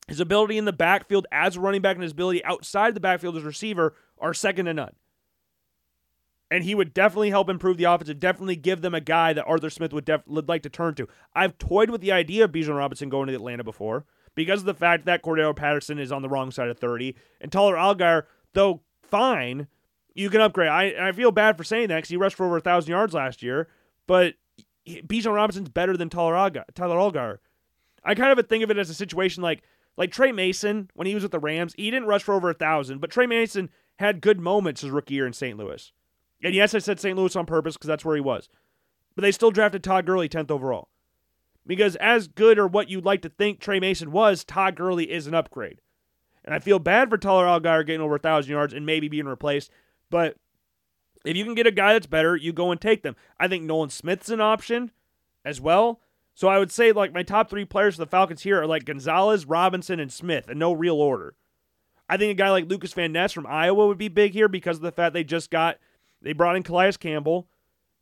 [0.07, 3.35] His ability in the backfield as a running back and his ability outside the backfield
[3.35, 4.95] as a receiver are second to none.
[6.49, 9.45] And he would definitely help improve the offense and definitely give them a guy that
[9.45, 11.07] Arthur Smith would, def- would like to turn to.
[11.35, 14.73] I've toyed with the idea of Bijan Robinson going to Atlanta before because of the
[14.73, 17.17] fact that Cordarrelle Patterson is on the wrong side of 30.
[17.41, 19.67] And Tyler Algar, though fine,
[20.15, 20.69] you can upgrade.
[20.69, 23.43] I, I feel bad for saying that because he rushed for over 1,000 yards last
[23.43, 23.67] year,
[24.07, 24.35] but
[24.87, 26.63] Bijan Robinson's better than Tyler Algar.
[26.73, 27.39] Tyler Allgeier.
[28.07, 29.63] I kind of think of it as a situation like
[29.97, 31.73] like Tre Mason when he was with the Rams.
[31.75, 35.15] He didn't rush for over a thousand, but Tre Mason had good moments his rookie
[35.15, 35.57] year in St.
[35.57, 35.91] Louis.
[36.41, 37.17] And yes, I said St.
[37.17, 38.47] Louis on purpose because that's where he was.
[39.15, 40.87] But they still drafted Todd Gurley 10th overall.
[41.65, 45.27] Because as good or what you'd like to think Tre Mason was, Todd Gurley is
[45.27, 45.81] an upgrade.
[46.45, 49.71] And I feel bad for Tyler Allgeier getting over 1,000 yards and maybe being replaced.
[50.09, 50.37] But
[51.25, 53.17] if you can get a guy that's better, you go and take them.
[53.37, 54.91] I think Nolan Smith's an option
[55.43, 55.99] as well.
[56.37, 58.85] So I would say like my top three players for the Falcons here are like
[58.85, 61.33] Gonzalez, Robinson, and Smith, in no real order.
[62.07, 64.77] I think a guy like Lucas Van Ness from Iowa would be big here because
[64.77, 65.79] of the fact they just got
[66.21, 67.47] they brought in Calais Campbell.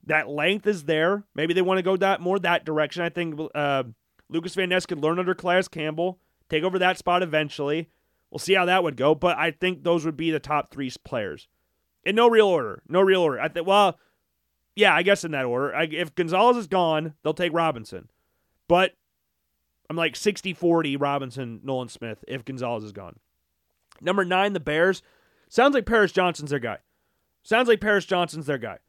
[0.05, 1.23] That length is there.
[1.33, 3.03] Maybe they want to go that more that direction.
[3.03, 3.83] I think uh,
[4.27, 6.19] Lucas Van Ness could learn under Calais Campbell,
[6.49, 7.89] take over that spot eventually.
[8.31, 10.91] We'll see how that would go, but I think those would be the top three
[11.05, 11.47] players
[12.03, 12.83] in no real order.
[12.89, 13.39] No real order.
[13.39, 13.65] I think.
[13.65, 13.97] Well,
[14.75, 15.73] yeah, I guess in that order.
[15.73, 18.09] I, if Gonzalez is gone, they'll take Robinson.
[18.67, 18.93] But
[19.89, 23.17] I'm like 60 40 Robinson, Nolan Smith if Gonzalez is gone.
[24.01, 25.01] Number nine, the Bears.
[25.49, 26.79] Sounds like Paris Johnson's their guy.
[27.43, 28.79] Sounds like Paris Johnson's their guy.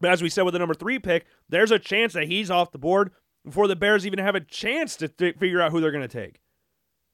[0.00, 2.72] But as we said with the number three pick, there's a chance that he's off
[2.72, 3.12] the board
[3.44, 6.08] before the Bears even have a chance to th- figure out who they're going to
[6.08, 6.40] take.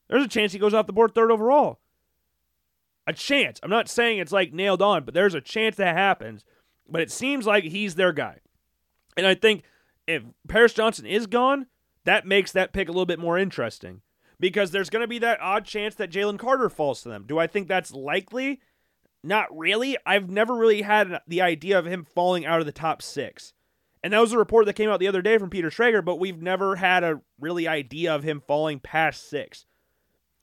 [0.08, 1.80] There's a chance he goes off the board third overall.
[3.08, 3.58] A chance.
[3.62, 6.44] I'm not saying it's like nailed on, but there's a chance that happens.
[6.88, 8.38] But it seems like he's their guy.
[9.16, 9.62] And I think
[10.06, 11.66] if Paris Johnson is gone,
[12.04, 14.02] that makes that pick a little bit more interesting
[14.38, 17.24] because there's going to be that odd chance that Jalen Carter falls to them.
[17.26, 18.60] Do I think that's likely?
[19.22, 19.96] Not really.
[20.06, 23.52] I've never really had the idea of him falling out of the top six.
[24.04, 26.20] And that was a report that came out the other day from Peter Schrager, but
[26.20, 29.66] we've never had a really idea of him falling past six.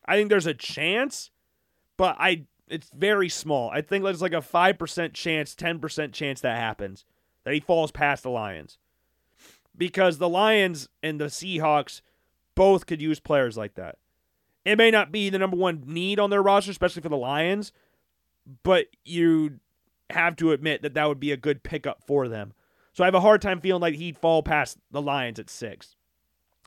[0.05, 1.29] I think there's a chance,
[1.95, 3.69] but I it's very small.
[3.69, 7.05] I think there's like a 5% chance, 10% chance that happens,
[7.43, 8.79] that he falls past the Lions
[9.77, 12.01] because the Lions and the Seahawks
[12.55, 13.97] both could use players like that.
[14.65, 17.71] It may not be the number one need on their roster, especially for the Lions,
[18.63, 19.59] but you
[20.09, 22.53] have to admit that that would be a good pickup for them.
[22.93, 25.95] So I have a hard time feeling like he'd fall past the Lions at six.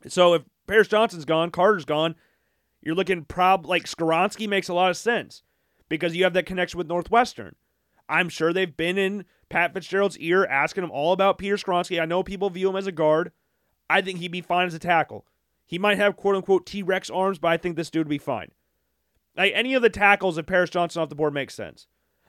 [0.09, 2.17] So if Paris Johnson's gone, Carter's gone,
[2.83, 5.43] you're looking prob like Skoronski makes a lot of sense
[5.89, 7.55] because you have that connection with Northwestern.
[8.09, 12.01] I'm sure they've been in Pat Fitzgerald's ear asking him all about Peter Skoronski.
[12.01, 13.33] I know people view him as a guard.
[13.89, 15.25] I think he'd be fine as a tackle.
[15.65, 18.19] He might have quote unquote T Rex arms, but I think this dude would be
[18.19, 18.51] fine.
[19.37, 21.87] Like any of the tackles of Paris Johnson off the board makes sense.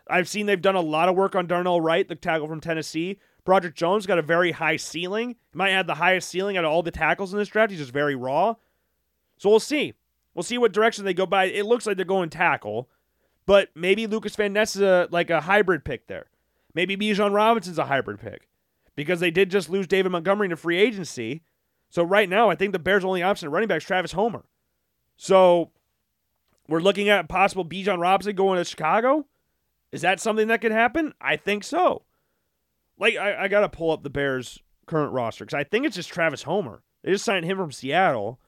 [0.10, 3.20] I've seen they've done a lot of work on Darnell Wright, the tackle from Tennessee.
[3.44, 5.30] Broderick Jones got a very high ceiling.
[5.30, 7.72] He might have the highest ceiling out of all the tackles in this draft.
[7.72, 8.56] He's just very raw.
[9.38, 9.94] So we'll see.
[10.34, 11.46] We'll see what direction they go by.
[11.46, 12.90] It looks like they're going tackle,
[13.46, 16.28] but maybe Lucas Van Ness is a, like a hybrid pick there.
[16.78, 18.48] Maybe Bijan Robinson's a hybrid pick
[18.96, 21.42] because they did just lose David Montgomery to free agency.
[21.90, 24.44] So right now, I think the Bears' only option at running back is Travis Homer.
[25.16, 25.72] So
[26.68, 29.26] we're looking at possible Bijan Robinson going to Chicago.
[29.92, 31.16] Is that something that could happen?
[31.20, 32.04] I think so.
[33.00, 35.96] Like I, I got to pull up the Bears' current roster because I think it's
[35.96, 36.84] just Travis Homer.
[37.02, 38.40] They just signed him from Seattle.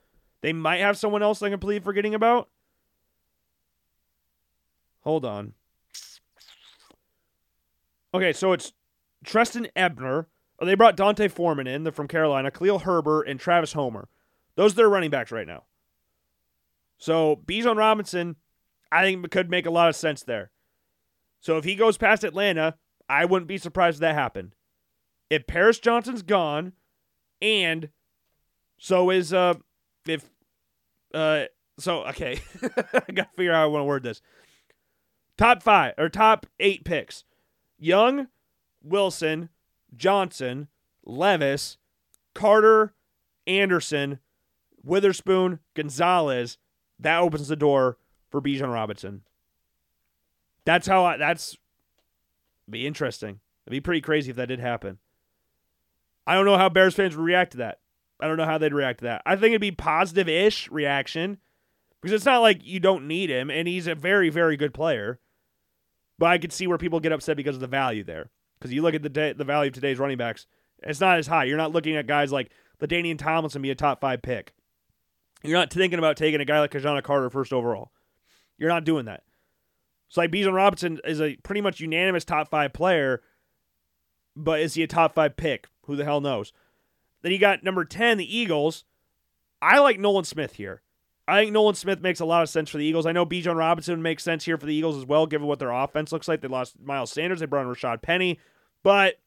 [0.42, 2.48] They might have someone else I'm completely forgetting about.
[5.00, 5.54] Hold on.
[8.14, 8.74] Okay, so it's
[9.24, 10.28] Trestan Ebner.
[10.60, 14.10] Oh, they brought D'Onta Foreman in the, from Carolina, Khalil Herbert, and Travis Homer.
[14.56, 15.64] Those are their running backs right now.
[16.98, 18.36] So Bijan Robinson,
[18.92, 20.52] I think could make a lot of sense there.
[21.40, 22.76] So if he goes past Atlanta,
[23.08, 24.54] I wouldn't be surprised if that happened.
[25.30, 26.74] If Paris Johnson's gone,
[27.42, 27.90] and
[28.78, 29.54] so is uh
[30.06, 30.30] if
[31.14, 31.46] uh
[31.78, 34.22] so okay, I gotta figure out how I want to word this.
[35.38, 37.24] Top five or top eight picks.
[37.80, 38.28] Young,
[38.84, 39.50] Wilson,
[39.96, 40.68] Johnson,
[41.04, 41.78] Levis,
[42.36, 42.94] Carter,
[43.48, 44.20] Anderson,
[44.84, 46.58] Witherspoon, Gonzalez.
[47.00, 47.98] That opens the door
[48.30, 49.22] for Bijan Robinson.
[50.66, 51.58] That's how I, that's
[52.70, 53.40] be interesting.
[53.66, 55.00] It'd be pretty crazy if that did happen.
[56.28, 57.80] I don't know how Bears fans would react to that.
[58.20, 59.22] I don't know how they'd react to that.
[59.26, 61.40] I think it'd be positive-ish reaction
[62.02, 65.20] Because it's not like you don't need him, and he's a very, very good player.
[66.20, 68.30] But I could see where people get upset because of the value there.
[68.60, 70.46] Because you look at the the value of today's running backs,
[70.84, 71.46] it's not as high.
[71.46, 72.52] You're not looking at guys like
[72.82, 74.54] LaDainian Tomlinson be a top five pick.
[75.44, 77.92] You're not thinking about taking a guy like Ki-Jana Carter first overall.
[78.58, 79.24] You're not doing that.
[80.10, 83.22] So like Bijan Robinson is a pretty much unanimous top five player,
[84.36, 85.68] but is he a top five pick?
[85.86, 86.52] Who the hell knows?
[87.22, 88.84] Then you got number 10, the Eagles.
[89.62, 90.82] I like Nolan Smith here.
[91.30, 93.06] I think Nolan Smith makes a lot of sense for the Eagles.
[93.06, 95.72] I know Bijan Robinson makes sense here for the Eagles as well, given what their
[95.72, 96.42] offense looks like.
[96.42, 98.40] They lost Miles Sanders, they brought in Rashad Penny,
[98.84, 99.20] but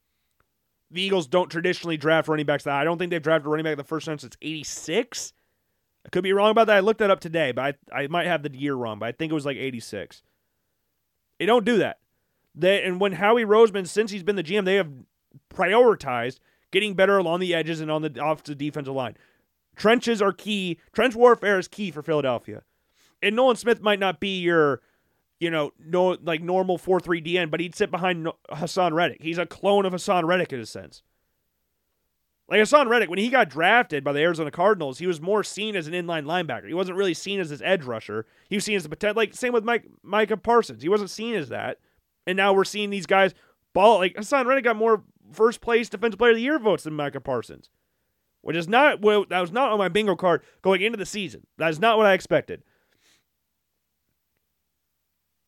[0.91, 3.63] the Eagles don't traditionally draft running backs that I don't think they've drafted a running
[3.63, 5.33] back in the first time since 86.
[6.05, 6.77] I could be wrong about that.
[6.77, 9.11] I looked that up today, but I, I might have the year wrong, but I
[9.11, 10.21] think it was like 86.
[11.39, 11.99] They don't do that.
[12.53, 14.91] They, and when Howie Roseman, since he's been the GM, they have
[15.51, 16.39] prioritized
[16.71, 19.15] getting better along the edges and on the offensive defensive line.
[19.75, 20.79] Trenches are key.
[20.91, 22.63] Trench warfare is key for Philadelphia.
[23.21, 24.81] And Nolan Smith might not be your,
[25.39, 29.21] you know, no like normal four three DN, but he'd sit behind Haason Reddick.
[29.21, 31.01] He's a clone of Haason Reddick in a sense.
[32.49, 35.75] Like Haason Reddick, when he got drafted by the Arizona Cardinals, he was more seen
[35.75, 36.67] as an inline linebacker.
[36.67, 38.25] He wasn't really seen as this edge rusher.
[38.49, 39.15] He was seen as the potential.
[39.15, 40.83] Like same with Mike Micah Parsons.
[40.83, 41.79] He wasn't seen as that.
[42.27, 43.33] And now we're seeing these guys
[43.73, 43.99] ball.
[43.99, 47.21] Like Haason Reddick got more first place defensive player of the year votes than Micah
[47.21, 47.69] Parsons
[48.43, 51.47] which is not that was not on my bingo card going into the season.
[51.57, 52.61] That is not what I expected.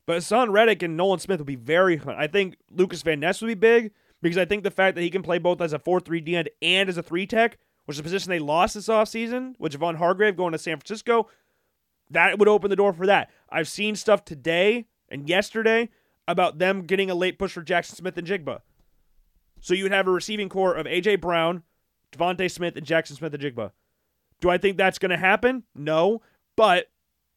[0.07, 2.01] But Haason Reddick and Nolan Smith would be very.
[2.07, 3.91] I think Lucas Van Ness would be big
[4.21, 6.35] because I think the fact that he can play both as a 4 3 D
[6.35, 9.73] end and as a 3 tech, which is a position they lost this offseason, with
[9.73, 11.27] Javon Hargrave going to San Francisco,
[12.09, 13.29] that would open the door for that.
[13.49, 15.89] I've seen stuff today and yesterday
[16.27, 18.61] about them getting a late push for Jackson Smith-Njigba.
[19.59, 21.17] So you would have a receiving corps of A.J.
[21.17, 21.63] Brown,
[22.15, 23.71] DeVonta Smith and Jackson Smith-Njigba.
[24.41, 25.63] Do I think that's going to happen?
[25.73, 26.21] No,
[26.55, 26.87] but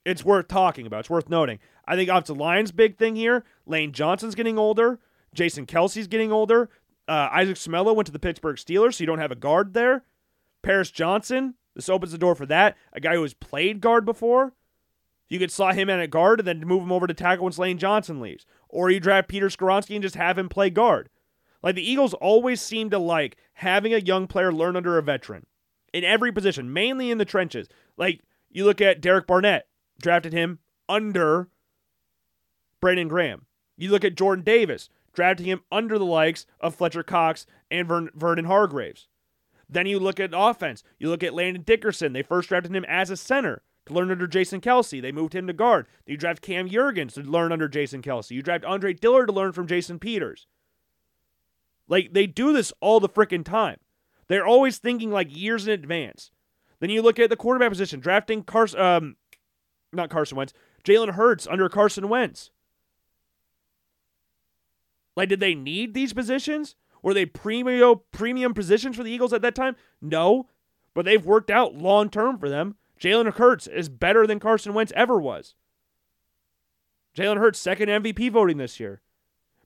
[0.05, 1.01] it's worth talking about.
[1.01, 1.59] It's worth noting.
[1.87, 3.45] I think off the line's big thing here.
[3.67, 4.99] Lane Johnson's getting older.
[5.35, 6.71] Jason Kelce's getting older.
[7.07, 10.05] Uh, Isaac Seumalo went to the Pittsburgh Steelers, so you don't have a guard there.
[10.63, 12.77] Paris Johnson, this opens the door for that.
[12.93, 14.53] A guy who has played guard before.
[15.29, 17.59] You could slot him in at guard and then move him over to tackle once
[17.59, 18.45] Lane Johnson leaves.
[18.69, 21.11] Or you draft Peter Skoronski and just have him play guard.
[21.63, 25.47] Like the Eagles always seem to like having a young player learn under a veteran
[25.93, 27.69] in every position, mainly in the trenches.
[27.97, 29.67] Like you look at Derek Barnett,
[30.01, 31.49] drafted him under
[32.81, 33.47] Brandon Graham.
[33.77, 38.11] You look at Jordan Davis, drafting him under the likes of Fletcher Cox and Vern-
[38.15, 39.09] Vernon Hargreaves.
[39.69, 40.83] Then you look at offense.
[40.99, 42.13] You look at Landon Dickerson.
[42.13, 45.03] They first drafted him as a center to learn under Jason Kelce.
[45.03, 45.87] They moved him to guard.
[46.07, 48.31] You draft Cam Jurgens to learn under Jason Kelce.
[48.31, 50.47] You draft Andre Dillard to learn from Jason Peters.
[51.89, 53.79] Like they do this all the freaking time.
[54.29, 56.31] They're always thinking like years in advance.
[56.81, 59.17] Then you look at the quarterback position, drafting Carson, um,
[59.93, 60.53] not Carson Wentz,
[60.85, 62.51] Jalen Hurts under Carson Wentz.
[65.17, 66.77] Like, did they need these positions?
[67.03, 69.75] Were they premium premium positions for the Eagles at that time?
[70.01, 70.49] No,
[70.95, 72.77] but they've worked out long term for them.
[73.01, 75.55] Jalen Hurts is better than Carson Wentz ever was.
[77.17, 79.01] Jalen Hurts second MVP voting this year.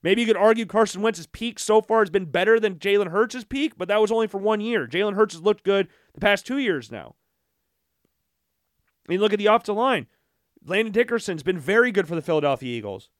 [0.03, 3.44] Maybe you could argue Carson Wentz's peak so far has been better than Jalen Hurts'
[3.44, 4.86] peak, but that was only for one year.
[4.86, 7.14] Jalen Hurts has looked good the past two years now.
[9.07, 10.07] I mean, look at the offensive line.
[10.64, 13.11] Landon Dickerson's been very good for the Philadelphia Eagles.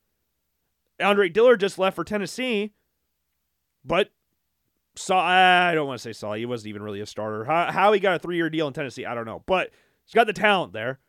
[1.01, 2.73] Andre Dillard just left for Tennessee,
[3.85, 4.11] but
[4.95, 7.45] saw I don't want to say saw he wasn't even really a starter.
[7.45, 9.71] How, how he got a three year deal in Tennessee, I don't know, but
[10.05, 11.01] he's got the talent there.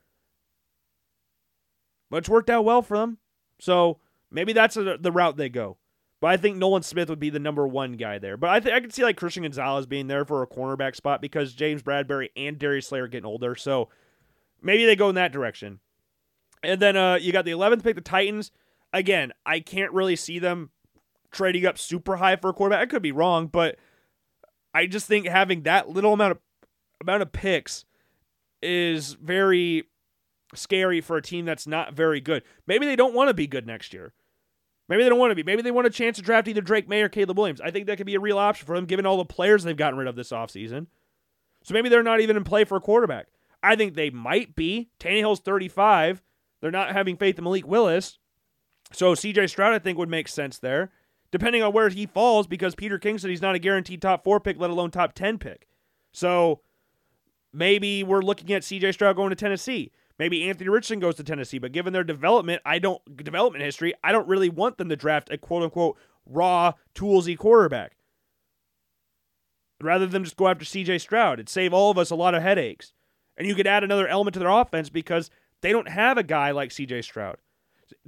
[2.09, 3.17] But it's worked out well for them.
[3.59, 3.99] So
[4.34, 5.77] Maybe that's a, the route they go.
[6.19, 8.38] But I think Nolan Smith would be the number one guy there.
[8.38, 11.21] But I think I could see like Christian Gonzalez being there for a cornerback spot
[11.21, 13.55] because James Bradberry and Darius Slayer are getting older.
[13.55, 13.89] So
[14.61, 15.79] maybe they go in that direction.
[16.63, 18.51] And then uh, you got the 11th pick, the Titans.
[18.93, 20.69] Again, I can't really see them
[21.31, 22.81] trading up super high for a quarterback.
[22.81, 23.75] I could be wrong, but
[24.73, 26.39] I just think having that little amount of
[27.01, 27.84] amount of picks
[28.61, 29.89] is very
[30.55, 32.43] scary for a team that's not very good.
[32.65, 34.13] Maybe they don't want to be good next year.
[34.89, 35.43] Maybe they don't want to be.
[35.43, 37.61] Maybe they want a chance to draft either Drake Maye or Caleb Williams.
[37.61, 39.77] I think that could be a real option for them given all the players they've
[39.77, 40.88] gotten rid of this offseason.
[41.63, 43.27] So maybe they're not even in play for a quarterback.
[43.61, 44.89] I think they might be.
[44.99, 46.21] Tannehill's 35.
[46.59, 48.19] They're not having faith in Malik Willis.
[48.91, 50.91] So CJ Stroud, I think, would make sense there,
[51.31, 54.39] depending on where he falls, because Peter King said he's not a guaranteed top four
[54.39, 55.67] pick, let alone top 10 pick.
[56.11, 56.59] So
[57.53, 59.91] maybe we're looking at CJ Stroud going to Tennessee.
[60.24, 64.13] Maybe Anthony Richardson goes to Tennessee, but given their development, I don't development history, I
[64.13, 67.97] don't really want them to draft a quote unquote raw toolsy quarterback.
[69.82, 72.41] Rather than just go after CJ Stroud, it'd save all of us a lot of
[72.41, 72.93] headaches.
[73.36, 76.51] And you could add another element to their offense because They don't have a guy
[76.51, 77.38] like CJ Stroud.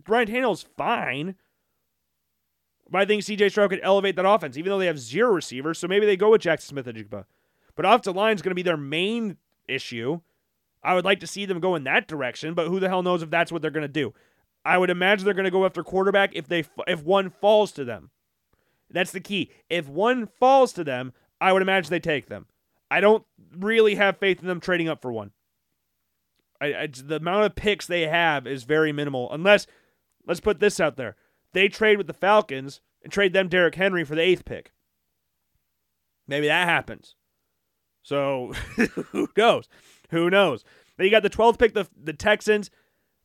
[0.08, 1.36] Ryan Tannehill's fine,
[2.90, 5.80] but I think CJ Stroud could elevate that offense, even though they have zero receivers.
[5.80, 7.26] So maybe they go with Jackson Smith-Njigba.
[7.76, 9.36] But offensive line is going to be their main
[9.68, 10.22] issue.
[10.86, 13.24] I would like to see them go in that direction, but who the hell knows
[13.24, 14.14] if that's what they're going to do?
[14.64, 17.84] I would imagine they're going to go after quarterback if they if one falls to
[17.84, 18.12] them.
[18.90, 19.52] That's the key.
[19.70, 22.48] If one falls to them, I would imagine they take them.
[22.90, 23.26] I don't
[23.58, 25.32] really have faith in them trading up for one.
[26.62, 29.32] I, I, the amount of picks they have is very minimal.
[29.32, 29.68] Unless,
[30.26, 31.16] let's put this out there,
[31.54, 34.72] they trade with the Falcons and trade them Derrick Henry for the eighth pick.
[36.28, 37.16] Maybe that happens.
[38.02, 38.54] So
[39.12, 39.68] who knows?
[40.12, 40.64] Who knows?
[40.98, 42.70] Then you got the 12th pick, the the Texans.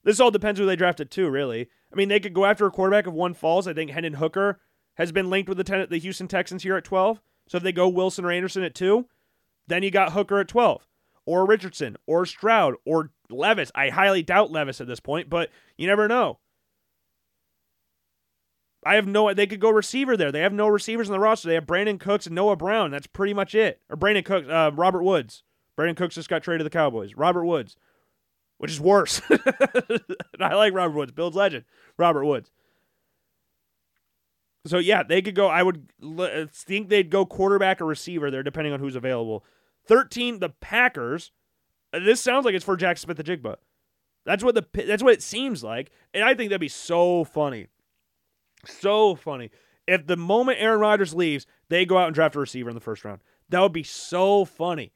[0.03, 1.69] This all depends who they drafted too, really.
[1.93, 3.67] I mean, they could go after a quarterback if one falls.
[3.69, 4.61] I think Hendon Hooker
[4.95, 7.21] has been linked with the ten- the Houston Texans here at 12.
[7.49, 9.07] So if they go Wilson or Anderson at two,
[9.67, 10.87] then you got Hooker at 12,
[11.27, 13.73] or Richardson, or Stroud, or Levis.
[13.75, 16.39] I highly doubt Levis at this point, but you never know.
[18.85, 19.33] I have no.
[19.35, 20.33] They could go receiver there.
[20.33, 21.49] They have no receivers in the roster.
[21.49, 22.91] They have Brandin Cooks and Noah Brown.
[22.91, 23.81] That's pretty much it.
[23.91, 25.43] Or Brandin Cooks, uh, Robert Woods.
[25.81, 27.15] Brandin Cooks just got traded to the Cowboys.
[27.17, 27.77] Robert Woods,
[28.59, 29.21] which is worse.
[30.41, 31.65] I like Robert Woods, Bills legend.
[31.97, 32.51] Robert Woods.
[34.67, 35.49] So yeah, they could go.
[35.49, 39.45] I would uh, think they'd go quarterback or receiver there, depending on who's available.
[39.87, 41.33] Thirteen, the Packers.
[41.93, 43.57] Uh, this sounds like it's for Jaxon Smith-Njigba.
[44.27, 47.69] That's what the that's what it seems like, and I think that'd be so funny
[48.67, 49.51] so funny.
[49.87, 52.81] If the moment Aaron Rodgers leaves, they go out and draft a receiver in the
[52.81, 53.21] first round.
[53.49, 54.93] That would be so funny.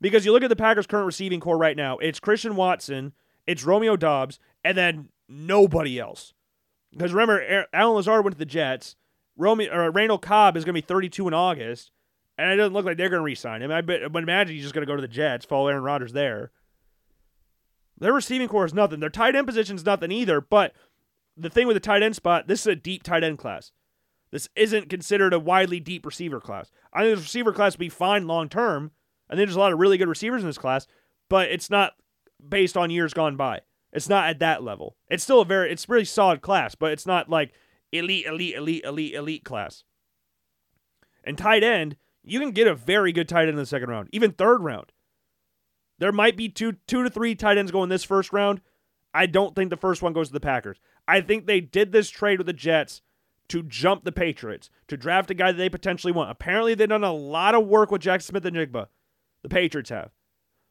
[0.00, 3.12] Because you look at the Packers' current receiving corps right now, it's Christian Watson,
[3.46, 6.34] it's Romeo Doubs, and then nobody else.
[6.92, 8.96] Because remember, Allen Lazard went to the Jets.
[9.36, 11.90] Romeo or uh, Randall Cobb is going to be 32 in August,
[12.38, 13.70] and it doesn't look like they're going to re-sign him.
[13.70, 16.52] I but imagine he's just going to go to the Jets, follow Aaron Rodgers there.
[17.98, 19.00] Their receiving corps is nothing.
[19.00, 20.40] Their tight end position is nothing either.
[20.40, 20.72] But
[21.36, 23.72] the thing with the tight end spot, this is a deep tight end class.
[24.30, 26.70] This isn't considered a widely deep receiver class.
[26.92, 28.90] I think this receiver class will be fine long term.
[29.28, 30.86] I think there's a lot of really good receivers in this class,
[31.28, 31.94] but it's not
[32.48, 33.60] based on years gone by.
[33.92, 34.96] It's not at that level.
[35.08, 37.52] It's still a very, it's really solid class, but it's not like
[37.92, 39.84] elite, elite, elite, elite, elite class.
[41.24, 44.08] And tight end, you can get a very good tight end in the second round,
[44.12, 44.92] even third round.
[45.98, 48.60] There might be two, two to three tight ends going this first round.
[49.14, 50.78] I don't think the first one goes to the Packers.
[51.08, 53.00] I think they did this trade with the Jets
[53.48, 56.30] to jump the Patriots, to draft a guy that they potentially want.
[56.30, 58.88] Apparently, they've done a lot of work with Jaxon Smith-Njigba.
[59.46, 60.10] The Patriots have.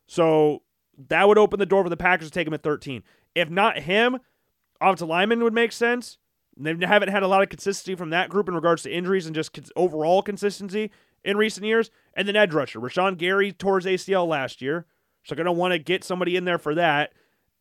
[0.06, 0.64] So
[1.08, 3.04] that would open the door for the Packers to take him at 13.
[3.34, 4.20] If not him,
[4.82, 6.18] offensive lineman would make sense.
[6.58, 9.34] They haven't had a lot of consistency from that group in regards to injuries and
[9.34, 10.92] just overall consistency
[11.24, 11.90] in recent years.
[12.16, 12.82] And then edge rusher.
[12.82, 14.86] Rashan Gary tore his ACL last year.
[15.24, 17.14] So going to want to get somebody in there for that.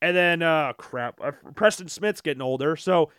[0.02, 2.74] And then, uh, crap, uh, Preston Smith's getting older.
[2.74, 3.10] So,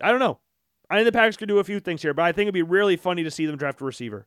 [0.00, 0.38] I don't know.
[0.88, 2.62] I think the Packers could do a few things here, but I think it'd be
[2.62, 4.26] really funny to see them draft a receiver.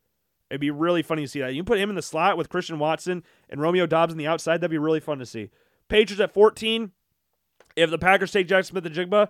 [0.54, 1.56] It'd be really funny to see that.
[1.56, 4.28] You can put him in the slot with Christian Watson and Romeo Doubs on the
[4.28, 4.58] outside.
[4.58, 5.50] That'd be really fun to see.
[5.90, 6.92] Patriots at 14.
[7.76, 9.30] If the Packers take Jaxon Smith-Njigba,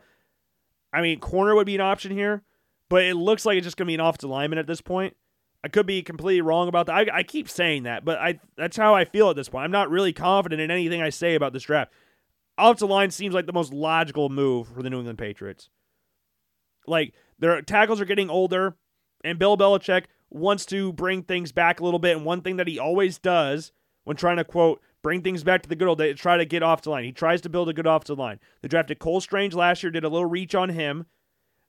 [0.92, 2.44] I mean, corner would be an option here,
[2.90, 5.16] but it looks like it's just going to be an offensive lineman at this point.
[5.64, 6.94] I could be completely wrong about that.
[6.94, 9.64] I, I keep saying that, but I that's how I feel at this point.
[9.64, 11.94] I'm not really confident in anything I say about this draft.
[12.58, 15.70] Offensive line seems like the most logical move for the New England Patriots.
[16.86, 18.76] Like their tackles are getting older,
[19.24, 20.04] and Bill Belichick
[20.34, 22.18] wants to bring things back a little bit.
[22.18, 23.72] And one thing that he always does
[24.04, 26.64] when trying to quote bring things back to the good old days, try to get
[26.64, 27.04] off the line.
[27.04, 28.40] He tries to build a good offensive line.
[28.62, 31.06] They drafted Cole Strange last year, did a little reach on him.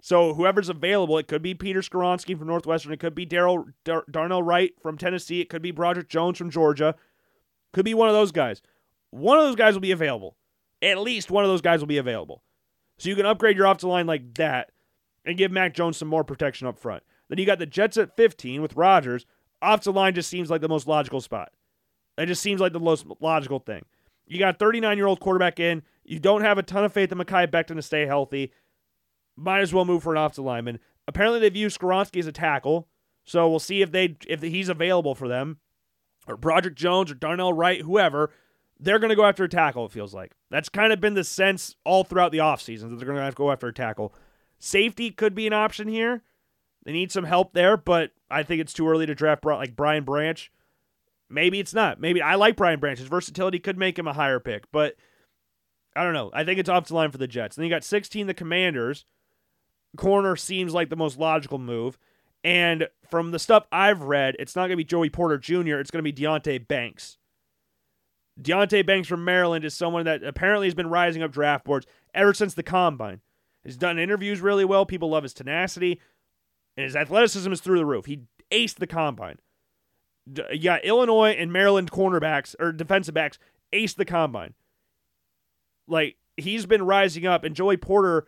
[0.00, 4.04] So whoever's available, it could be Peter Skoronski from Northwestern, it could be Daryl Dar-
[4.10, 6.94] Darnell Wright from Tennessee, it could be Broderick Jones from Georgia,
[7.72, 8.62] could be one of those guys.
[9.10, 10.36] One of those guys will be available.
[10.82, 12.42] At least one of those guys will be available.
[12.98, 14.70] So you can upgrade your offensive line like that
[15.24, 17.02] and give Mac Jones some more protection up front.
[17.34, 19.26] Then you got the Jets at 15 with Rodgers.
[19.60, 21.50] Offensive line just seems like the most logical spot.
[22.16, 23.84] It just seems like the most logical thing.
[24.24, 25.82] You got 39 year old quarterback in.
[26.04, 28.52] You don't have a ton of faith in Mekhi Becton to stay healthy
[29.36, 30.78] might as well move for an offensive lineman.
[31.08, 32.86] Apparently, they've used Skoronski as a tackle,
[33.24, 35.58] so we'll see if they if he's available for them,
[36.28, 38.30] or Broderick Jones or Darnell Wright, whoever.
[38.78, 39.86] They're going to go after a tackle.
[39.86, 43.06] It feels like that's kind of been the sense all throughout the offseason that they're
[43.06, 44.14] going to have to go after a tackle.
[44.58, 46.22] Safety could be an option here.
[46.84, 50.04] They need some help there, but I think it's too early to draft like Brian
[50.04, 50.50] Branch.
[51.30, 52.00] Maybe it's not.
[52.00, 52.98] Maybe I like Brian Branch.
[52.98, 54.96] His versatility could make him a higher pick, but
[55.96, 56.30] I don't know.
[56.34, 57.56] I think it's off the line for the Jets.
[57.56, 59.06] Then you got 16, the Commanders
[59.96, 61.98] corner seems like the most logical move.
[62.42, 65.90] And from the stuff I've read, it's not going to be Joey Porter Jr., it's
[65.90, 67.16] going to be Deonte Banks.
[68.40, 72.34] Deonte Banks from Maryland is someone that apparently has been rising up draft boards ever
[72.34, 73.20] since the combine.
[73.62, 74.84] He's done interviews really well.
[74.84, 76.00] People love his tenacity,
[76.76, 78.06] and his athleticism is through the roof.
[78.06, 78.20] He
[78.50, 79.38] aced the combine.
[80.62, 83.38] Got Illinois and Maryland cornerbacks or defensive backs
[83.72, 84.54] aced the combine.
[85.86, 88.26] Like he's been rising up, and Joey Porter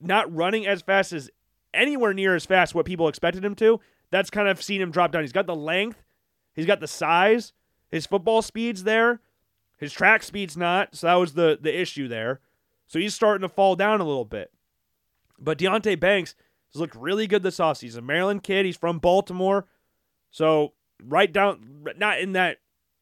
[0.00, 1.30] not running as fast as
[1.74, 3.80] anywhere near as fast what people expected him to.
[4.10, 5.22] That's kind of seen him drop down.
[5.22, 6.02] He's got the length,
[6.54, 7.52] he's got the size,
[7.90, 9.20] his football speed's there,
[9.78, 10.94] his track speed's not.
[10.94, 12.40] So that was the the issue there.
[12.86, 14.52] So he's starting to fall down a little bit.
[15.38, 16.36] But Deonte Banks
[16.72, 17.82] has looked really good this offseason.
[17.82, 18.66] He's a Maryland kid.
[18.66, 19.66] He's from Baltimore.
[20.30, 22.58] So right down, not in that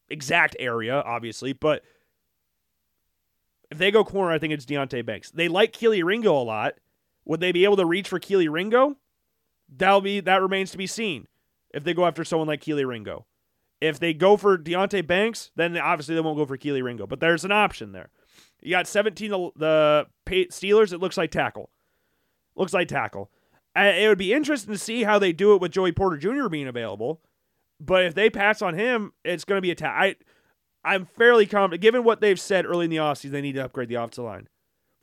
[0.08, 1.82] exact area, obviously, but
[3.70, 5.30] if they go corner, I think it's Deonte Banks.
[5.30, 6.74] They like Kelee Ringo a lot.
[7.24, 8.96] Would they be able to reach for Kelee Ringo?
[9.68, 11.28] That'll be that remains to be seen.
[11.72, 13.26] If they go after someone like Kelee Ringo,
[13.80, 17.06] if they go for Deonte Banks, then obviously they won't go for Kelee Ringo.
[17.06, 18.10] But there's an option there.
[18.60, 20.92] You got 17 the Steelers.
[20.92, 21.70] It looks like tackle.
[22.56, 23.30] Looks like tackle.
[23.76, 26.48] It would be interesting to see how they do it with Joey Porter Jr.
[26.48, 27.20] being available.
[27.78, 30.16] But if they pass on him, it's going to be a ta- I,
[30.84, 33.88] I'm fairly confident, given what they've said early in the offseason, they need to upgrade
[33.88, 34.48] the offensive line.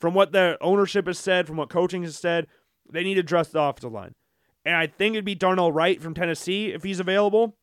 [0.00, 2.46] From what the ownership has said, from what coaching has said,
[2.90, 4.14] they need to address the offensive line.
[4.64, 7.56] And I think it'd be Darnell Wright from Tennessee if he's available.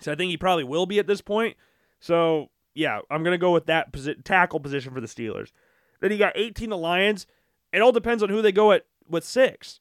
[0.00, 1.56] So I think he probably will be at this point.
[2.00, 5.52] So yeah, I'm gonna go with that posi- tackle position for the Steelers.
[6.00, 7.26] Then you got 18 the Lions.
[7.72, 9.80] It all depends on who they go at with six.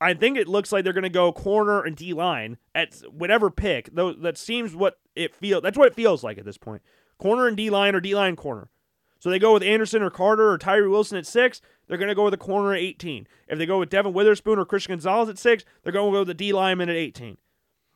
[0.00, 3.50] I think it looks like they're going to go corner and D line at whatever
[3.50, 3.90] pick.
[3.92, 5.62] Though that seems what it feels.
[5.62, 6.82] That's what it feels like at this point.
[7.18, 8.70] Corner and D line or D line corner.
[9.18, 11.60] So they go with Anderson or Carter or Tyree Wilson at six.
[11.88, 13.26] They're going to go with a corner at 18.
[13.48, 16.20] If they go with Devon Witherspoon or Christian Gonzalez at six, they're going to go
[16.20, 17.36] with the D lineman at 18.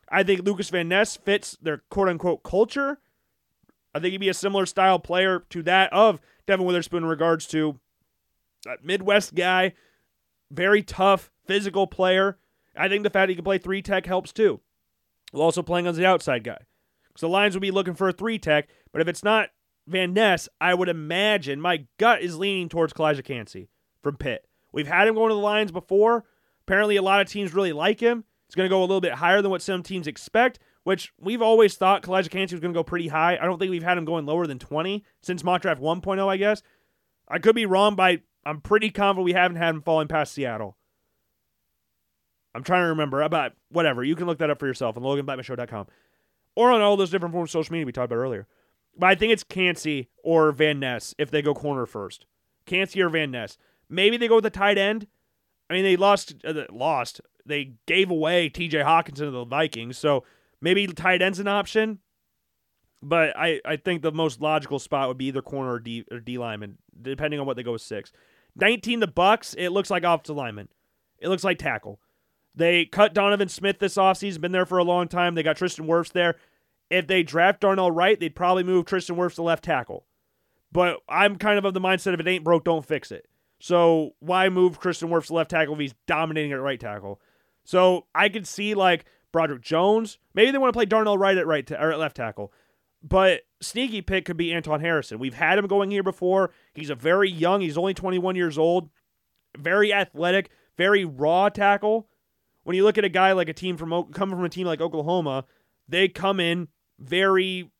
[0.09, 2.99] I think Lucas Van Ness fits their quote unquote culture.
[3.95, 7.47] I think he'd be a similar style player to that of Devon Witherspoon in regards
[7.47, 7.79] to
[8.81, 9.73] Midwest guy,
[10.53, 12.37] very tough, physical player.
[12.75, 14.61] I think the fact he can play three tech helps too.
[15.31, 16.59] While also playing as the outside guy.
[17.17, 19.49] So the Lions will be looking for a three tech, but if it's not
[19.87, 23.69] Van Ness, I would imagine my gut is leaning towards Calijah Kancey
[24.01, 24.47] from Pitt.
[24.71, 26.25] We've had him going to the Lions before.
[26.61, 28.23] Apparently, a lot of teams really like him.
[28.47, 31.41] He's going to go a little bit higher than what some teams expect, which we've
[31.41, 33.37] always thought Calijah Kancey was going to go pretty high.
[33.39, 36.37] I don't think we've had him going lower than 20 since mock draft 1.0, I
[36.37, 36.61] guess.
[37.27, 40.77] I could be wrong by, I'm pretty confident we haven't had him falling past Seattle.
[42.55, 44.03] I'm trying to remember about whatever.
[44.03, 45.87] You can look that up for yourself on LoganBlackmanShow.com
[46.55, 48.47] or on all those different forms of social media we talked about earlier.
[48.97, 52.25] But I think it's Kancey or Van Ness if they go corner first.
[52.65, 53.57] Kancey or Van Ness.
[53.89, 55.07] Maybe they go with the tight end.
[55.69, 56.35] I mean, they lost.
[56.45, 57.21] Uh, lost.
[57.45, 58.79] They gave away T.J.
[58.79, 60.23] Hockenson to the Vikings, so
[60.61, 61.99] maybe tight end's an option.
[63.01, 66.19] But I, I think the most logical spot would be either corner or D or
[66.19, 68.13] D lineman, depending on what they go with six.
[68.55, 69.55] 19 the Bucs.
[69.57, 70.69] It looks like offensive lineman.
[71.19, 71.99] It looks like tackle.
[72.55, 75.33] They cut Donovan Smith this offseason, been there for a long time.
[75.35, 76.35] They got Tristan Wirfs there.
[76.89, 80.05] If they draft Darnell Wright, they'd probably move Tristan Wirfs to left tackle.
[80.71, 83.27] But I'm kind of of the mindset if it ain't broke, don't fix it.
[83.59, 87.21] So why move Tristan Wirfs to left tackle if he's dominating at right tackle?
[87.63, 90.19] So I could see like Broderick Jones.
[90.33, 92.51] Maybe they want to play Darnell Wright at right ta- or at left tackle.
[93.03, 95.19] But sneaky pick could be Anton Harrison.
[95.19, 96.51] We've had him going here before.
[96.73, 97.61] He's a very young.
[97.61, 98.89] He's only 21 years old.
[99.57, 100.49] Very athletic.
[100.77, 102.07] Very raw tackle
[102.63, 104.81] when you look at a guy like a team from coming from a team like
[104.81, 105.45] Oklahoma,
[105.87, 106.69] they come in
[106.99, 107.71] very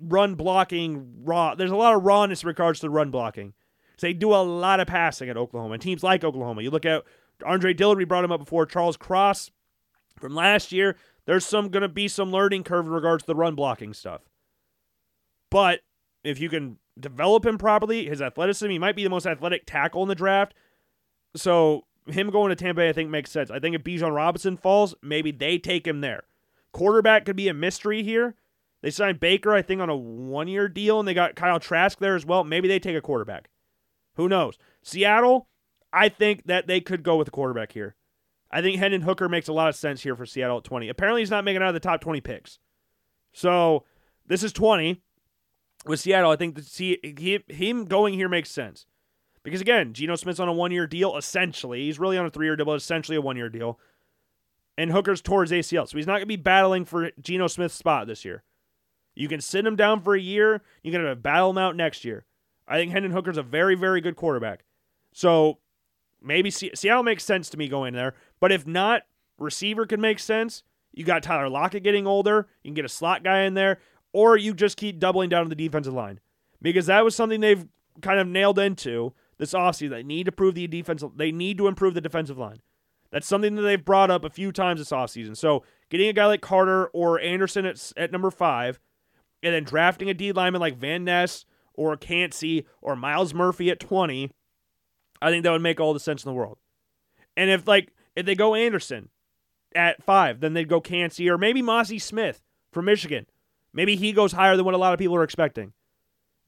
[0.00, 1.54] run blocking raw.
[1.54, 3.54] There's a lot of rawness in regards to run blocking.
[3.98, 5.74] So they do a lot of passing at Oklahoma.
[5.74, 7.04] And teams like Oklahoma, you look at
[7.44, 9.50] Andre Dillard, we brought him up before, Charles Cross
[10.18, 10.96] from last year.
[11.26, 14.22] There's some going to be some learning curve in regards to the run blocking stuff.
[15.52, 15.80] But
[16.24, 20.02] if you can develop him properly, his athleticism, he might be the most athletic tackle
[20.02, 20.54] in the draft.
[21.36, 23.50] So him going to Tampa Bay, I think makes sense.
[23.50, 26.22] I think if Bijan Robinson falls, maybe they take him there.
[26.72, 28.34] Quarterback could be a mystery here.
[28.80, 31.98] They signed Baker, I think, on a one year deal, and they got Kyle Trask
[31.98, 32.44] there as well.
[32.44, 33.50] Maybe they take a quarterback.
[34.14, 34.56] Who knows?
[34.82, 35.48] Seattle,
[35.92, 37.94] I think that they could go with a quarterback here.
[38.50, 40.88] I think Hendon Hooker makes a lot of sense here for Seattle at 20.
[40.88, 42.58] Apparently, he's not making out of the top 20 picks.
[43.34, 43.84] So
[44.26, 45.02] this is 20
[45.86, 46.30] with Seattle.
[46.30, 48.86] I think that see he, him going here makes sense.
[49.42, 51.84] Because again, Geno Smith's on a one year deal, essentially.
[51.84, 53.78] He's really on a three year deal, essentially a one year deal.
[54.78, 55.88] And Hooker's towards ACL.
[55.88, 58.42] So he's not going to be battling for Geno Smith's spot this year.
[59.14, 60.62] You can sit him down for a year.
[60.82, 62.24] You can battle him out next year.
[62.66, 64.64] I think Hendon Hooker's a very, very good quarterback.
[65.12, 65.58] So
[66.22, 68.14] maybe Seattle makes sense to me going there.
[68.40, 69.02] But if not,
[69.38, 70.62] receiver could make sense.
[70.92, 72.48] You got Tyler Lockett getting older.
[72.62, 73.80] You can get a slot guy in there.
[74.12, 76.20] Or you just keep doubling down on the defensive line
[76.60, 77.66] because that was something they've
[78.00, 79.90] kind of nailed into this offseason.
[79.90, 81.12] They need to prove the defensive.
[81.16, 82.60] They need to improve the defensive line.
[83.10, 85.36] That's something that they've brought up a few times this offseason.
[85.36, 88.78] So getting a guy like Carter or Anderson at, at number five,
[89.42, 91.44] and then drafting a D lineman like Van Ness
[91.74, 94.30] or Kancey or Myles Murphy at 20,
[95.20, 96.58] I think that would make all the sense in the world.
[97.36, 99.08] And if like if they go Anderson
[99.74, 102.40] at five, then they'd go Kancey or maybe Mazi Smith
[102.72, 103.26] from Michigan.
[103.72, 105.72] Maybe he goes higher than what a lot of people are expecting.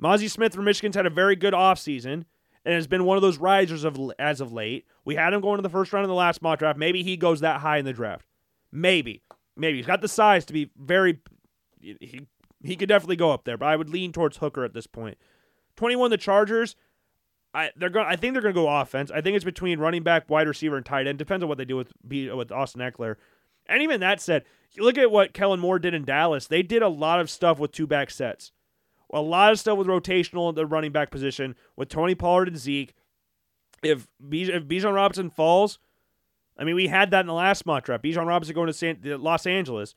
[0.02, 2.24] Mazi Smith from Michigan's had a very good offseason
[2.64, 4.86] and has been one of those risers of as of late.
[5.05, 6.78] We had him going to the first round in the last mock draft.
[6.78, 8.26] Maybe he goes that high in the draft.
[8.72, 9.22] Maybe.
[9.56, 9.78] Maybe.
[9.78, 11.20] He's got the size to be very
[11.80, 12.26] he
[12.62, 15.18] he could definitely go up there, but I would lean towards Hooker at this point.
[15.76, 16.76] 21 the Chargers.
[17.52, 19.10] I they're going I think they're going to go offense.
[19.10, 21.18] I think it's between running back, wide receiver and tight end.
[21.18, 23.16] Depends on what they do with with Austin Ekeler.
[23.66, 24.45] And even that said,
[24.78, 26.47] look at what Kellen Moore did in Dallas.
[26.47, 28.53] They did a lot of stuff with two back sets.
[29.12, 32.59] A lot of stuff with rotational at the running back position with Tony Pollard and
[32.59, 32.95] Zeke.
[33.82, 35.78] If if Bijan Robinson falls,
[36.59, 38.03] I mean, we had that in the last mock draft.
[38.03, 39.95] Bijan Robinson going to San- Los Angeles.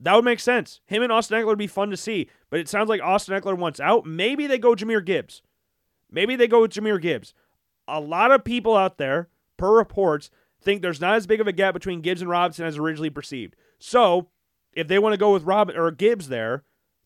[0.00, 0.80] That would make sense.
[0.86, 2.28] Him and Austin Ekeler would be fun to see.
[2.50, 4.04] But it sounds like Austin Ekeler wants out.
[4.04, 5.40] Maybe they go Jahmyr Gibbs.
[6.10, 7.32] Maybe they go with Jahmyr Gibbs.
[7.88, 10.30] A lot of people out there, per reports,
[10.66, 13.56] think there's not as big of a gap between Gibbs and Robinson as originally perceived.
[13.78, 14.28] So,
[14.74, 16.64] if they want to go with Rob or Gibbs there,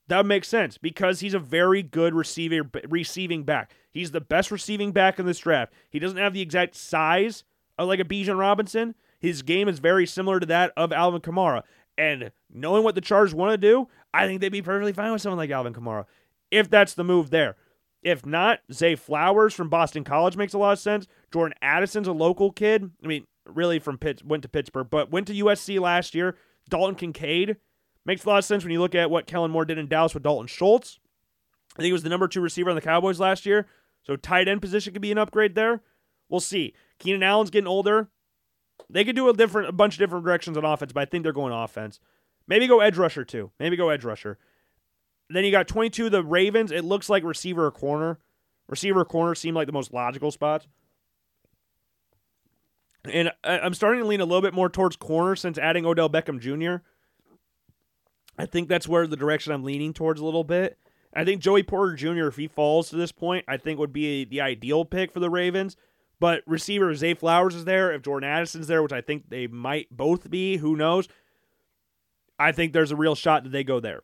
[0.08, 3.72] that makes sense because he's a very good receiver receiving back.
[3.92, 5.72] He's the best receiving back in this draft.
[5.88, 7.44] He doesn't have the exact size
[7.78, 8.96] of like a Bijan Robinson.
[9.20, 11.62] His game is very similar to that of Alvin Kamara.
[11.96, 15.22] And knowing what the Chargers want to do, I think they'd be perfectly fine with
[15.22, 16.06] someone like Alvin Kamara
[16.50, 17.56] if that's the move there.
[18.02, 21.06] If not, Zay Flowers from Boston College makes a lot of sense.
[21.32, 22.90] Jordan Addison's a local kid.
[23.04, 26.36] I mean, really from Pitt, went to Pittsburgh, but went to USC last year.
[26.68, 27.56] Dalton Kincaid
[28.05, 30.14] makes a lot of sense when you look at what Kellen Moore did in Dallas
[30.14, 30.98] with Dalton Schultz.
[31.74, 33.66] I think he was the number two receiver on the Cowboys last year.
[34.02, 35.82] So tight end position could be an upgrade there.
[36.28, 36.74] We'll see.
[36.98, 38.09] Keenan Allen's getting older.
[38.89, 41.22] They could do a different, a bunch of different directions on offense, but I think
[41.22, 42.01] they're going offense.
[42.47, 43.51] Maybe go edge rusher too.
[43.60, 44.39] Maybe go edge rusher.
[45.28, 46.72] Then you got 22 the Ravens.
[46.72, 48.18] It looks like receiver or corner.
[48.68, 50.66] Receiver or corner seem like the most logical spots.
[53.05, 56.39] And I'm starting to lean a little bit more towards corner since adding Odell Beckham
[56.39, 56.85] Jr.
[58.39, 60.78] I think that's where the direction I'm leaning towards a little bit.
[61.14, 64.24] I think Joey Porter Jr., if he falls to this point, I think would be
[64.24, 65.77] the ideal pick for the Ravens.
[66.20, 67.93] But receiver Zay Flowers is there.
[67.93, 71.09] If Jordan Addison's there, which I think they might both be, who knows?
[72.39, 74.02] I think there's a real shot that they go there.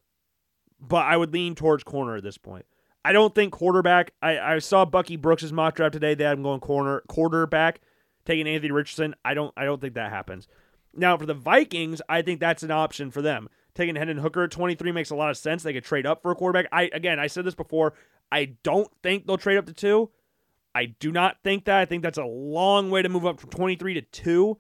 [0.81, 2.67] But I would lean towards corner at this point.
[3.05, 4.13] I don't think quarterback.
[4.21, 6.15] I, I saw Bucky Brooks' mock draft today.
[6.15, 7.81] They had him going corner quarterback
[8.27, 9.15] taking Anthony Richardson.
[9.25, 10.49] I don't I don't think that happens.
[10.95, 13.49] Now for the Vikings, I think that's an option for them.
[13.75, 15.63] Taking Hendon Hooker at 23 makes a lot of sense.
[15.63, 16.69] They could trade up for a quarterback.
[16.73, 17.95] I again, I said this before.
[18.31, 20.11] I don't think they'll trade up to two.
[20.75, 21.79] I do not think that.
[21.79, 24.59] I think that's a long way to move up from 23 to 2.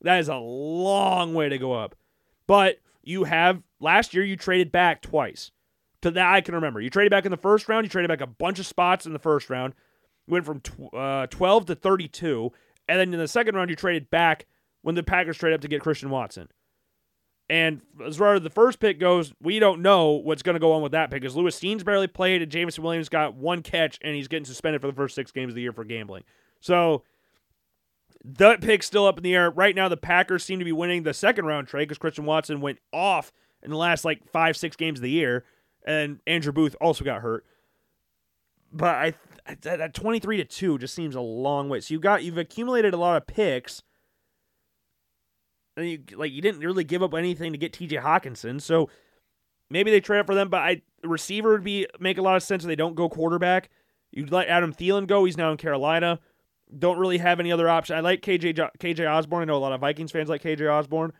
[0.00, 1.94] That is a long way to go up.
[2.46, 5.50] But you have last year you traded back twice.
[6.00, 6.80] To that I can remember.
[6.80, 9.12] You traded back in the first round, you traded back a bunch of spots in
[9.12, 9.74] the first round.
[10.26, 12.52] You went from tw- uh, 12 to 32
[12.90, 14.46] and then in the second round, you traded back
[14.82, 16.48] when the Packers traded up to get Christian Watson.
[17.48, 20.72] And as far as the first pick goes, we don't know what's going to go
[20.72, 23.98] on with that pick because Lewis Cines barely played and Jameson Williams got one catch
[24.02, 26.24] and he's getting suspended for the first six games of the year for gambling.
[26.58, 27.04] So
[28.24, 29.50] that pick's still up in the air.
[29.50, 32.60] Right now, the Packers seem to be winning the second round trade because Christian Watson
[32.60, 35.44] went off in the last like five, six games of the year.
[35.84, 37.44] And Andrew Booth also got hurt.
[38.72, 39.14] But I
[39.62, 41.80] that 23 to 2 just seems a long way.
[41.80, 43.82] So you got you've accumulated a lot of picks.
[45.76, 48.60] And you like you didn't really give up anything to get TJ Hockenson.
[48.60, 48.90] So
[49.70, 52.42] maybe they trade up for them, but I receiver would be make a lot of
[52.42, 53.70] sense if they don't go quarterback.
[54.10, 55.24] You'd let Adam Thielen go.
[55.24, 56.18] He's now in Carolina.
[56.76, 57.96] Don't really have any other option.
[57.96, 59.42] I like KJ KJ Osborn.
[59.42, 61.12] I know a lot of Vikings fans like KJ Osborn.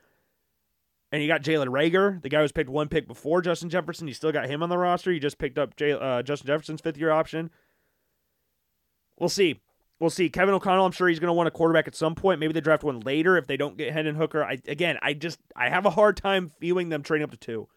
[1.13, 4.07] And you got Jalen Reagor, the guy who's picked one pick before Justin Jefferson.
[4.07, 5.11] You still got him on the roster.
[5.11, 7.51] You just picked up J- uh, Justin Jefferson's fifth year option.
[9.21, 9.61] We'll see.
[10.01, 10.31] We'll see.
[10.31, 12.41] Kevin O'Connell, I'm sure he's going to want a quarterback at some point.
[12.41, 14.43] Maybe they draft one later if they don't get Hendon Hooker.
[14.43, 17.69] I again, I just I have a hard time viewing them trading up to two.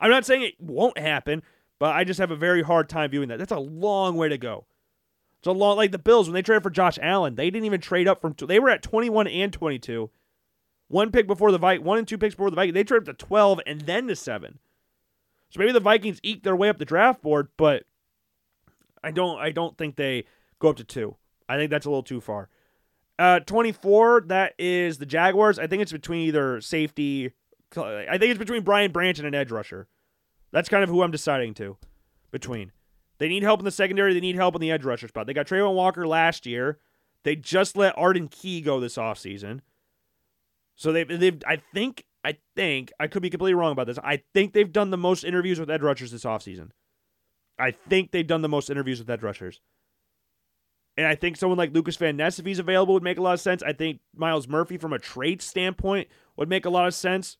[0.00, 1.42] I'm not saying it won't happen,
[1.78, 3.38] but I just have a very hard time viewing that.
[3.38, 4.66] That's a long way to go.
[5.38, 7.80] It's a long like the Bills when they traded for Josh Allen, they didn't even
[7.80, 8.46] trade up from two.
[8.46, 10.10] They were at 21 and 22.
[10.88, 12.74] One pick before the Vikings, one and two picks before the Vikings.
[12.74, 14.58] They traded up to 12 and then to seven.
[15.50, 17.84] So maybe the Vikings eke their way up the draft board, but
[19.02, 20.24] I don't I don't think they
[20.62, 21.16] go up to two.
[21.48, 22.48] I think that's a little too far.
[23.18, 25.58] Uh, 24, that is the Jaguars.
[25.58, 27.32] I think it's between either safety.
[27.76, 29.88] I think it's between Brian Branch and an edge rusher.
[30.50, 31.76] That's kind of who I'm deciding to
[32.30, 32.72] between.
[33.18, 34.14] They need help in the secondary.
[34.14, 35.26] They need help in the edge rusher spot.
[35.26, 36.78] They got Travon Walker last year.
[37.24, 39.60] They just let Arden Key go this offseason.
[40.76, 43.98] So they've, they've, I think, I think, I could be completely wrong about this.
[44.02, 46.70] I think they've done the most interviews with edge rushers this offseason.
[47.58, 49.60] I think they've done the most interviews with edge rushers.
[50.96, 53.32] And I think someone like Lucas Van Ness, if he's available, would make a lot
[53.32, 53.62] of sense.
[53.62, 57.38] I think Myles Murphy, from a trade standpoint, would make a lot of sense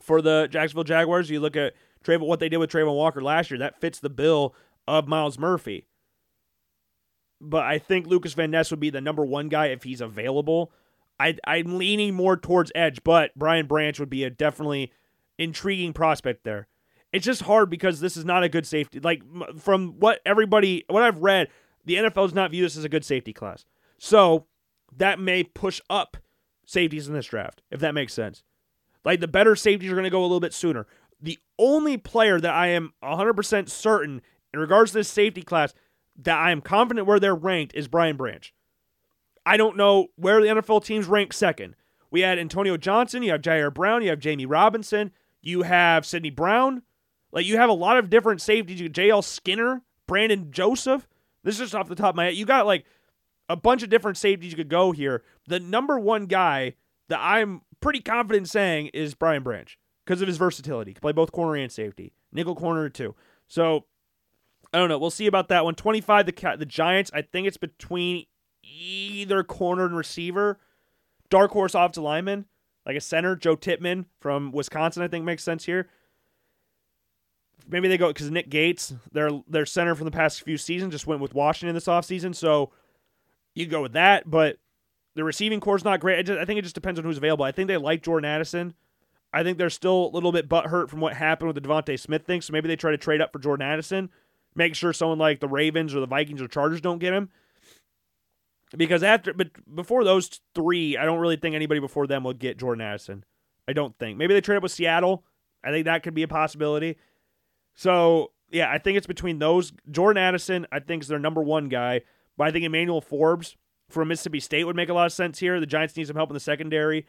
[0.00, 1.30] for the Jacksonville Jaguars.
[1.30, 1.72] You look at
[2.04, 4.54] Travon, what they did with Travon Walker last year, that fits the bill
[4.86, 5.86] of Myles Murphy.
[7.40, 10.70] But I think Lucas Van Ness would be the number one guy if he's available.
[11.18, 14.92] I, I'm leaning more towards edge, but Brian Branch would be a definitely
[15.38, 16.68] intriguing prospect there.
[17.12, 19.00] It's just hard because this is not a good safety.
[19.00, 19.22] Like
[19.58, 21.48] from what everybody, what I've read,
[21.84, 23.64] the NFL does not view this as a good safety class.
[23.98, 24.46] So
[24.96, 26.16] that may push up
[26.64, 28.42] safeties in this draft, if that makes sense.
[29.04, 30.86] Like the better safeties are going to go a little bit sooner.
[31.20, 35.74] The only player that I am 100% certain in regards to this safety class
[36.16, 38.52] that I am confident where they're ranked is Brian Branch.
[39.44, 41.76] I don't know where the NFL teams rank second.
[42.10, 46.30] We had Antonio Johnson, you have Ji'Ayir Brown, you have Jammie Robinson, you have Sydney
[46.30, 46.82] Brown.
[47.32, 48.80] Like you have a lot of different safeties.
[48.80, 51.06] You JL Skinner, Brandon Joseph.
[51.44, 52.34] This is just off the top of my head.
[52.34, 52.84] You got like
[53.48, 55.22] a bunch of different safeties you could go here.
[55.48, 56.74] The number one guy
[57.08, 60.90] that I'm pretty confident saying is Brian Branch because of his versatility.
[60.90, 63.14] He can play both corner and safety, nickel corner too.
[63.48, 63.86] So
[64.72, 64.98] I don't know.
[64.98, 65.74] We'll see about that one.
[65.74, 67.10] 25 the the Giants.
[67.12, 68.26] I think it's between
[68.62, 70.58] either corner and receiver.
[71.28, 72.46] Dark horse off to lineman,
[72.84, 75.02] like a center, Joe Tippmann from Wisconsin.
[75.02, 75.88] I think makes sense here.
[77.70, 81.06] Maybe they go because Nick Gates, their their center from the past few seasons, just
[81.06, 82.34] went with Washington this offseason.
[82.34, 82.72] So
[83.54, 84.58] you go with that, but
[85.14, 86.18] the receiving corps is not great.
[86.18, 87.44] I, just, I think it just depends on who's available.
[87.44, 88.74] I think they like Jordan Addison.
[89.32, 92.24] I think they're still a little bit butthurt from what happened with the DeVonta Smith
[92.26, 92.40] thing.
[92.40, 94.10] So maybe they try to trade up for Jordan Addison,
[94.54, 97.30] make sure someone like the Ravens or the Vikings or Chargers don't get him.
[98.76, 102.58] Because after, but before those three, I don't really think anybody before them will get
[102.58, 103.24] Jordan Addison.
[103.66, 104.16] I don't think.
[104.16, 105.24] Maybe they trade up with Seattle.
[105.62, 106.96] I think that could be a possibility.
[107.80, 109.72] So yeah, I think it's between those.
[109.90, 112.02] Jordan Addison, I think, is their number one guy.
[112.36, 113.56] But I think Emmanuel Forbes
[113.88, 115.58] from Mississippi State would make a lot of sense here.
[115.58, 117.06] The Giants need some help in the secondary.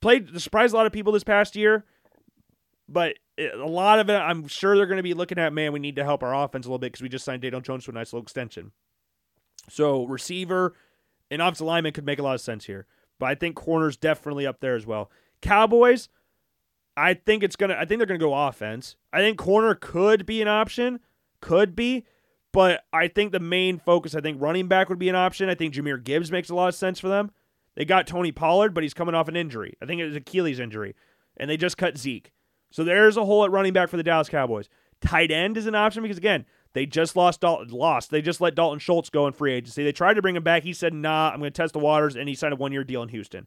[0.00, 1.84] Played surprised a lot of people this past year,
[2.88, 5.52] but a lot of it, I'm sure they're going to be looking at.
[5.52, 7.60] Man, we need to help our offense a little bit because we just signed Daniel
[7.60, 8.72] Jones to a nice little extension.
[9.68, 10.74] So receiver
[11.30, 12.86] and offensive lineman could make a lot of sense here,
[13.20, 15.08] but I think corners definitely up there as well.
[15.40, 16.08] Cowboys,
[16.96, 17.76] I think it's gonna.
[17.78, 18.96] I think they're gonna go offense.
[19.12, 21.00] I think corner could be an option,
[21.40, 22.04] could be,
[22.52, 25.48] but I think the main focus, I think running back would be an option.
[25.48, 27.30] I think Jahmyr Gibbs makes a lot of sense for them.
[27.76, 29.74] They got Tony Pollard, but he's coming off an injury.
[29.80, 30.94] I think it was Achilles injury.
[31.36, 32.32] And they just cut Zeke.
[32.70, 34.68] So there's a hole at running back for the Dallas Cowboys.
[35.00, 38.10] Tight end is an option because again, they just lost Dalton lost.
[38.10, 39.82] They just let Dalton Schultz go in free agency.
[39.82, 40.62] They tried to bring him back.
[40.62, 43.02] He said, nah, I'm gonna test the waters, and he signed a one year deal
[43.02, 43.46] in Houston.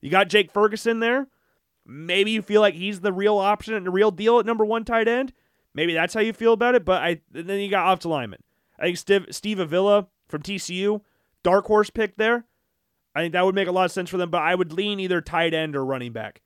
[0.00, 1.28] You got Jake Ferguson there.
[1.86, 4.84] Maybe you feel like he's the real option and the real deal at number one
[4.84, 5.32] tight end.
[5.74, 6.84] Maybe that's how you feel about it.
[6.84, 8.42] But I then you got off to lineman.
[8.78, 11.02] I think Steve, Steve Avila from TCU,
[11.42, 12.44] dark horse pick there.
[13.14, 15.00] I think that would make a lot of sense for them, but I would lean
[15.00, 16.42] either tight end or running back.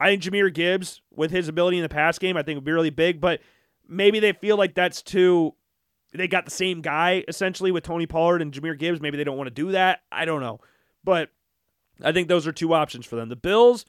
[0.00, 2.72] I think Jahmyr Gibbs, with his ability in the pass game, I think would be
[2.72, 3.40] really big, but
[3.86, 5.54] maybe they feel like that's too.
[6.12, 9.00] They got the same guy essentially with Tony Pollard and Jahmyr Gibbs.
[9.00, 10.00] Maybe they don't want to do that.
[10.10, 10.60] I don't know.
[11.04, 11.30] But
[12.02, 13.28] I think those are two options for them.
[13.28, 13.84] The Bills,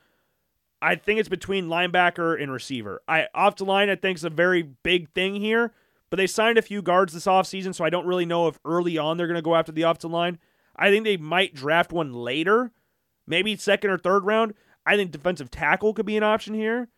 [0.82, 3.02] I think it's between linebacker and receiver.
[3.08, 5.74] I off the line, I think is a very big thing here.
[6.10, 8.98] But they signed a few guards this offseason, so I don't really know if early
[8.98, 10.40] on they're going to go after the off the line.
[10.76, 12.72] I think they might draft one later,
[13.26, 14.54] maybe second or third round.
[14.86, 16.90] I think defensive tackle could be an option here.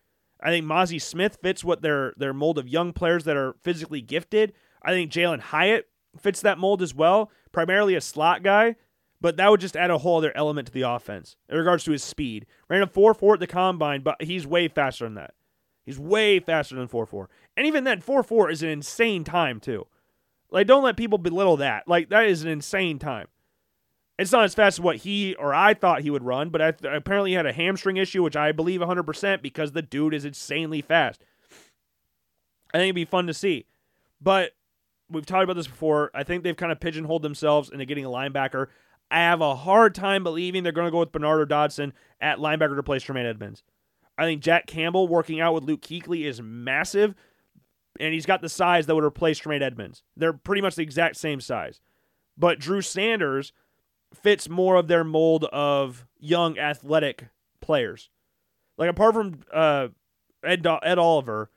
[0.42, 4.02] I think Mazi Smith fits what their their mold of young players that are physically
[4.02, 4.54] gifted.
[4.82, 5.88] I think Jalin Hyatt
[6.20, 8.76] fits that mold as well, primarily a slot guy,
[9.24, 11.94] but that would just add a whole other element to the offense in regards to
[11.94, 12.46] his speed.
[12.68, 15.34] Ran a 4 4 at the combine, but he's way faster than that.
[15.86, 17.30] He's way faster than 4 4.
[17.56, 19.88] And even then, 4 4 is an insane time, too.
[20.52, 21.88] Like, don't let people belittle that.
[21.88, 23.28] Like, that is an insane time.
[24.20, 26.72] It's not as fast as what he or I thought he would run, but I
[26.72, 30.26] th- apparently he had a hamstring issue, which I believe 100% because the dude is
[30.26, 31.24] insanely fast.
[32.74, 33.68] I think it'd be fun to see.
[34.20, 34.52] But
[35.10, 36.12] we've talked about this before.
[36.14, 38.68] I think they've kind of pigeonholed themselves into getting a linebacker.
[39.14, 42.40] I have a hard time believing they're going to go with Bernard or Dodson at
[42.40, 43.62] linebacker to replace Tremaine Edmunds.
[44.18, 47.14] I think Jack Campbell working out with Luke Kuechly is massive,
[48.00, 50.02] and he's got the size that would replace Tremaine Edmunds.
[50.18, 51.80] They're pretty much the exact same size.
[52.36, 53.54] But Drew Sanders
[54.16, 57.28] fits more of their mold of young athletic
[57.62, 58.10] players.
[58.80, 59.90] Like apart from uh,
[60.44, 61.52] Ed Ed Oliver,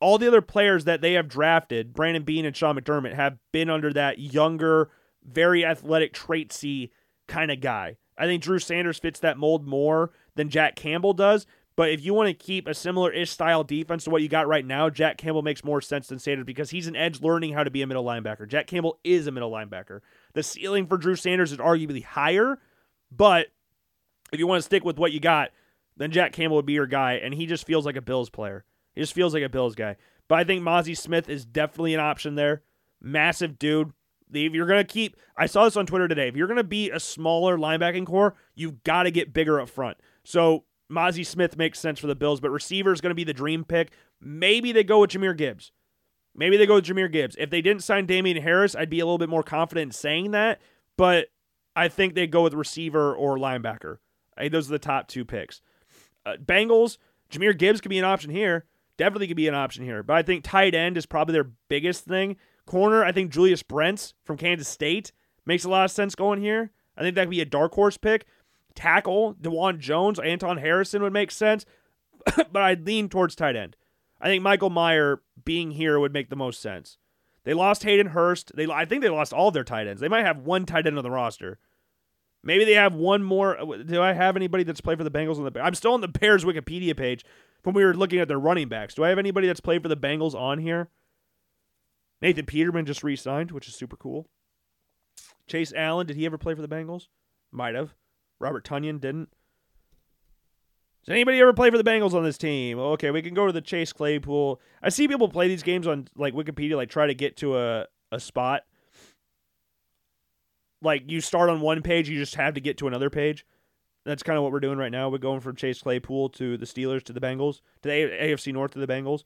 [0.00, 3.68] all the other players that they have drafted, Brandon Beane and Sean McDermott, have been
[3.68, 4.90] under that younger,
[5.28, 6.90] very athletic, traitsy
[7.26, 7.96] kind of guy.
[8.16, 11.46] I think Drew Sanders fits that mold more than Jack Campbell does.
[11.76, 14.48] But if you want to keep a similar ish style defense to what you got
[14.48, 17.62] right now, Jack Campbell makes more sense than Sanders because he's an edge learning how
[17.62, 18.48] to be a middle linebacker.
[18.48, 20.00] Jack Campbell is a middle linebacker.
[20.34, 22.58] The ceiling for Drew Sanders is arguably higher,
[23.12, 23.46] but
[24.32, 25.50] if you want to stick with what you got,
[25.96, 28.64] then Jack Campbell would be your guy, and he just feels like a Bills player.
[28.96, 29.96] He just feels like a Bills guy.
[30.26, 32.62] But I think Mazi Smith is definitely an option there.
[33.00, 33.92] Massive dude.
[34.32, 36.28] If you're going to keep, I saw this on Twitter today.
[36.28, 39.68] If you're going to be a smaller linebacking corps, you've got to get bigger up
[39.68, 39.98] front.
[40.24, 43.32] So Mazi Smith makes sense for the Bills, but receiver is going to be the
[43.32, 43.90] dream pick.
[44.20, 45.72] Maybe they go with Jahmyr Gibbs.
[46.34, 47.36] Maybe they go with Jahmyr Gibbs.
[47.38, 50.30] If they didn't sign Damien Harris, I'd be a little bit more confident in saying
[50.32, 50.60] that,
[50.96, 51.28] but
[51.74, 53.98] I think they go with receiver or linebacker.
[54.36, 55.60] I those are the top two picks.
[56.24, 56.98] Uh, Bengals,
[57.30, 58.66] Jahmyr Gibbs could be an option here.
[58.96, 60.02] Definitely could be an option here.
[60.02, 62.36] But I think tight end is probably their biggest thing.
[62.68, 65.12] Corner, I think Julius Brents from Kansas State
[65.46, 66.70] makes a lot of sense going here.
[66.96, 68.26] I think that could be a dark horse pick
[68.78, 71.66] tackle, Dawand Jones, Anton Harrison would make sense,
[72.36, 73.76] but I'd lean towards tight end.
[74.20, 76.96] I think Michael Mayer being here would make the most sense.
[77.42, 78.52] They lost Hayden Hurst.
[78.54, 80.00] They I think they lost all their tight ends.
[80.00, 81.58] They might have one tight end on the roster.
[82.44, 83.58] Maybe they have one more.
[83.58, 85.60] Uh, do I have anybody that's played for the Bengals on the?
[85.60, 87.24] I'm still on the Bears Wikipedia page
[87.64, 88.94] when we were looking at their running backs.
[88.94, 90.88] Do I have anybody that's played for the Bengals on here?
[92.20, 94.26] Nathan Peterman just re-signed, which is super cool.
[95.46, 97.08] Chase Allen, did he ever play for the Bengals?
[97.52, 97.94] Might have.
[98.38, 99.30] Robert Tonyan didn't.
[101.04, 102.78] Does anybody ever play for the Bengals on this team?
[102.78, 104.60] Okay, we can go to the Chase Claypool.
[104.82, 107.86] I see people play these games on like Wikipedia, like try to get to a,
[108.12, 108.64] a spot.
[110.82, 113.46] Like you start on one page, you just have to get to another page.
[114.04, 115.08] That's kind of what we're doing right now.
[115.08, 118.72] We're going from Chase Claypool to the Steelers to the Bengals to the AFC North
[118.72, 119.24] to the Bengals.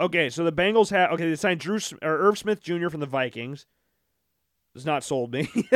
[0.00, 1.28] Okay, so the Bengals have okay.
[1.28, 2.88] They signed Drew or Irv Smith Jr.
[2.88, 3.66] from the Vikings
[4.74, 5.50] has not sold me.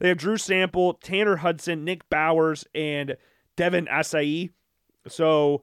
[0.00, 3.16] they have Drew Sample, Tanner Hudson, Nick Bowers, and
[3.56, 4.50] Devin Asai.
[5.08, 5.62] So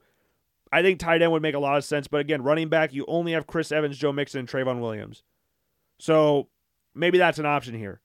[0.72, 2.08] I think tight end would make a lot of sense.
[2.08, 5.22] But again, running back, you only have Chris Evans, Joe Mixon, and Trayveon Williams.
[5.98, 6.48] So
[6.94, 8.00] maybe that's an option here.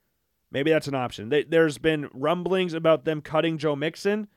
[0.51, 1.33] Maybe that's an option.
[1.49, 4.27] There's been rumblings about them cutting Joe Mixon.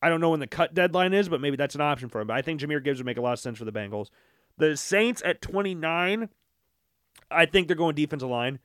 [0.00, 2.28] I don't know when the cut deadline is, but maybe that's an option for him.
[2.28, 4.10] But I think Jahmyr Gibbs would make a lot of sense for the Bengals.
[4.58, 6.28] The Saints at 29,
[7.30, 8.58] I think they're going defensive line.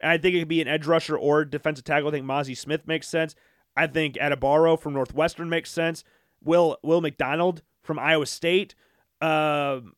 [0.00, 2.08] And I think it could be an edge rusher or defensive tackle.
[2.08, 3.34] I think Mazi Smith makes sense.
[3.76, 6.04] I think Adebawore from Northwestern makes sense.
[6.42, 8.74] Will Will McDonald from Iowa State.
[9.20, 9.94] Um,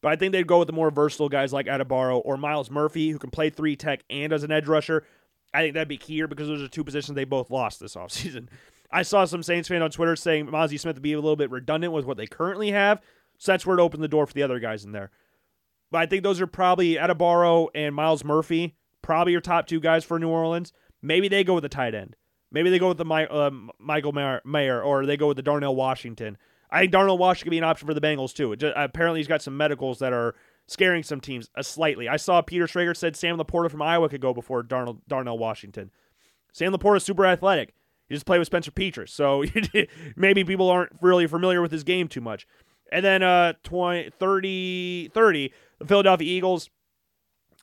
[0.00, 3.10] but I think they'd go with the more versatile guys like Adebawore or Myles Murphy,
[3.10, 5.04] who can play three tech and as an edge rusher.
[5.52, 7.96] I think that'd be key here because those are two positions they both lost this
[7.96, 8.48] offseason.
[8.92, 11.50] I saw some Saints fan on Twitter saying Mazi Smith would be a little bit
[11.50, 13.00] redundant with what they currently have.
[13.40, 15.10] So that's where it opened the door for the other guys in there.
[15.90, 20.04] But I think those are probably Adebawore and Myles Murphy probably your top two guys
[20.04, 20.72] for New Orleans.
[21.02, 22.16] Maybe they go with the tight end.
[22.52, 26.36] Maybe they go with the uh, Michael Mayer, or they go with the Darnell Washington.
[26.70, 28.54] I think Darnell Washington could be an option for the Bengals too.
[28.56, 30.34] Just, apparently, he's got some medicals that are
[30.66, 32.08] scaring some teams uh, slightly.
[32.08, 35.90] I saw Peter Schrager said Sam LaPorta from Iowa could go before Darnell, Darnell Washington.
[36.52, 37.74] Sam LaPorta is super athletic.
[38.08, 39.44] He just played with Spencer Petras, so
[40.16, 42.46] maybe people aren't really familiar with his game too much.
[42.92, 46.70] And then uh 20, 30, 30, the Philadelphia Eagles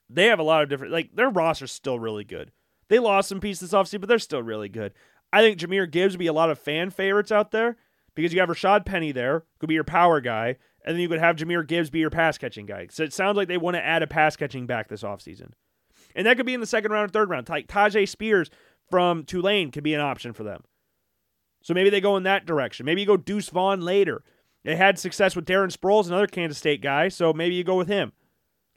[0.09, 2.51] they have a lot of different like their roster's still really good.
[2.89, 4.93] They lost some pieces off season, but they're still really good.
[5.33, 7.75] I think Jahmyr Gibbs would be a lot of fan favorites out there
[8.15, 10.55] because you have Rashaad Penny there, could be your power guy,
[10.85, 12.87] and then you could have Jahmyr Gibbs be your pass catching guy.
[12.89, 15.51] So it sounds like they want to add a pass catching back this offseason.
[16.15, 17.49] And that could be in the second round or third round.
[17.49, 18.49] Like Tyjae Spears
[18.89, 20.63] from Tulane could be an option for them.
[21.61, 22.85] So maybe they go in that direction.
[22.85, 24.23] Maybe you go Deuce Vaughn later.
[24.68, 27.88] They had success with Darren Sproles, another Kansas State guy, so maybe you go with
[27.88, 28.11] him.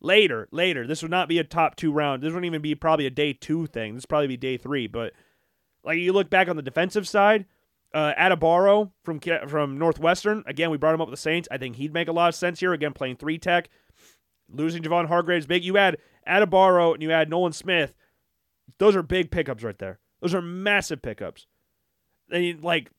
[0.00, 0.86] Later, later.
[0.86, 2.22] This would not be a top two round.
[2.22, 3.96] This wouldn't even be probably a day two thing.
[3.96, 4.86] This would probably be day three.
[4.86, 5.14] But
[5.82, 7.44] like you look back on the defensive side,
[7.92, 9.18] uh, Adebawore from
[9.48, 10.44] from Northwestern.
[10.46, 11.48] Again, we brought him up with the Saints.
[11.50, 12.72] I think he'd make a lot of sense here.
[12.72, 13.68] Again, playing three tech,
[14.48, 15.64] losing Javon Hargrave's big.
[15.64, 17.94] You add Adebawore and you add Nolan Smith.
[18.78, 19.98] Those are big pickups right there.
[20.20, 21.48] Those are massive pickups.
[22.28, 22.92] They like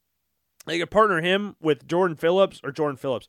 [0.65, 3.27] they could partner him with Jordan Phillips or Jordan Phillips,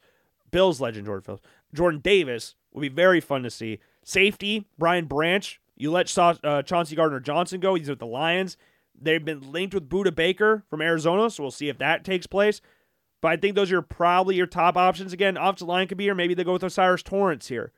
[0.50, 1.44] Bills legend Jordan Phillips,
[1.74, 3.78] Jordan Davis would be very fun to see.
[4.04, 5.60] Safety, Brian Branch.
[5.76, 7.74] You let uh, Chauncey Gardner Johnson go.
[7.74, 8.56] He's with the Lions.
[9.00, 12.60] They've been linked with Budda Baker from Arizona, so we'll see if that takes place.
[13.20, 15.12] But I think those are probably your top options.
[15.12, 16.14] Again, offensive line could be here.
[16.14, 17.72] Maybe they go with O'Cyrus Torrence here,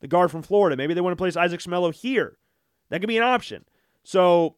[0.00, 0.76] the guard from Florida.
[0.76, 2.38] Maybe they want to place Isaac Seumalo here.
[2.88, 3.64] That could be an option.
[4.02, 4.56] So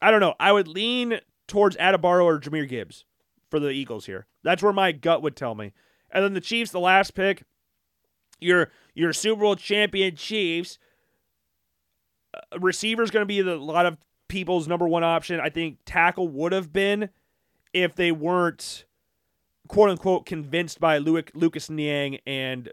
[0.00, 0.34] I don't know.
[0.38, 3.04] I would lean towards Adebawore or Jahmyr Gibbs
[3.52, 4.26] for the Eagles here.
[4.42, 5.74] That's where my gut would tell me.
[6.10, 7.44] And then the Chiefs, the last pick,
[8.40, 10.78] your your Super Bowl champion Chiefs.
[12.34, 15.38] Uh, receiver's going to be the, a lot of people's number one option.
[15.38, 17.10] I think tackle would have been
[17.74, 18.86] if they weren't
[19.68, 22.70] quote unquote convinced by Lucas Niang and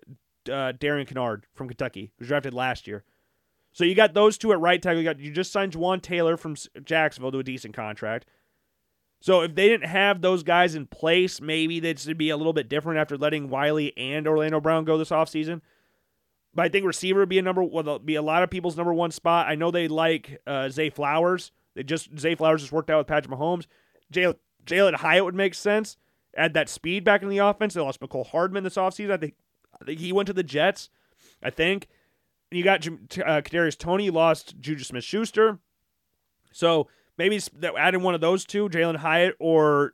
[0.49, 3.03] uh, Darian Kinnard from Kentucky, who was drafted last year.
[3.73, 4.99] So you got those two at right tackle.
[4.99, 8.25] You got you just signed Jawaan Taylor from Jacksonville to a decent contract.
[9.21, 12.53] So if they didn't have those guys in place, maybe this would be a little
[12.53, 15.61] bit different after letting Wylie and Orlando Brown go this offseason.
[16.53, 18.93] But I think receiver would be a number will be a lot of people's number
[18.93, 19.47] one spot.
[19.47, 21.51] I know they like uh, Zay Flowers.
[21.75, 23.65] They just Zay Flowers just worked out with Patrick Mahomes.
[24.11, 24.35] Jalen
[24.65, 25.97] Jalin Hyatt would make sense.
[26.35, 27.73] Add that speed back in the offense.
[27.73, 29.11] They lost Mecole Hardman this offseason.
[29.11, 29.35] I think,
[29.81, 30.89] I think he went to the Jets.
[31.43, 31.87] I think.
[32.51, 35.59] And you got uh, Kadarius Toney lost Juju Smith Schuster.
[36.51, 36.87] So
[37.19, 37.39] maybe
[37.77, 39.93] adding one of those two, Jalin Hyatt or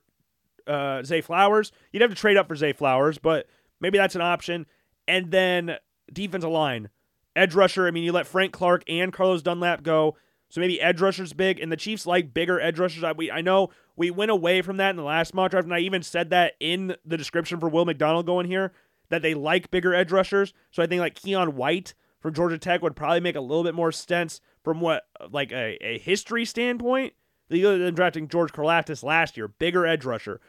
[0.68, 1.72] uh, Zay Flowers.
[1.92, 3.48] You'd have to trade up for Zay Flowers, but
[3.82, 4.68] maybe that's an option.
[5.08, 5.78] And then
[6.14, 6.90] defensive line,
[7.36, 7.88] edge rusher.
[7.88, 10.16] I mean, you let Frank Clark and Carlos Dunlap go,
[10.50, 11.60] so maybe edge rusher's big.
[11.60, 13.04] And the Chiefs like bigger edge rushers.
[13.04, 15.74] I, we, I know we went away from that in the last mock draft, and
[15.74, 18.72] I even said that in the description for Will McDonald going here
[19.10, 20.54] that they like bigger edge rushers.
[20.72, 21.96] So I think like Keion White
[22.26, 25.78] from Georgia Tech would probably make a little bit more sense from what like a,
[25.80, 27.14] a history standpoint.
[27.50, 30.42] Than drafting George Karlaftis last year, bigger edge rusher.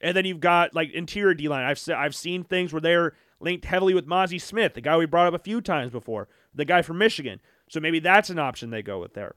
[0.00, 1.64] And then you've got like interior D line.
[1.64, 5.26] I've I've seen things where they're linked heavily with Mazi Smith, the guy we brought
[5.26, 7.42] up a few times before, the guy from Michigan.
[7.68, 9.34] So maybe that's an option they go with there.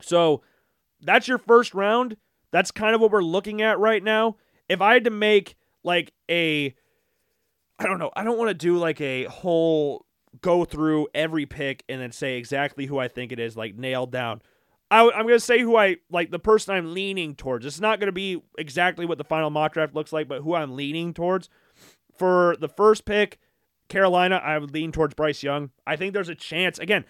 [0.00, 0.42] So
[1.00, 2.16] that's your first round.
[2.52, 4.36] That's kind of what we're looking at right now.
[4.68, 6.72] If I had to make like a
[7.80, 10.04] I don't know, I don't want to do like a whole
[10.40, 14.12] go through every pick and then say exactly who I think it is, like nailed
[14.12, 14.42] down.
[14.90, 17.66] I, am going to say who I like, the person I'm leaning towards.
[17.66, 20.54] It's not going to be exactly what the final mock draft looks like, but who
[20.54, 21.48] I'm leaning towards.
[22.16, 23.38] For the first pick,
[23.88, 25.70] Carolina, I would lean towards Bryce Young.
[25.86, 26.78] I think there's a chance.
[26.78, 27.04] Again,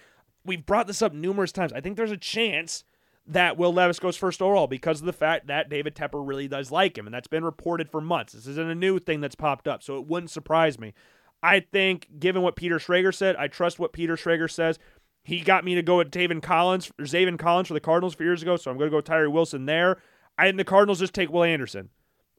[0.44, 1.72] we've brought this up numerous times.
[1.72, 2.84] I think there's a chance
[3.28, 6.72] that Will Levis goes first overall because of the fact that David Tepper really does
[6.72, 8.32] like him, and that's been reported for months.
[8.32, 10.94] This isn't a new thing that's popped up, so it wouldn't surprise me.
[11.42, 14.78] I think, given what Peter Schrager said, I trust what Peter Schrager says.
[15.22, 18.42] He got me to go with David Collins, or Collins for the Cardinals few years
[18.42, 19.98] ago, so I'm going to go Tyree Wilson there.
[20.38, 21.90] I think the Cardinals just take Will Anderson.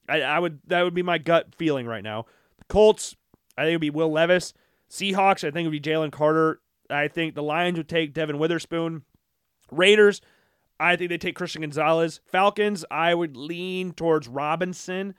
[0.08, 2.26] I, I, would that would be my gut feeling right now.
[2.58, 3.16] The Colts,
[3.58, 4.54] I think it would be Will Levis.
[4.90, 6.62] Seahawks, I think it would be Jalen Carter.
[6.90, 9.04] I think the Lions would take Devon Witherspoon.
[9.72, 10.22] Raiders,
[10.80, 12.22] I think they take Christian Gonzalez.
[12.26, 15.14] Falcons, I would lean towards Robinson.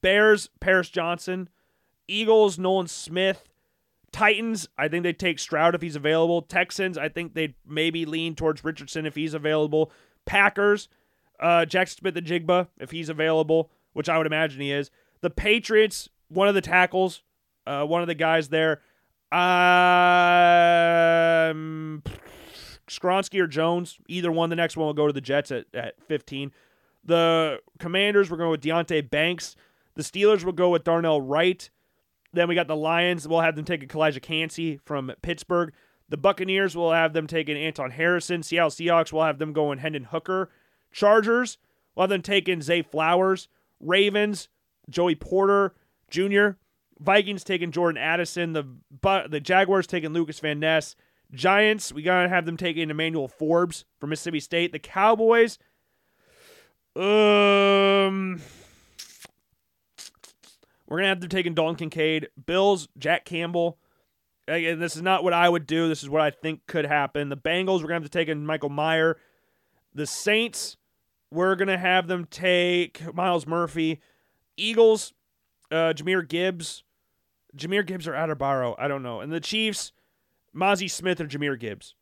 [0.00, 1.50] Bears, Paris Johnson.
[2.10, 3.44] Eagles, Nolan Smith.
[4.12, 6.42] Titans, I think they take Stroud if he's available.
[6.42, 9.92] Texans, I think they'd maybe lean towards Richardson if he's available.
[10.26, 10.88] Packers,
[11.38, 14.90] uh, Jaxon Smith-Njigba if he's available, which I would imagine he is.
[15.20, 17.22] The Patriots, one of the tackles,
[17.66, 18.80] uh, one of the guys there.
[19.32, 19.38] Um,
[22.88, 24.50] Skoronski or Jones, either one.
[24.50, 26.50] The next one will go to the Jets at, at 15.
[27.04, 29.54] The Commanders, we're going with Deonte Banks.
[29.94, 31.70] The Steelers will go with Darnell Wright.
[32.32, 33.26] Then we got the Lions.
[33.26, 35.72] We'll have them take a Calijah Kancey from Pittsburgh.
[36.08, 38.42] The Buccaneers will have them taking Anton Harrison.
[38.42, 40.50] Seattle Seahawks will have them going Hendon Hooker.
[40.92, 41.58] Chargers
[41.94, 43.48] will have them taking Zay Flowers.
[43.80, 44.48] Ravens,
[44.88, 45.74] Joey Porter
[46.10, 46.50] Jr.
[46.98, 48.52] Vikings taking Jordan Addison.
[48.52, 48.66] The
[49.28, 50.96] the Jaguars taking Lucas Van Ness.
[51.32, 54.72] Giants, we gotta have them taking Emmanuel Forbes from Mississippi State.
[54.72, 55.58] The Cowboys,
[56.96, 58.40] um,
[60.90, 62.28] we're gonna have to take in Dalton Kincaid.
[62.44, 63.78] Bills, Jack Campbell.
[64.48, 65.88] Again, this is not what I would do.
[65.88, 67.28] This is what I think could happen.
[67.28, 69.16] The Bengals, we're gonna have to take in Michael Mayer.
[69.94, 70.76] The Saints,
[71.30, 74.00] we're gonna have them take Myles Murphy.
[74.56, 75.12] Eagles,
[75.70, 76.82] uh, Jahmyr Gibbs.
[77.56, 79.20] Jahmyr Gibbs or Adebawore, I don't know.
[79.20, 79.92] And the Chiefs,
[80.54, 81.94] Mazi Smith or Jahmyr Gibbs.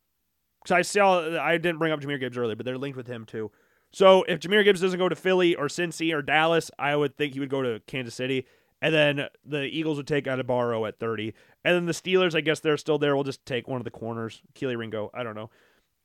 [0.63, 3.25] Because I saw I didn't bring up Jahmyr Gibbs earlier, but they're linked with him
[3.25, 3.51] too.
[3.91, 7.33] So if Jahmyr Gibbs doesn't go to Philly or Cincy or Dallas, I would think
[7.33, 8.45] he would go to Kansas City.
[8.81, 11.33] And then the Eagles would take Adebawore at 30.
[11.65, 13.15] And then the Steelers, I guess they're still there.
[13.15, 14.41] We'll just take one of the corners.
[14.55, 15.11] Kelee Ringo.
[15.13, 15.49] I don't know.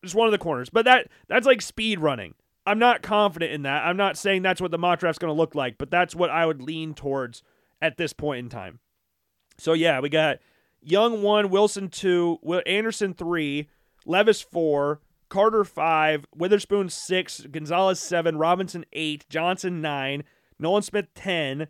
[0.03, 0.71] Just one of the corners.
[0.71, 2.35] But that that's like speed running.
[2.67, 3.85] I'm not confident in that.
[3.85, 6.31] I'm not saying that's what the mock draft's going to look like, but that's what
[6.31, 7.43] I would lean towards
[7.81, 8.81] at this point in time.
[9.59, 10.39] So yeah, we got
[10.81, 13.69] Young one, Wilson two, Anderson three,
[14.05, 20.25] Levis four, Carter five, Witherspoon six, Gonzalez seven, Robinson eight, Johnson nine,
[20.59, 21.69] Nolan Smith ten,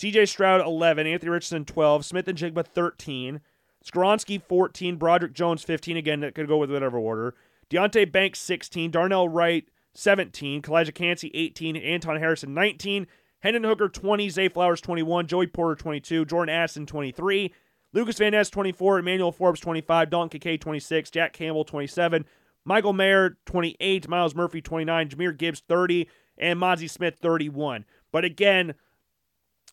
[0.00, 0.24] C.J.
[0.24, 3.42] Stroud eleven, Anthony Richardson twelve, Smith-Njigba thirteen,
[3.84, 5.98] Skoronski fourteen, Broderick Jones fifteen.
[5.98, 7.34] Again, that could go with whatever order.
[7.68, 13.08] Deonte Banks sixteen, Darnell Wright seventeen, Calijah Kancey eighteen, Anton Harrison nineteen.
[13.40, 17.52] Hendon Hooker 20, Zay Flowers 21, Joey Porter 22, Jordan Addison 23,
[17.92, 19.00] Lucas Van Ness, 24.
[19.00, 20.08] Emmanuel Forbes, 25.
[20.08, 21.10] Dalton Kincaid, 26.
[21.10, 22.24] Jack Campbell, 27.
[22.64, 24.08] Michael Mayer, 28.
[24.08, 25.08] Myles Murphy, 29.
[25.08, 26.08] Jahmyr Gibbs, 30.
[26.38, 27.84] And Mazi Smith, 31.
[28.12, 28.74] But again,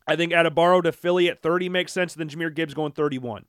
[0.07, 3.45] I think Adebawore to Philly, 30 makes sense Then Jahmyr Gibbs going 31.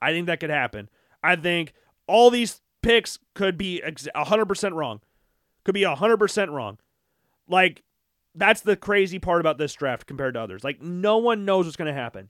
[0.00, 0.88] I think that could happen.
[1.22, 1.74] I think
[2.06, 5.00] all these picks could be 100% wrong.
[5.64, 6.78] Could be 100% wrong.
[7.48, 7.82] Like,
[8.34, 10.64] that's the crazy part about this draft compared to others.
[10.64, 12.28] Like, no one knows what's going to happen.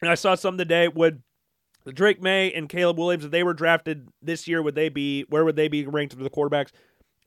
[0.00, 0.88] And I saw something today.
[0.88, 1.22] Would
[1.92, 5.44] Drake Maye and Caleb Williams, if they were drafted this year, would they be, where
[5.44, 6.70] would they be ranked for the quarterbacks?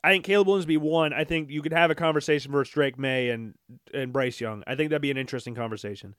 [0.03, 1.13] I think Caleb Williams be one.
[1.13, 3.55] I think you could have a conversation versus Drake Maye and
[3.93, 4.63] and Bryce Young.
[4.65, 6.15] I think that'd be an interesting conversation.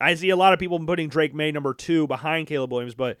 [0.00, 3.18] I see a lot of people putting Drake Maye number two behind Caleb Williams, but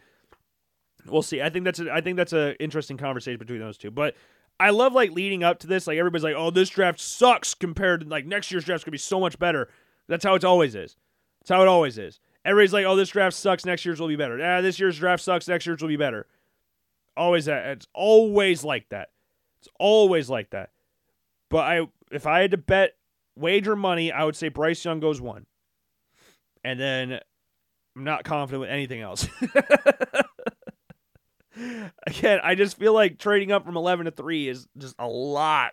[1.06, 1.42] we'll see.
[1.42, 3.90] I think that's a, I think that's an interesting conversation between those two.
[3.90, 4.14] But
[4.58, 5.86] I love like leading up to this.
[5.86, 8.98] Like everybody's like, "Oh, this draft sucks compared to like next year's draft's gonna be
[8.98, 9.68] so much better."
[10.08, 10.96] That's how it always is.
[11.40, 12.20] That's how it always is.
[12.44, 13.66] Everybody's like, "Oh, this draft sucks.
[13.66, 15.48] Next year's will be better." Ah, this year's draft sucks.
[15.48, 16.26] Next year's will be better.
[17.16, 17.66] Always that.
[17.66, 19.10] It's always like that.
[19.66, 20.70] It's always like that.
[21.50, 22.92] But I, if I had to bet
[23.36, 25.46] wager money, I would say Bryce Young goes one,
[26.64, 27.18] and then
[27.96, 29.26] I'm not confident with anything else.
[32.06, 35.72] Again, I just feel like trading up from 11 to 3 is just a lot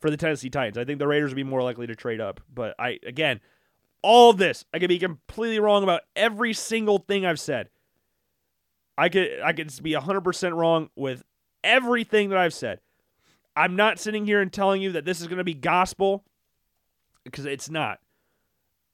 [0.00, 0.78] for the Tennessee Titans.
[0.78, 2.40] I think the Raiders would be more likely to trade up.
[2.52, 3.40] But I, again,
[4.02, 7.68] all this, I could be completely wrong about every single thing I've said.
[8.98, 11.22] I could I could be 100% wrong with
[11.64, 12.80] everything that I've said.
[13.54, 16.24] I'm not sitting here and telling you that this is going to be gospel
[17.24, 17.98] because it's not.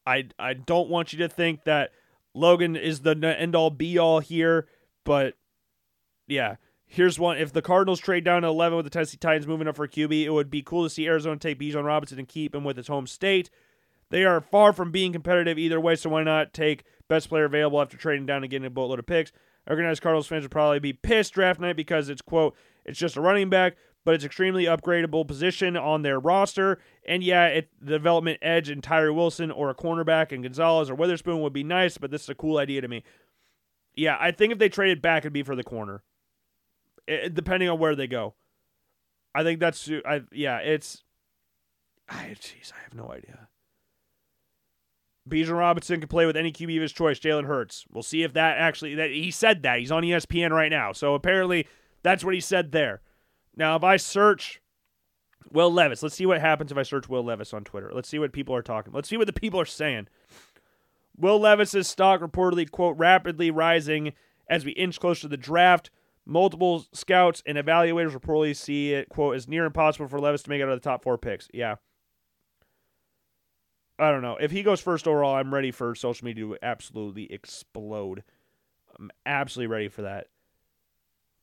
[0.06, 1.90] I I don't want you to think that
[2.34, 4.66] Logan is the end all be all here,
[5.04, 5.34] but
[6.26, 6.56] yeah.
[6.90, 7.36] Here's one.
[7.36, 10.24] If the Cardinals trade down to 11 with the Tennessee Titans moving up for QB,
[10.24, 12.88] it would be cool to see Arizona take Bijan Robinson and keep him with his
[12.88, 13.50] home state.
[14.08, 17.82] They are far from being competitive either way, so why not take best player available
[17.82, 19.32] after trading down and getting a boatload of picks?
[19.68, 22.56] Organized Cardinals fans would probably be pissed draft night because it's, quote,
[22.86, 23.76] it's just a running back,
[24.08, 26.78] but it's extremely upgradable position on their roster.
[27.06, 30.94] And yeah, it, the development edge in Tyree Wilson or a cornerback and Gonzalez or
[30.94, 33.04] Witherspoon would be nice, but this is a cool idea to me.
[33.94, 36.02] Yeah, I think if they traded back, it'd be for the corner
[37.06, 38.32] it, depending on where they go.
[39.34, 41.04] I think that's I yeah, it's
[42.08, 43.48] I jeez, I have no idea.
[45.28, 47.84] Bijan Robinson can play with any QB of his choice, Jalen Hurts.
[47.92, 49.80] We'll see if that actually that he said that.
[49.80, 50.92] He's on ESPN right now.
[50.92, 51.66] So apparently
[52.02, 53.02] that's what he said there.
[53.58, 54.62] Now if I search
[55.50, 57.90] Will Levis, let's see what happens if I search Will Levis on Twitter.
[57.92, 58.92] Let's see what people are talking.
[58.92, 60.06] Let's see what the people are saying.
[61.16, 64.12] Will Levis's stock reportedly quote rapidly rising
[64.48, 65.90] as we inch closer to the draft.
[66.24, 70.60] Multiple scouts and evaluators reportedly see it, quote, as near impossible for Levis to make
[70.60, 71.48] it out of the top four picks.
[71.52, 71.76] Yeah.
[73.98, 74.36] I don't know.
[74.38, 78.22] If he goes first overall, I'm ready for social media to absolutely explode.
[78.96, 80.26] I'm absolutely ready for that.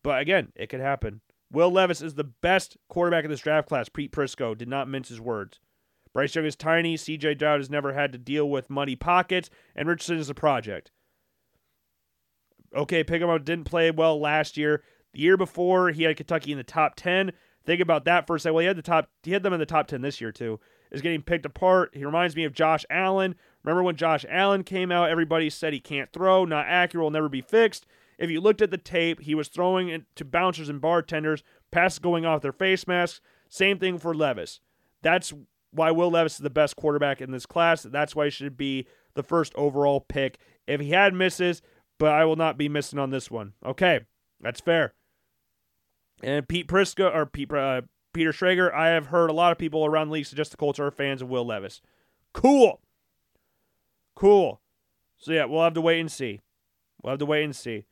[0.04, 1.22] But again, it could happen.
[1.52, 3.90] Will Levis is the best quarterback in this draft class.
[3.90, 5.60] Pete Prisco did not mince his words.
[6.14, 6.96] Bryce Young is tiny.
[6.96, 10.92] CJ Stroud has never had to deal with muddy pockets, and Richardson is a project
[12.76, 14.84] okay, Pickett didn't play well last year.
[15.14, 17.32] The year before, he had Kentucky in the top 10.
[17.66, 18.56] Think about that for a second.
[18.56, 20.60] Well, he had the top, he had them in the top 10 this year, too.
[20.92, 21.92] Is getting picked apart.
[21.94, 23.36] He reminds me of Josh Allen.
[23.64, 25.10] Remember when Josh Allen came out?
[25.10, 27.86] Everybody said he can't throw, not accurate, will never be fixed.
[28.18, 32.00] If you looked at the tape, he was throwing it to bouncers and bartenders, passes
[32.00, 33.22] going off their face masks.
[33.50, 34.60] Same thing for Levis.
[35.02, 35.34] That's
[35.72, 37.84] why Will Levis is the best quarterback in this class.
[37.84, 40.38] That's why he should be the first overall pick.
[40.68, 41.62] If he had misses,
[41.98, 43.54] but I will not be missing on this one.
[43.66, 44.02] Okay,
[44.40, 44.94] that's fair.
[46.24, 47.82] And Pete Prisco or Pete, uh,
[48.14, 50.80] Peter Schrager, I have heard a lot of people around the league suggest the Colts
[50.80, 51.82] are fans of Will Levis.
[52.34, 52.82] Cool.
[54.16, 54.62] Cool.
[55.18, 56.42] So yeah, we'll have to wait and see.
[57.02, 57.86] We'll have to wait and see.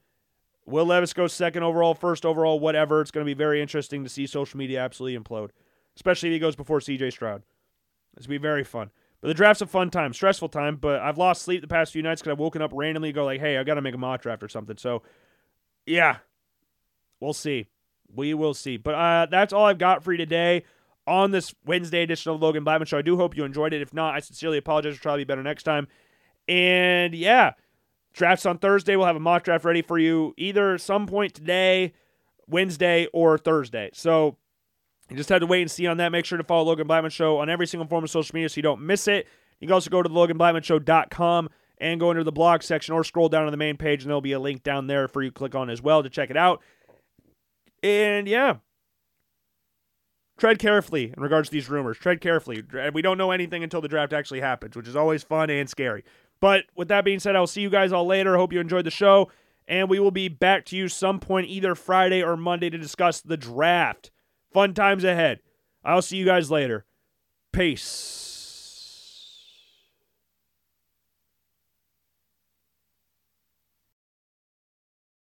[0.65, 3.01] Will Levis goes second overall, first overall, whatever.
[3.01, 5.49] It's going to be very interesting to see social media absolutely implode,
[5.95, 7.43] especially if he goes before CJ Stroud.
[8.15, 8.91] It's going to be very fun.
[9.21, 10.75] But the draft's a fun time, stressful time.
[10.75, 13.25] But I've lost sleep the past few nights because I've woken up randomly and go
[13.25, 15.01] like, "Hey, I got to make a mock draft or something." So,
[15.85, 16.17] yeah,
[17.19, 17.67] we'll see.
[18.13, 18.77] We will see.
[18.77, 20.63] But uh, that's all I've got for you today
[21.07, 22.97] on this Wednesday edition of Logan Blackman Show.
[22.97, 23.81] I do hope you enjoyed it.
[23.81, 24.93] If not, I sincerely apologize.
[24.93, 25.87] I'll try to be better next time.
[26.47, 27.53] And yeah,
[28.13, 28.95] drafts on Thursday.
[28.95, 31.93] We'll have a mock draft ready for you either some point today,
[32.47, 33.89] Wednesday, or Thursday.
[33.93, 34.37] So
[35.09, 36.11] you just have to wait and see on that.
[36.11, 38.57] Make sure to follow Logan Blackman Show on every single form of social media so
[38.57, 39.27] you don't miss it.
[39.59, 41.49] You can also go to the LoganBlackmanShow.com
[41.79, 44.21] and go into the blog section or scroll down to the main page, and there'll
[44.21, 46.37] be a link down there for you to click on as well to check it
[46.37, 46.61] out.
[47.81, 48.57] And yeah,
[50.37, 51.97] tread carefully in regards to these rumors.
[51.97, 52.63] Tread carefully.
[52.93, 56.03] We don't know anything until the draft actually happens, which is always fun and scary.
[56.43, 58.35] But with that being said, I'll see you guys all later.
[58.35, 59.31] Hope you enjoyed the show.
[59.65, 63.21] And we will be back to you some point either Friday or Monday to discuss
[63.21, 64.11] the draft.
[64.51, 65.39] Fun times ahead.
[65.85, 66.83] I'll see you guys later.
[67.53, 68.22] Peace.